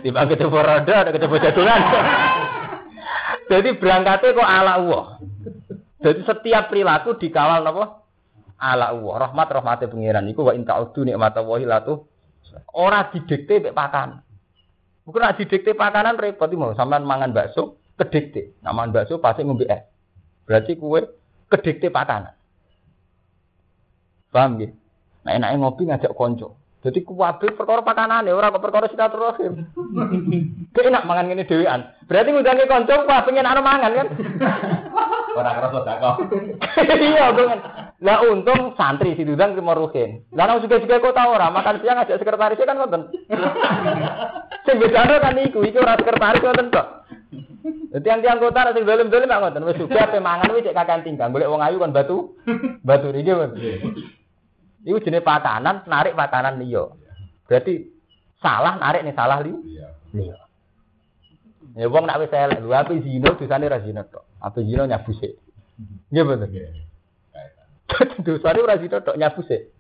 timbang 0.07 0.27
ketemu 0.31 0.61
roda 0.61 0.95
ada 1.05 1.11
ketemu 1.13 1.37
jadungan. 1.41 1.81
Jadi 3.51 3.69
berangkatnya 3.77 4.37
kok 4.37 4.49
ala 4.49 4.73
Allah. 4.79 5.05
Jadi 6.01 6.21
setiap 6.25 6.73
perilaku 6.73 7.19
dikawal 7.19 7.67
napa? 7.67 8.01
ala 8.61 8.93
Allah. 8.93 9.15
Rahmat 9.27 9.49
rahmate 9.49 9.85
pangeran 9.89 10.29
iku 10.29 10.45
wa 10.45 10.53
inta 10.53 10.77
udu 10.77 11.09
nikmat 11.09 11.33
Allah 11.41 11.59
latu 11.65 12.05
ora 12.77 13.09
didikte 13.09 13.65
mek 13.65 13.75
pakan. 13.75 14.21
Bukan 15.05 15.21
ora 15.25 15.37
didikte 15.37 15.73
pakanan 15.73 16.21
repot 16.21 16.53
mau 16.55 16.77
sampean 16.77 17.09
mangan 17.09 17.33
bakso 17.33 17.81
kedikte. 17.97 18.57
Mangan 18.65 18.93
bakso 18.93 19.21
pasti 19.21 19.45
ngombe 19.45 19.65
es. 19.67 19.83
Berarti 20.45 20.77
kue 20.77 21.01
kedikte 21.49 21.89
pakanan. 21.89 22.37
Paham 24.31 24.61
nggih? 24.61 24.71
Nah 25.27 25.33
enake 25.37 25.57
ngopi 25.59 25.83
ngajak 25.89 26.15
konco. 26.15 26.57
Jadi 26.81 27.05
kuwabe 27.05 27.53
perkara 27.53 27.85
pakanan 27.85 28.25
ya 28.25 28.33
ora 28.33 28.49
kok 28.49 28.65
perkara 28.65 28.89
silaturahim. 28.89 29.69
Kayak 30.73 30.89
enak 30.97 31.05
mangan 31.05 31.27
ngene 31.29 31.45
dhewean. 31.45 31.81
Berarti 32.09 32.29
ngudangi 32.33 32.65
konco 32.65 32.95
wah 33.05 33.21
pengen 33.27 33.45
anu 33.45 33.61
mangan 33.61 33.93
kan. 33.93 34.09
Ora 35.37 35.51
kerasa 35.55 35.93
kok. 36.01 36.17
Iya, 37.11 37.31
pengen. 37.35 37.61
Lah 38.01 38.19
untung 38.27 38.75
santri 38.75 39.15
si 39.15 39.23
Dudang 39.23 39.55
terima 39.55 39.77
ruhin. 39.77 40.25
Lah 40.33 40.49
nang 40.49 40.63
juga-juga 40.65 40.99
kok 40.99 41.15
tau 41.15 41.37
ora 41.37 41.53
makan 41.53 41.79
siang 41.81 42.01
ngajak 42.01 42.19
sekretarisnya 42.19 42.69
kan 42.69 42.77
ngoten. 42.81 43.03
Sing 44.67 44.77
bedane 44.81 45.17
kan 45.21 45.37
iku, 45.39 45.61
iki 45.63 45.79
ora 45.79 45.95
sekretaris 46.01 46.43
ngoten 46.43 46.73
tok. 46.73 46.87
Dadi 47.91 48.07
tiang-tiang 48.07 48.39
kota 48.39 48.71
sing 48.73 48.87
dolim-dolim 48.87 49.27
mak 49.27 49.41
ngoten, 49.43 49.67
wis 49.67 49.77
juga 49.77 50.07
ape 50.07 50.23
mangan 50.23 50.55
wis 50.55 50.65
kakan 50.71 51.03
tinggal, 51.03 51.29
golek 51.29 51.51
wong 51.51 51.61
ayu 51.61 51.77
kan 51.83 51.91
batu. 51.93 52.39
Batu 52.87 53.11
iki 53.13 53.31
kan. 53.31 53.51
Iku 54.87 54.97
jenis 55.03 55.27
pakanan, 55.27 55.85
narik 55.85 56.17
pakanan 56.17 56.57
liya. 56.57 56.89
Berarti 57.45 57.85
salah 58.41 58.81
narik 58.81 59.05
nih 59.05 59.13
salah 59.13 59.45
li. 59.45 59.53
Liya. 60.15 60.39
Ya 61.79 61.87
wong 61.87 62.07
nak 62.07 62.19
wis 62.19 62.35
elek, 62.35 62.59
lho 62.63 62.75
ape 62.75 62.99
zina 63.03 63.31
dosane 63.35 63.67
ra 63.71 63.79
zina 63.79 64.03
tok. 64.03 64.27
Ape 64.43 64.67
zina 64.67 64.91
nyabuse. 64.91 65.39
Nggih 66.11 66.25
bener. 66.27 66.51
Dosane 68.27 68.59
ora 68.59 68.79
zina 68.79 68.99
tok 68.99 69.15
nyabuse. 69.15 69.71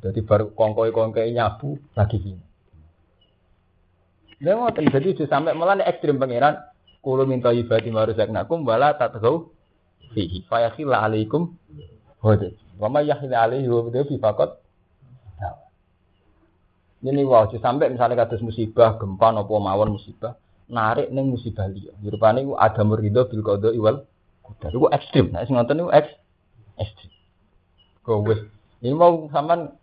Jadi 0.00 0.20
baru 0.24 0.56
kongkoi-kongkoi 0.56 1.36
nyabu 1.36 1.76
lagi 1.92 2.16
gini. 2.18 2.44
Lha 4.40 4.56
ngoten 4.56 4.88
dadi 4.88 5.12
sampe 5.28 5.52
malah 5.52 5.84
ekstrem 5.84 6.16
pangeran 6.16 6.56
kulo 7.04 7.28
minta 7.28 7.52
ibadi 7.52 7.92
maruzaknakum 7.92 8.64
wala 8.64 8.96
tatgau 8.96 9.52
fihi 10.16 10.48
fa 10.48 10.64
yakhilla 10.64 11.04
alaikum 11.04 11.52
hode. 12.24 12.56
Wa 12.80 12.88
may 12.88 13.04
yakhilla 13.04 13.44
alaihi 13.44 13.68
wa 13.68 13.92
fi 13.92 14.16
faqat 14.16 14.56
ini 17.00 17.24
wow, 17.24 17.48
sampai 17.48 17.88
misalnya 17.88 18.28
kados 18.28 18.44
musibah, 18.44 19.00
gempa 19.00 19.32
nopo 19.32 19.56
mawon 19.56 19.96
musibah, 19.96 20.36
narik 20.68 21.08
neng 21.08 21.32
musibah 21.32 21.66
liya. 21.66 21.96
Rupane 22.04 22.44
iku 22.44 22.54
ada 22.60 22.82
murido 22.84 23.26
bil 23.26 23.42
qada 23.42 23.72
iwal 23.72 24.04
qadar. 24.46 24.70
Iku 24.70 24.86
ekstrem. 24.92 25.32
Nek 25.32 25.48
sing 25.48 25.58
ngoten 25.58 25.76
niku 25.80 25.90
eks 25.90 26.10
ekstrem. 26.78 27.10
Kok 28.04 28.18
wis 28.28 28.40
ini 28.84 28.92
mau 28.92 29.26
sampean 29.32 29.74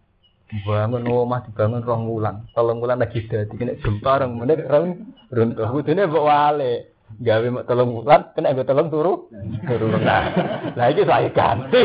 bangun 0.64 1.04
omah 1.10 1.44
dibangun 1.44 1.84
rong 1.84 2.08
wulan. 2.08 2.46
Tolong 2.56 2.80
wulan 2.80 3.04
lagi 3.04 3.26
dadi 3.26 3.54
kena 3.58 3.76
gempa 3.82 4.24
rong 4.24 4.38
menit 4.40 4.64
rong 4.70 5.12
runtuh. 5.34 5.68
Kudune 5.74 6.08
mbok 6.08 6.26
wale. 6.26 6.74
Gawe 7.18 7.48
mek 7.50 7.66
telung 7.66 7.98
bulan 7.98 8.36
kena 8.38 8.54
nggo 8.54 8.68
telung 8.68 8.94
turu. 8.94 9.32
Turu 9.66 9.90
nah. 9.98 10.30
Lah 10.78 10.88
iki 10.94 11.02
saya 11.08 11.32
ganti. 11.34 11.82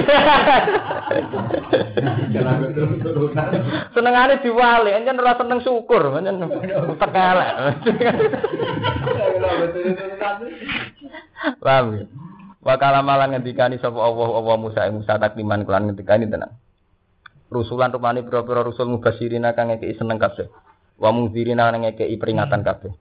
Turun-turunan. 2.76 3.48
Senengane 3.96 4.44
diwali, 4.44 4.92
encen 4.92 5.22
ora 5.22 5.32
seneng 5.38 5.64
syukur, 5.64 6.12
tekelek. 7.00 7.52
Jalan 9.40 9.68
turun-turunan. 9.72 10.36
Paham 11.62 11.86
ya? 11.96 12.04
Wa 12.62 12.78
kalamalan 12.78 13.34
ngendikani 13.34 13.82
sapa 13.82 13.98
Allah 13.98 14.28
Allah 14.38 14.54
Musa 14.54 14.86
Musa 14.94 15.18
takliman 15.18 15.66
kelan 15.66 15.90
ngendikani 15.90 16.30
tenan. 16.30 16.54
Rusulan 17.50 17.90
rupane 17.90 18.22
pira-pira 18.22 18.62
rusul 18.62 18.86
mubasirina 18.88 19.56
kang 19.58 19.74
ngekeki 19.74 19.98
seneng 19.98 20.22
kabeh. 20.22 20.46
Wa 21.00 21.10
mungzirina 21.10 21.72
kang 21.74 21.82
ngekeki 21.82 22.16
peringatan 22.22 22.62
kabeh. 22.62 22.94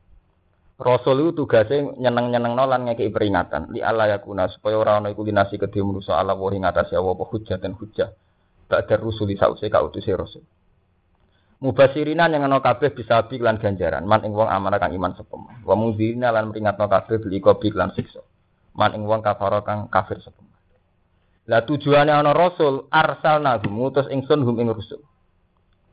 Rasul 0.81 1.21
itu 1.21 1.45
tugasnya 1.45 1.93
nyeneng-nyenengno 1.93 2.65
lan 2.65 2.89
ngekeki 2.89 3.13
peringatan. 3.13 3.69
Li 3.69 3.85
Allah 3.85 4.17
yakuna 4.17 4.49
supaya 4.49 4.81
ora 4.81 4.97
ana 4.97 5.13
iku 5.13 5.21
linasi 5.21 5.61
kedhe 5.61 5.77
manusa 5.77 6.17
ala 6.17 6.33
wa 6.33 6.49
ing 6.49 6.65
atase 6.65 6.97
Allah 6.97 7.13
apa 7.13 7.21
hujjah 7.29 7.61
dan 7.61 7.77
hujjah. 7.77 8.09
Ba'da 8.65 8.97
rusuli 8.97 9.37
sause 9.37 9.69
kautuse 9.69 10.09
rasul. 10.17 10.41
Mubasirina 11.61 12.25
yang 12.33 12.49
ana 12.49 12.57
kabeh 12.65 12.97
bisa 12.97 13.21
bi 13.29 13.37
lan 13.37 13.61
ganjaran 13.61 14.09
man 14.09 14.25
ing 14.25 14.33
wong 14.33 14.49
amanah 14.49 14.81
kang 14.81 14.97
iman 14.97 15.13
sepem. 15.13 15.45
Wa 15.61 15.77
mungzirina 15.77 16.33
lan 16.33 16.49
peringatno 16.49 16.89
kabeh 16.89 17.21
bil 17.21 17.33
iqabi 17.37 17.69
lan 17.77 17.93
siksa. 17.93 18.25
Man 18.73 18.97
ing 18.97 19.05
wong 19.05 19.21
kang 19.21 19.85
kafir 19.93 20.17
sepem. 20.17 20.49
Lah 21.45 21.61
tujuane 21.61 22.09
ana 22.09 22.33
rasul 22.33 22.89
arsalna 22.89 23.61
ngutus 23.61 24.09
ingsun 24.09 24.41
hum 24.41 24.57
ing 24.57 24.73
rusul. 24.73 25.05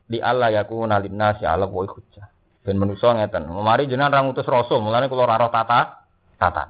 Li 0.09 0.17
Allah 0.17 0.49
yakuna 0.49 0.97
linnasi 0.97 1.45
ala 1.45 1.69
wa 1.69 1.85
hujjah. 1.85 2.38
Ben 2.69 2.77
manusa 2.77 3.17
ngeten. 3.17 3.49
Mari 3.49 3.89
jenengan 3.89 4.13
ra 4.13 4.21
ngutus 4.21 4.45
rasul, 4.45 4.85
mulane 4.85 5.09
kula 5.09 5.25
ora 5.25 5.41
roh 5.41 5.49
tata 5.49 6.05
tata. 6.37 6.69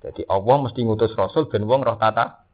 Jadi 0.00 0.24
Allah 0.24 0.56
mesti 0.64 0.80
ngutus 0.80 1.12
rasul 1.12 1.44
ben 1.52 1.68
wong 1.68 1.84
roh 1.84 2.00
tata. 2.00 2.48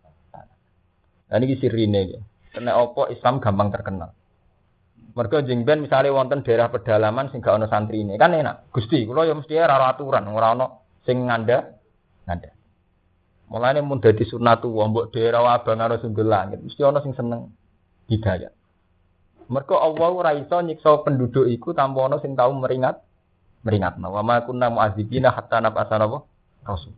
Lah 1.30 1.38
niki 1.38 1.62
sirine 1.62 2.10
iki. 2.10 2.18
Kena 2.50 2.74
apa 2.74 3.06
Islam 3.14 3.38
gampang 3.38 3.70
terkenal. 3.70 4.10
Mergo 5.14 5.38
jeng 5.46 5.62
ben 5.62 5.86
misale 5.86 6.10
wonten 6.10 6.42
daerah 6.42 6.74
pedalaman 6.74 7.30
sing 7.30 7.38
gak 7.38 7.54
ana 7.54 7.70
santrine, 7.70 8.18
kan 8.18 8.34
enak. 8.34 8.66
Gusti, 8.74 9.06
kula 9.06 9.30
ya 9.30 9.38
mesti 9.38 9.54
ora 9.54 9.94
aturan, 9.94 10.26
ora 10.26 10.58
ana 10.58 10.66
sing 11.06 11.30
nganda 11.30 11.70
nganda. 12.26 12.50
Mulane 13.46 13.78
mun 13.78 14.02
dadi 14.02 14.26
sunatu 14.26 14.74
wong 14.74 14.90
mbok 14.90 15.14
daerah 15.14 15.54
abang 15.54 15.78
karo 15.78 16.02
sundul 16.02 16.26
langit, 16.26 16.58
mesti 16.58 16.82
ana 16.82 16.98
sing 16.98 17.14
seneng 17.14 17.54
hidayah. 18.10 18.50
Mergo 19.48 19.76
Allah 19.76 20.08
ora 20.10 20.30
iso 20.32 20.56
nyiksa 20.60 21.04
penduduk 21.04 21.44
iku 21.48 21.76
tanpa 21.76 22.08
ana 22.08 22.16
sing 22.20 22.32
tau 22.32 22.52
meringat 22.56 23.00
meringatno. 23.64 24.08
Wa 24.12 24.22
ma 24.24 24.40
kunna 24.44 24.72
mu'adzibina 24.72 25.32
hatta 25.32 25.60
nab'atsa? 25.60 25.96
Rasul. 26.64 26.94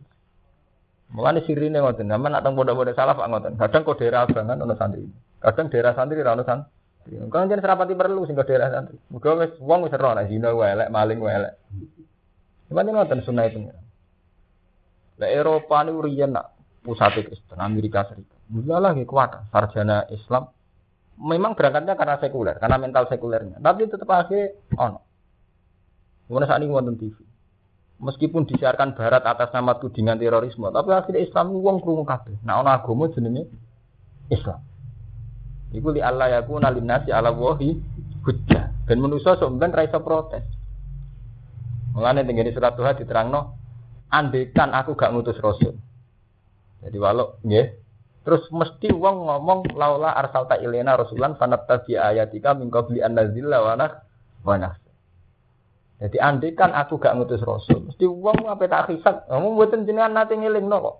Mulane 1.07 1.39
sirine 1.47 1.79
ngoten, 1.79 2.11
sampeyan 2.11 2.35
nak 2.35 2.43
teng 2.43 2.55
pondok-pondok 2.59 2.95
salaf 2.95 3.19
ngoten. 3.19 3.55
Kadang 3.55 3.81
kok 3.87 3.95
daerah 3.95 4.27
abangan 4.27 4.59
ana 4.59 4.75
santri. 4.75 5.07
Kadang 5.39 5.71
daerah 5.71 5.95
santri 5.95 6.19
ora 6.19 6.35
ana 6.35 6.43
santri. 6.43 7.15
Kan 7.31 7.47
jen 7.47 7.63
serapati 7.63 7.95
perlu 7.95 8.27
sing 8.27 8.35
daerah 8.35 8.67
santri. 8.67 8.99
Muga 9.07 9.39
wis 9.39 9.55
wong 9.63 9.87
wis 9.87 9.95
ero 9.95 10.11
nek 10.11 10.27
zina 10.27 10.51
elek, 10.51 10.91
maling 10.91 11.19
wae 11.23 11.31
elek. 11.31 11.53
Cuman 12.67 12.91
ngoten 12.91 13.23
sunah 13.23 13.47
itu. 13.47 13.71
Lah 15.17 15.29
Eropa 15.31 15.87
niku 15.87 16.03
riyen 16.03 16.35
nak 16.35 16.51
pusat 16.83 17.15
Kristen 17.23 17.59
Amerika 17.63 18.03
Serikat. 18.11 18.37
Mulalah 18.51 18.91
nggih 18.91 19.07
kuat 19.07 19.47
sarjana 19.51 20.07
Islam 20.11 20.51
memang 21.17 21.57
berangkatnya 21.57 21.97
karena 21.97 22.15
sekuler, 22.21 22.55
karena 22.61 22.77
mental 22.77 23.09
sekulernya. 23.09 23.57
Tapi 23.57 23.89
tetap 23.89 24.09
akhirnya 24.09 24.53
ono. 24.77 25.01
Mana 26.29 26.45
saat 26.45 26.61
ini 26.61 26.69
wonten 26.69 26.99
TV. 26.99 27.15
Meskipun 27.97 28.45
disiarkan 28.45 28.93
Barat 28.93 29.25
atas 29.25 29.49
nama 29.57 29.73
tudingan 29.81 30.21
terorisme, 30.21 30.69
tapi 30.69 30.93
akhirnya 30.93 31.25
Islam 31.25 31.57
uang 31.57 31.81
krungu 31.81 32.05
kabeh. 32.05 32.37
Nah, 32.45 32.61
ono 32.61 32.69
agama 32.69 33.09
jenenge 33.09 33.49
Islam. 34.29 34.61
Iku 35.73 35.91
li 35.91 35.99
Allah 36.05 36.37
yaku 36.37 36.61
nalinasi 36.61 37.09
ala 37.09 37.33
wahi 37.33 37.73
hujjah. 38.21 38.69
Dan 38.85 39.01
manusia 39.01 39.35
sebenarnya 39.35 39.89
ra 39.89 39.99
protes. 39.99 40.45
Mulane 41.97 42.23
tengene 42.23 42.53
surat 42.53 42.77
Tuhan 42.77 42.93
diterangno, 43.01 43.57
andekan 44.13 44.69
aku 44.71 44.93
gak 44.93 45.09
ngutus 45.11 45.41
rasul. 45.41 45.73
Jadi 46.85 46.97
walau 47.01 47.41
nggih, 47.41 47.73
Terus 48.27 48.43
mesti 48.51 48.91
wong 48.91 49.23
ngomong 49.23 49.71
laula 49.79 50.11
arsalta 50.11 50.59
ilena 50.59 50.99
rasulan 50.99 51.39
fanattabi 51.39 51.95
ayatika 51.95 52.51
min 52.51 52.67
qabli 52.67 52.99
an 52.99 53.15
nazilla 53.15 53.63
wa 53.63 53.79
nak 53.79 54.03
wa 54.43 54.59
nas. 54.59 54.75
Jadi 56.03 56.19
andai 56.19 56.51
kan 56.51 56.75
aku 56.75 56.99
gak 56.99 57.15
ngutus 57.15 57.39
rasul, 57.39 57.87
mesti 57.87 58.03
wong 58.03 58.51
apa 58.51 58.67
tak 58.67 58.91
hisab. 58.91 59.23
Kamu 59.31 59.55
mboten 59.55 59.87
jenengan 59.87 60.11
nate 60.11 60.35
ngelingno 60.35 60.75
kok. 60.75 60.95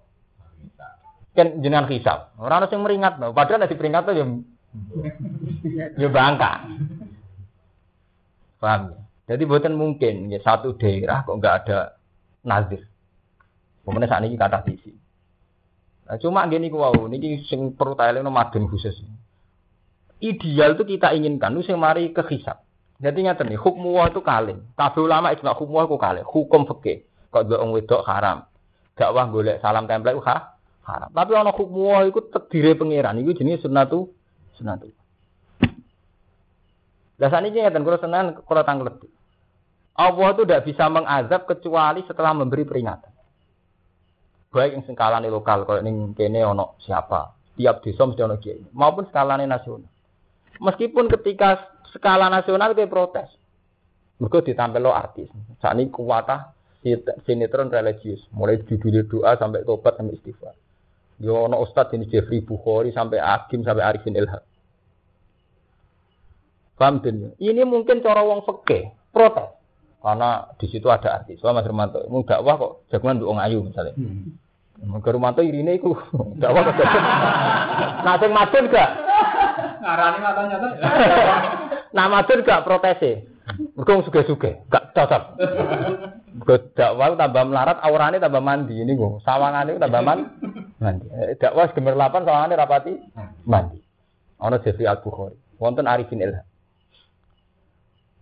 Kan 1.35 1.59
jenengan 1.59 1.91
hisab. 1.91 2.31
Ora 2.39 2.63
ono 2.63 2.71
sing 2.71 2.79
meringat, 2.79 3.19
no. 3.19 3.35
padahal 3.35 3.59
nek 3.59 3.75
diperingat 3.75 4.07
ya 4.15 4.23
ya 6.01 6.07
bangka. 6.07 6.51
Paham 8.63 8.81
ya? 8.95 8.97
Jadi 9.35 9.43
buatan 9.43 9.75
mungkin 9.75 10.31
ya 10.31 10.39
satu 10.39 10.79
daerah 10.79 11.27
kok 11.27 11.35
nggak 11.43 11.55
ada 11.67 11.99
nazir. 12.47 12.87
Kemudian 13.83 14.07
saat 14.07 14.23
ini 14.23 14.39
kata 14.39 14.63
visi. 14.63 14.95
Nah, 16.07 16.15
cuma 16.23 16.47
gini 16.47 16.71
ku 16.71 16.79
wau, 16.79 17.11
niki 17.11 17.43
sing 17.51 17.75
perlu 17.75 17.99
no 18.23 18.31
madun 18.31 18.71
khusus. 18.71 18.95
Ideal 20.23 20.79
itu 20.79 20.87
kita 20.87 21.11
inginkan, 21.11 21.51
nu 21.51 21.59
sing 21.61 21.75
mari 21.75 22.15
ke 22.15 22.23
hisab. 22.31 22.63
Jadi 22.97 23.27
nyata 23.27 23.45
nih, 23.45 23.59
hukum 23.59 24.01
itu 24.07 24.23
kalih. 24.23 24.57
Kabeh 24.73 25.03
ulama 25.03 25.29
ijma 25.35 25.53
hukum 25.53 25.85
itu 25.85 25.97
kalih. 25.99 26.23
Hukum 26.25 26.65
fikih. 26.65 27.05
Kok 27.29 27.43
mbek 27.45 27.59
wong 27.61 27.71
wedok 27.75 28.01
haram. 28.07 28.47
Dakwah 28.97 29.29
golek 29.29 29.61
salam 29.61 29.85
tempel 29.85 30.17
ha? 30.25 30.57
haram. 30.87 31.09
Tapi 31.13 31.31
ana 31.37 31.53
hukum 31.53 32.09
itu 32.09 32.19
terdiri 32.33 32.73
pangeran. 32.73 33.21
Iku 33.21 33.37
jenis 33.37 33.61
sunnatu 33.61 34.09
sunnatu. 34.57 34.89
Lah 37.21 37.29
saniki 37.29 37.61
ngeten 37.61 37.85
kula 37.85 38.01
senan 38.01 38.41
kula 38.41 38.65
tanglet. 38.65 38.97
Allah 39.93 40.27
itu 40.33 40.41
tidak 40.49 40.65
bisa 40.65 40.89
mengazab 40.89 41.45
kecuali 41.45 42.01
setelah 42.09 42.33
memberi 42.33 42.65
peringatan 42.65 43.16
baik 44.53 44.71
yang 44.79 44.83
skalane 44.87 45.27
lokal 45.27 45.67
kalau 45.67 45.81
ning 45.83 46.15
kene 46.17 46.43
ono 46.43 46.79
siapa? 46.81 47.35
Tiap 47.57 47.81
desa 47.81 48.05
mesti 48.05 48.21
ono 48.21 48.37
kiai. 48.37 48.61
Maupun 48.73 49.09
skalane 49.09 49.45
nasional. 49.49 49.89
Meskipun 50.57 51.05
ketika 51.09 51.69
skala 51.93 52.29
nasional 52.29 52.73
dia 52.73 52.89
protes. 52.89 53.29
Mereka 54.17 54.41
ditampil 54.41 54.81
lo 54.81 54.97
artis. 54.97 55.29
Saat 55.61 55.77
ini 55.77 55.93
kuatah 55.93 56.53
sinetron 57.25 57.69
religius. 57.69 58.25
Mulai 58.33 58.65
judul 58.65 59.05
doa 59.05 59.37
sampai 59.37 59.61
tobat 59.61 60.01
sampai 60.01 60.17
istighfar. 60.17 60.57
Yo 61.21 61.45
ono 61.45 61.61
ustad 61.61 61.93
ini 61.93 62.09
Jeffrey 62.09 62.41
Bukhari 62.41 62.89
sampai 62.93 63.21
Akim 63.21 63.61
sampai 63.61 63.85
Arifin 63.85 64.17
Ilham 64.17 64.41
paham 66.77 67.01
ini 67.41 67.61
mungkin 67.65 68.05
cara 68.05 68.21
wong 68.21 68.45
fakih 68.45 68.93
protes 69.09 69.49
karena 70.07 70.47
di 70.55 70.67
situ 70.71 70.87
ada 70.87 71.19
artis. 71.19 71.35
Soalnya 71.43 71.59
Mas 71.59 71.67
Romanto, 71.67 71.99
mau 72.07 72.23
dakwah 72.23 72.55
kok 72.55 72.73
jagungan 72.87 73.19
untuk 73.19 73.43
ayu 73.43 73.59
misalnya. 73.59 73.91
Hmm. 73.99 75.03
Ke 75.03 75.11
Romanto 75.11 75.43
irine 75.43 75.75
iku 75.75 75.99
dakwah 76.39 76.63
kok. 76.63 76.79
Nah 78.07 78.15
sing 78.23 78.31
madun 78.31 78.71
gak? 78.71 78.89
Ngarani 79.83 80.17
matanya 80.23 80.55
tuh. 80.63 80.71
Nah 81.99 82.05
madun 82.07 82.39
gak 82.47 82.63
protese. 82.63 83.27
Mergo 83.75 83.99
suge-suge, 84.07 84.63
gak 84.71 84.95
cocok. 84.95 85.23
Mergo 86.39 86.55
dakwah 86.71 87.19
tambah 87.19 87.43
melarat, 87.43 87.77
aurane 87.83 88.23
tambah 88.23 88.39
mandi 88.39 88.79
ini 88.79 88.95
gue. 88.95 89.19
Sawangane 89.27 89.75
tambah 89.75 90.01
man, 90.07 90.39
mandi. 90.79 91.11
Eh, 91.11 91.35
dakwah 91.35 91.67
gemerlapan 91.75 92.23
sawangane 92.23 92.55
rapati 92.55 92.95
mandi. 93.43 93.83
Ana 94.39 94.63
Jeffrey 94.63 94.87
Al-Bukhari. 94.87 95.35
Wonten 95.59 95.89
Arifin 95.89 96.23
Ilham 96.23 96.46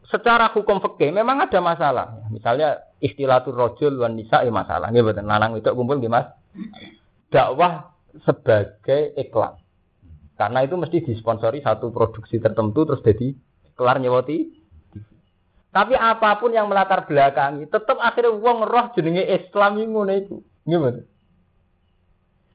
secara 0.09 0.53
hukum 0.53 0.81
fikih 0.81 1.13
memang 1.13 1.41
ada 1.41 1.59
masalah. 1.61 2.07
Misalnya 2.29 2.81
istilatul 3.01 3.57
rojul 3.57 4.01
wan 4.01 4.17
nisa 4.17 4.45
ya 4.45 4.51
masalah. 4.53 4.89
Ini 4.93 5.01
betul. 5.01 5.25
Lanang 5.25 5.57
itu 5.57 5.69
kumpul 5.73 5.97
gimana? 6.01 6.35
Dakwah 7.29 7.93
sebagai 8.23 9.17
iklan. 9.17 9.59
Karena 10.35 10.67
itu 10.67 10.75
mesti 10.75 10.99
disponsori 10.99 11.63
satu 11.63 11.95
produksi 11.95 12.43
tertentu 12.43 12.83
terus 12.83 13.01
jadi 13.01 13.33
kelar 13.75 14.03
nyewoti. 14.03 14.63
Tapi 15.75 15.91
apa 15.91 16.39
pun 16.39 16.55
yang 16.55 16.71
melatar 16.71 17.03
belakangi, 17.03 17.67
tetap 17.67 17.99
akhirnya 17.99 18.31
uang 18.31 18.63
roh 18.63 18.95
jenenge 18.95 19.27
Islam 19.27 19.75
ini 19.75 19.91
ngono 19.91 20.13
itu. 20.15 20.35
Gimana? 20.63 21.03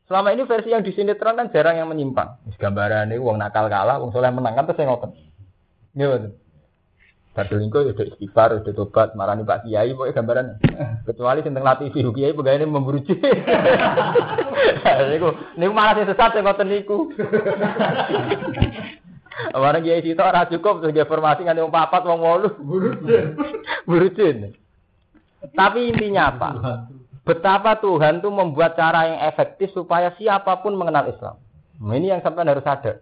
Selama 0.09 0.33
ini 0.33 0.49
versi 0.49 0.73
yang 0.73 0.81
di 0.81 0.91
sinetron 0.97 1.37
kan 1.37 1.53
jarang 1.53 1.77
yang 1.77 1.93
menyimpang. 1.93 2.41
Gambaran 2.57 3.13
ini 3.13 3.21
uang 3.21 3.37
nakal 3.37 3.69
kalah, 3.69 4.01
uang 4.01 4.17
soleh 4.17 4.33
menang 4.33 4.57
kan 4.57 4.65
terus 4.65 4.81
saya 4.81 4.89
ngotot. 4.89 5.13
Gimana? 5.93 6.33
Badulingko 7.31 7.87
ya 7.87 7.95
udah 7.95 8.07
istighfar, 8.11 8.59
udah 8.59 8.75
tobat, 8.75 9.15
marani 9.15 9.47
Pak 9.47 9.63
Kiai, 9.63 9.95
pokoknya 9.95 10.19
gambaran. 10.19 10.47
Kecuali 11.07 11.47
tentang 11.47 11.63
latih 11.63 11.95
Ibu 11.95 12.11
Kiai, 12.11 12.35
pegawai 12.35 12.59
ini 12.59 12.67
memburu 12.67 12.99
jin. 13.07 13.23
Niku, 15.15 15.31
niku 15.55 15.73
malah 15.73 15.95
sing 15.95 16.11
sesat 16.11 16.35
sing 16.35 16.43
ngoten 16.43 16.67
niku. 16.67 17.07
Barang 19.55 19.83
Kiai 19.87 20.03
sitok 20.03 20.27
ora 20.27 20.51
cukup 20.51 20.83
terus 20.83 21.07
formasi 21.07 21.47
nganti 21.47 21.63
wong 21.63 21.73
papat 21.73 22.03
wong 22.03 22.21
wolu. 22.21 22.51
Buru 23.87 24.09
jin. 24.13 24.51
Tapi 25.55 25.95
intinya 25.95 26.35
apa? 26.35 26.51
Betapa 27.25 27.79
Tuhan 27.79 28.21
tuh 28.21 28.35
membuat 28.35 28.75
cara 28.75 29.07
yang 29.07 29.21
efektif 29.31 29.71
supaya 29.71 30.13
siapa 30.19 30.61
pun 30.61 30.75
mengenal 30.75 31.09
Islam. 31.09 31.39
Nah, 31.81 31.97
ini 31.97 32.13
yang 32.13 32.21
sampai 32.21 32.45
harus 32.45 32.67
sadar. 32.67 33.01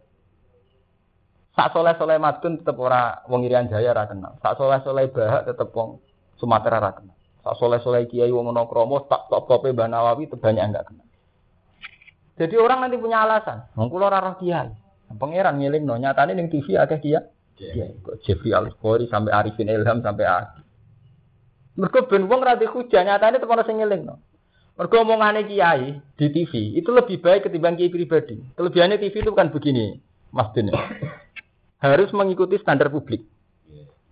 Sak 1.58 1.74
soleh 1.74 1.98
soleh 1.98 2.22
madun 2.22 2.62
tetap 2.62 2.78
ora 2.78 3.18
wong 3.26 3.42
Irian 3.42 3.66
Jaya 3.66 3.90
ra 3.90 4.06
kenal. 4.06 4.38
Sak 4.38 4.54
soleh 4.54 4.78
soleh 4.86 5.10
bahak 5.10 5.42
tetap 5.42 5.74
wong 5.74 5.98
Sumatera 6.38 6.78
ra 6.78 6.94
kenal. 6.94 7.18
Sak 7.42 7.58
soleh 7.58 7.82
soleh 7.82 8.06
Kiai 8.06 8.30
wong 8.30 8.54
Monokromo 8.54 9.10
tak 9.10 9.26
top 9.26 9.50
tope 9.50 9.74
Mbah 9.74 9.90
Nawawi 9.90 10.30
itu 10.30 10.38
banyak 10.38 10.62
enggak 10.62 10.86
kenal. 10.86 11.02
Jadi 12.38 12.54
orang 12.62 12.86
nanti 12.86 12.94
punya 13.02 13.26
alasan. 13.26 13.66
Wong 13.74 13.90
kula 13.90 14.06
ora 14.06 14.22
roh 14.22 14.38
Kiai. 14.38 14.70
Pangeran 15.18 15.58
ngiling 15.58 15.82
no 15.82 15.98
nyatane 15.98 16.38
ning 16.38 16.46
TV 16.46 16.78
akeh 16.78 17.02
Kiai. 17.02 17.26
Kiai 17.58 17.90
kok 18.06 18.22
Jeffrey 18.22 18.54
Al 18.54 18.70
sampai 19.10 19.34
Arifin 19.34 19.66
Ilham 19.66 19.98
sampai 19.98 20.30
Adi. 20.30 20.62
Mergo 21.74 22.06
ben 22.06 22.30
wong 22.30 22.38
ra 22.38 22.54
hujah 22.54 23.02
nyatane 23.02 23.42
tepan 23.42 23.66
sing 23.66 23.82
ngiling 23.82 24.06
no. 24.06 24.22
Mergo 24.78 25.02
omongane 25.02 25.42
kiai 25.42 25.98
di 26.14 26.26
TV 26.30 26.78
itu 26.78 26.94
lebih 26.94 27.18
baik 27.18 27.50
ketimbang 27.50 27.74
kiai 27.74 27.90
pribadi. 27.90 28.38
Kelebihannya 28.54 29.02
TV 29.02 29.26
itu 29.26 29.34
bukan 29.34 29.50
begini, 29.50 29.98
Mas 30.30 30.54
Dene 30.54 30.70
harus 31.78 32.10
mengikuti 32.14 32.58
standar 32.58 32.90
publik. 32.90 33.22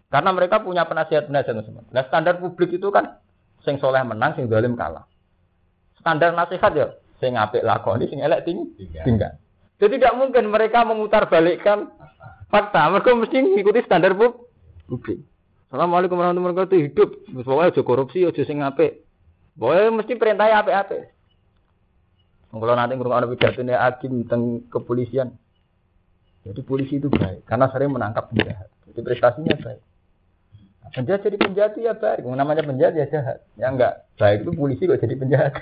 Karena 0.06 0.30
mereka 0.30 0.62
punya 0.62 0.86
penasihat-penasihat 0.86 1.66
semua. 1.66 1.82
Nah 1.90 2.06
standar 2.06 2.38
publik 2.38 2.78
itu 2.78 2.88
kan 2.94 3.18
sing 3.66 3.82
soleh 3.82 4.00
menang, 4.06 4.38
sing 4.38 4.46
dolim 4.46 4.78
kalah. 4.78 5.02
Standar 5.98 6.30
nasihat 6.32 6.72
ya 6.78 6.86
sing 7.18 7.34
apik 7.34 7.66
lakoni, 7.66 8.06
sing 8.06 8.22
elek 8.22 8.46
ting 8.46 8.70
tinggal. 9.02 9.34
Jadi 9.76 10.00
tidak 10.00 10.14
mungkin 10.16 10.48
mereka 10.48 10.86
memutar 10.86 11.26
balikkan 11.26 11.90
fakta. 12.48 12.86
Mereka 12.94 13.18
mesti 13.18 13.36
mengikuti 13.42 13.82
standar 13.82 14.14
publik. 14.14 15.20
Assalamualaikum 15.66 16.14
warahmatullahi 16.14 16.54
wabarakatuh. 16.54 16.78
Hidup, 16.78 17.10
pokoknya 17.42 17.74
aja 17.74 17.82
korupsi, 17.82 18.22
aja 18.22 18.42
sing 18.46 18.62
apik. 18.62 19.02
Pokoknya 19.58 19.90
mesti 19.90 20.12
perintah 20.14 20.46
apik-apik. 20.46 21.10
Kalau 22.56 22.72
nanti 22.78 22.94
ngurung 22.96 23.36
pidato 23.36 23.60
ini 23.60 23.74
hakim 23.76 24.24
tentang 24.24 24.64
kepolisian, 24.72 25.34
jadi 26.46 26.60
polisi 26.62 27.02
itu 27.02 27.10
baik 27.10 27.42
karena 27.42 27.66
sering 27.74 27.90
menangkap 27.90 28.30
penjahat. 28.30 28.70
Jadi 28.86 29.00
prestasinya 29.02 29.58
baik. 29.58 29.82
Nah, 30.78 30.90
penjahat 30.94 31.20
jadi 31.26 31.36
penjahat 31.42 31.70
itu 31.74 31.80
ya 31.90 31.94
baik. 31.98 32.22
Namanya 32.22 32.62
penjahat 32.62 32.94
ya 32.94 33.06
jahat. 33.10 33.38
Yang 33.58 33.72
enggak 33.74 33.94
baik 34.14 34.38
itu 34.46 34.52
polisi 34.54 34.82
kok 34.86 35.02
jadi 35.02 35.14
penjahat. 35.18 35.52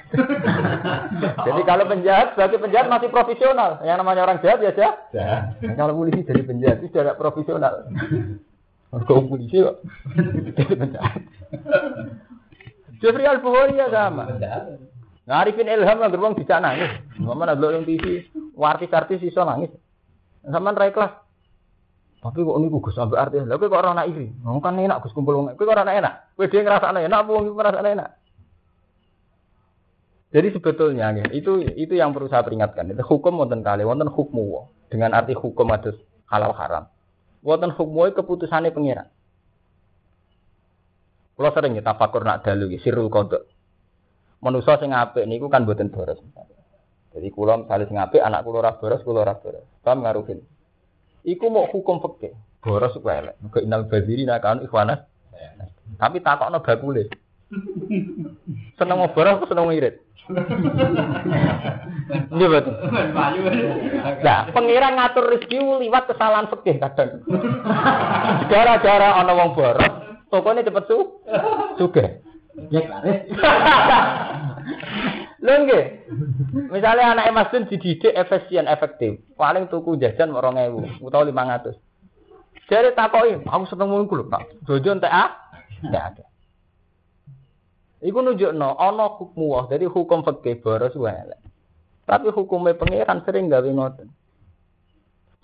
jadi 1.48 1.60
kalau 1.64 1.84
penjahat 1.88 2.26
sebagai 2.36 2.58
penjahat 2.60 2.86
masih 2.92 3.08
profesional. 3.08 3.80
Yang 3.80 3.96
namanya 4.04 4.20
orang 4.28 4.38
jahat 4.44 4.60
ya 4.60 4.72
jahat. 4.76 4.96
Nah, 5.16 5.40
kalau 5.72 5.96
polisi 5.96 6.20
jadi 6.20 6.42
penjahat 6.44 6.76
itu 6.84 6.92
tidak 6.92 7.16
profesional. 7.16 7.88
Kalau 8.92 9.24
polisi 9.24 9.56
kok 9.64 9.80
jadi 10.60 10.74
penjahat. 10.76 11.20
Jeffrey 13.00 13.24
Al 13.24 13.40
ya 13.72 13.88
sama. 13.88 14.36
Ngarifin 15.24 15.72
Ilham 15.72 15.96
lah 16.04 16.12
gerbang 16.12 16.36
bisa 16.36 16.60
nangis. 16.60 16.92
Mana 17.16 17.56
ada 17.56 17.72
yang 17.72 17.88
TV, 17.88 18.28
artis-artis 18.60 19.24
iso 19.24 19.40
nangis. 19.40 19.72
Sampean 20.44 20.76
ra 20.76 20.88
ikhlas. 20.88 21.12
Tapi 22.24 22.40
kok 22.40 22.56
niku 22.56 22.80
Gus 22.80 22.96
sampai 22.96 23.20
artis. 23.20 23.44
Lha 23.44 23.60
kok 23.60 23.68
ora 23.68 23.92
ana 23.92 24.08
iri. 24.08 24.32
Wong 24.40 24.64
kan 24.64 24.80
enak 24.80 25.04
Gus 25.04 25.12
kumpul 25.12 25.36
wong. 25.36 25.52
Kowe 25.60 25.68
ora 25.68 25.84
enak. 25.84 26.36
Kowe 26.36 26.48
dhewe 26.48 26.64
ngrasakne 26.64 27.04
enak 27.04 27.18
apa 27.20 27.30
wong 27.30 27.44
ngrasakne 27.52 27.90
enak. 28.00 28.10
Jadi 30.34 30.48
sebetulnya 30.50 31.14
itu 31.30 31.62
itu 31.78 31.94
yang 31.94 32.10
perlu 32.10 32.26
saya 32.26 32.42
peringatkan. 32.42 32.90
Itu 32.90 33.06
hukum 33.06 33.38
wonten 33.38 33.62
kali, 33.62 33.86
wonten 33.86 34.10
hukmu 34.10 34.66
dengan 34.90 35.14
arti 35.14 35.30
hukum 35.30 35.70
ada 35.70 35.94
halal 36.26 36.50
haram. 36.58 36.84
Wonten 37.44 37.70
hukmu 37.70 38.10
keputusannya 38.18 38.74
pengiran. 38.74 39.06
Kalau 41.34 41.50
sering 41.54 41.78
ya 41.78 41.82
tafakur 41.86 42.26
nak 42.26 42.42
dalu 42.42 42.74
sirul 42.82 43.10
kodok. 43.10 43.46
Manusia 44.42 44.74
sing 44.82 44.90
apik 44.90 45.22
niku 45.26 45.46
kan 45.46 45.66
boten 45.66 45.90
boros. 45.90 46.18
Jadi 47.14 47.30
kula 47.30 47.62
misalnya 47.62 47.86
sing 47.86 47.98
apik 48.02 48.18
anak 48.18 48.42
kula 48.42 48.58
ora 48.58 48.74
boros, 48.74 49.06
kula 49.06 49.22
ora 49.22 49.38
boros. 49.38 49.62
Paham 49.86 50.02
ngaruhin. 50.02 50.42
Iku 51.22 51.46
mau 51.46 51.70
hukum 51.70 52.02
fikih. 52.02 52.34
Boros 52.58 52.98
ku 52.98 53.06
elek. 53.06 53.38
Muga 53.38 53.62
inal 53.62 53.86
badiri 53.86 54.26
nakan 54.26 54.66
ikhwanas. 54.66 55.06
Tapi 55.94 56.18
takokno 56.18 56.58
bakule. 56.58 57.06
Seneng 58.74 58.98
boros 59.14 59.46
seneng 59.46 59.70
ngirit. 59.70 60.02
Iya 62.34 62.46
betul. 62.48 62.74
Nah, 64.24 64.48
pengiran 64.50 64.96
ngatur 64.96 65.36
rezeki 65.36 65.58
liwat 65.86 66.10
kesalahan 66.10 66.50
fikih 66.50 66.82
kadang. 66.82 67.22
Gara-gara 68.50 69.20
ana 69.20 69.36
wong 69.36 69.54
boros, 69.54 69.92
tokonya 70.32 70.64
cepet 70.64 70.84
su, 70.88 71.20
sugih. 71.76 72.24
Ya 72.72 72.80
klaris. 72.88 73.20
Lho 75.44 75.54
nggih. 75.68 75.84
Misale 76.72 77.04
anak 77.04 77.28
Mas 77.36 77.52
Dun 77.52 77.68
dididik 77.68 78.16
efisien, 78.16 78.64
efektif. 78.64 79.20
Paling 79.36 79.68
tuku 79.68 80.00
jajan 80.00 80.32
2000 80.32 81.04
utawa 81.04 81.28
500. 81.28 81.76
Jadi 82.64 82.96
takoki, 82.96 83.44
aku 83.44 83.64
seneng 83.68 83.92
ngono 83.92 84.08
ku 84.08 84.16
lho, 84.16 84.24
Pak. 84.32 84.64
Jojo 84.64 84.96
entek 84.96 85.12
ah? 85.12 85.36
Enggak 85.84 86.04
ada. 86.16 86.24
Iku 88.00 88.24
nunjukno 88.24 88.76
ana 88.80 89.04
hukum 89.16 89.52
wah, 89.52 89.64
jadi 89.68 89.84
hukum 89.84 90.24
fikih 90.24 90.64
boros 90.64 90.96
wae. 90.96 91.36
Tapi 92.04 92.32
hukumnya 92.32 92.76
pangeran 92.76 93.24
sering 93.24 93.48
gawe 93.48 93.64
ngoten. 93.64 94.08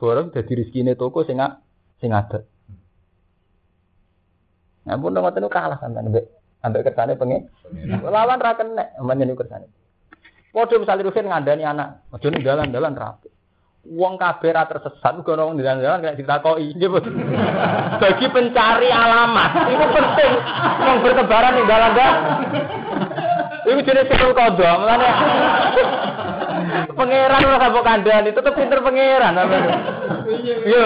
Boros 0.01 0.33
dadi 0.33 0.53
rezekine 0.61 0.97
toko 0.97 1.25
sing 1.29 1.41
sing 2.01 2.13
ada. 2.13 2.41
Nah, 4.89 4.97
pun 4.97 5.13
ngoten 5.13 5.49
kalah 5.49 5.77
sampean 5.77 6.09
mbek 6.09 6.25
ambek 6.65 6.89
kersane 6.89 7.17
pengen. 7.17 7.49
Lawan 8.05 8.41
ra 8.41 8.57
kenek, 8.57 8.97
menyen 9.01 9.37
kersane. 9.37 9.80
Padha 10.51 10.83
misalnya 10.83 11.07
Rusin 11.07 11.31
ngandani 11.31 11.63
anak, 11.63 12.11
aja 12.11 12.27
ning 12.27 12.43
dalan-dalan 12.43 12.99
rapi. 12.99 13.31
Wong 13.87 14.21
kabeh 14.21 14.51
ra 14.53 14.67
tersesat 14.67 15.15
uga 15.23 15.39
ono 15.39 15.55
dalan-dalan 15.57 16.03
kena 16.03 16.19
ditakoki. 16.19 16.75
Bagi 18.03 18.27
pencari 18.29 18.91
alamat 18.91 19.51
itu 19.71 19.87
penting. 19.95 20.33
Wong 20.83 20.97
bertebaran 21.07 21.53
ning 21.55 21.67
dalan-dalan. 21.71 22.15
Iku 23.61 23.81
jenis 23.87 24.09
sekul 24.11 24.33
kodo, 24.35 24.71
mulane 24.83 25.09
pangeran 26.97 27.47
ora 27.47 27.59
sabuk 27.61 27.85
kandhani, 27.87 28.35
tetep 28.35 28.57
pinter 28.57 28.81
pangeran. 28.83 29.39
Iya. 30.67 30.85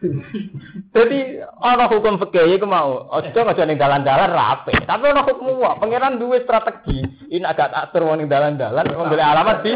Jadi 0.96 1.18
ana 1.60 1.84
hukum 1.86 2.16
fikih 2.16 2.56
iku 2.56 2.64
mau, 2.64 3.06
aja 3.12 3.30
aja 3.30 3.62
ning 3.68 3.76
dalan-dalan 3.76 4.32
rapi. 4.32 4.74
Tapi 4.88 5.04
ana 5.12 5.22
hukum 5.28 5.60
wae, 5.60 5.76
pangeran 5.76 6.16
duwe 6.16 6.40
strategi. 6.42 7.04
Ini 7.28 7.44
agak 7.44 7.70
atur 7.70 8.08
wong 8.08 8.24
ning 8.24 8.28
dalan-dalan 8.32 8.88
wong 8.96 9.06
golek 9.12 9.28
alamat 9.28 9.56
di. 9.60 9.72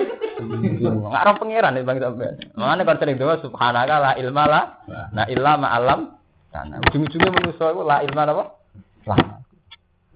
Ngarep 1.13 1.37
pangeran 1.37 1.79
Bang 1.85 1.99
sampean. 2.01 2.35
Mane 2.57 2.83
kon 2.89 2.99
sering 2.99 3.21
doa 3.21 3.37
subhanaka 3.45 3.97
la 4.01 4.13
ilma 4.17 4.45
la 4.49 4.61
na 5.13 5.23
illa 5.29 5.53
ma 5.61 5.69
alam. 5.77 6.01
Karena 6.49 6.79
ujung-ujungnya 6.87 7.31
manusia 7.35 7.67
itu 7.75 7.83
la 7.83 7.97
ilma 8.07 8.23
apa? 8.31 8.45
Lah. 9.05 9.44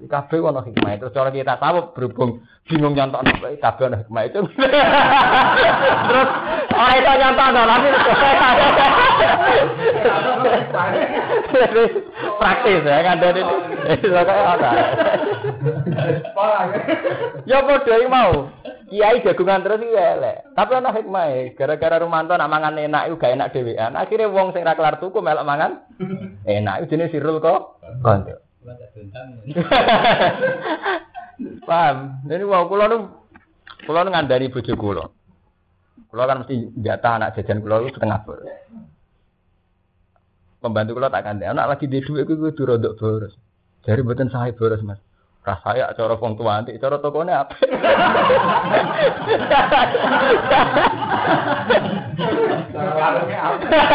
Kabeh 0.06 0.38
ono 0.38 0.62
hikmah. 0.62 1.02
Terus 1.02 1.10
cara 1.10 1.34
kita 1.34 1.58
tahu 1.58 1.90
berhubung 1.90 2.46
bingung 2.70 2.94
nyontok 2.94 3.26
nopo 3.26 3.50
kabeh 3.58 3.84
ono 3.90 3.96
hikmah 3.98 4.22
itu. 4.30 4.40
Terus 6.08 6.28
ora 6.70 6.92
iso 6.94 7.12
nyontok 7.18 7.48
tapi 7.50 7.88
praktis 12.38 12.86
ya 12.86 13.02
kan 13.02 13.18
dari 13.18 13.42
itu 13.90 14.08
kayak 14.12 14.54
apa? 14.54 14.70
Ya 17.48 17.58
padha 17.66 17.96
mau. 18.06 18.54
Kiai 18.88 19.20
jagungan 19.20 19.60
terus 19.60 19.84
iki 19.84 19.92
elek. 19.92 20.48
Tapi 20.56 20.72
ana 20.72 20.96
hikmah 20.96 21.52
gara-gara 21.60 22.00
Rumanto 22.00 22.32
nak 22.32 22.48
mangan 22.48 22.80
enak 22.80 23.12
iku 23.12 23.20
gak 23.20 23.36
enak 23.36 23.52
dhewean. 23.52 23.92
Akhire 23.92 24.32
wong 24.32 24.56
sing 24.56 24.64
ra 24.64 24.72
kelar 24.72 24.96
tuku 24.96 25.20
melok 25.20 25.44
mangan 25.44 25.84
enak. 26.48 26.88
Jenenge 26.88 27.12
sirul 27.12 27.36
kok. 27.36 27.84
Konco. 28.00 28.47
Paham? 31.68 31.96
Ini 32.26 32.44
wau 32.44 32.66
kula 32.66 32.84
nu 32.90 32.96
kula 33.86 34.04
nu 34.04 34.10
ngandani 34.10 34.50
bojo 34.50 34.74
kula. 34.74 35.04
Kula 36.10 36.26
kan 36.26 36.42
mesti 36.42 36.74
jatah 36.82 37.12
anak 37.20 37.38
jajan 37.38 37.62
kula 37.62 37.84
itu 37.84 37.94
setengah 37.94 38.18
bor. 38.26 38.42
Pembantu 40.58 40.98
kula 40.98 41.08
tak 41.08 41.22
kandhani, 41.22 41.54
anak 41.54 41.78
lagi 41.78 41.86
di 41.86 42.02
dhuwit 42.02 42.26
kuwi 42.26 42.50
kudu 42.50 42.62
rodok 42.66 42.98
boros. 42.98 43.34
Jare 43.86 44.02
mboten 44.02 44.28
sae 44.28 44.50
boros, 44.50 44.82
Mas. 44.82 44.98
Rasaya 45.48 45.96
cara 45.96 46.20
wong 46.20 46.36
tua 46.36 46.60
nanti, 46.60 46.76
cara 46.76 47.00
tokone 47.00 47.32
apa? 47.32 47.56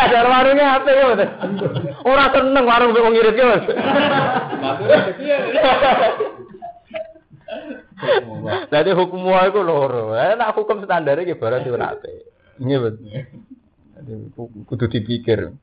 Cara 0.10 0.28
warungnya 0.34 0.66
apa 0.82 0.90
ya, 0.90 1.04
Mas? 1.14 1.22
Ora 2.02 2.26
seneng 2.34 2.66
warung 2.66 2.98
wong 2.98 3.14
ngirit 3.14 3.38
ya, 3.38 3.46
Mas. 3.54 3.66
Jadi 8.74 8.90
hukum 8.98 9.22
wae 9.30 9.54
iku 9.54 9.62
loro. 9.62 10.18
Nek 10.18 10.58
hukum 10.58 10.82
standar 10.90 11.22
iki 11.22 11.38
barang 11.38 11.70
apik. 11.70 12.34
Nggih, 12.58 12.78
Bet. 12.82 12.96
Jadi 14.02 14.14
kudu 14.66 14.86
dipikir. 14.90 15.54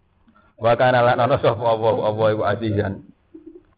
Wa 0.55 0.79
kana 0.79 1.03
la 1.03 1.19
nono 1.19 1.35
sapa 1.43 1.67
apa 1.67 1.89
apa 2.15 2.23
iku 2.31 2.43
azizan. 2.47 3.03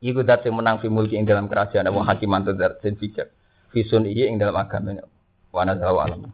Iku 0.02 0.26
dat 0.26 0.42
sing 0.42 0.50
menang 0.50 0.82
fi 0.82 0.90
mulki 0.90 1.14
ing 1.14 1.22
dalam 1.22 1.46
kerajaan 1.46 1.86
wa 1.94 2.02
hakiman 2.02 2.42
tu 2.42 2.52
dat 2.58 2.82
sing 2.82 2.98
bijak. 2.98 3.30
Fi 3.70 3.86
sun 3.86 4.02
ing 4.04 4.34
dalam 4.34 4.58
agama. 4.58 4.98
Wa 5.54 5.62
nadzawa 5.62 6.10
alam. 6.10 6.26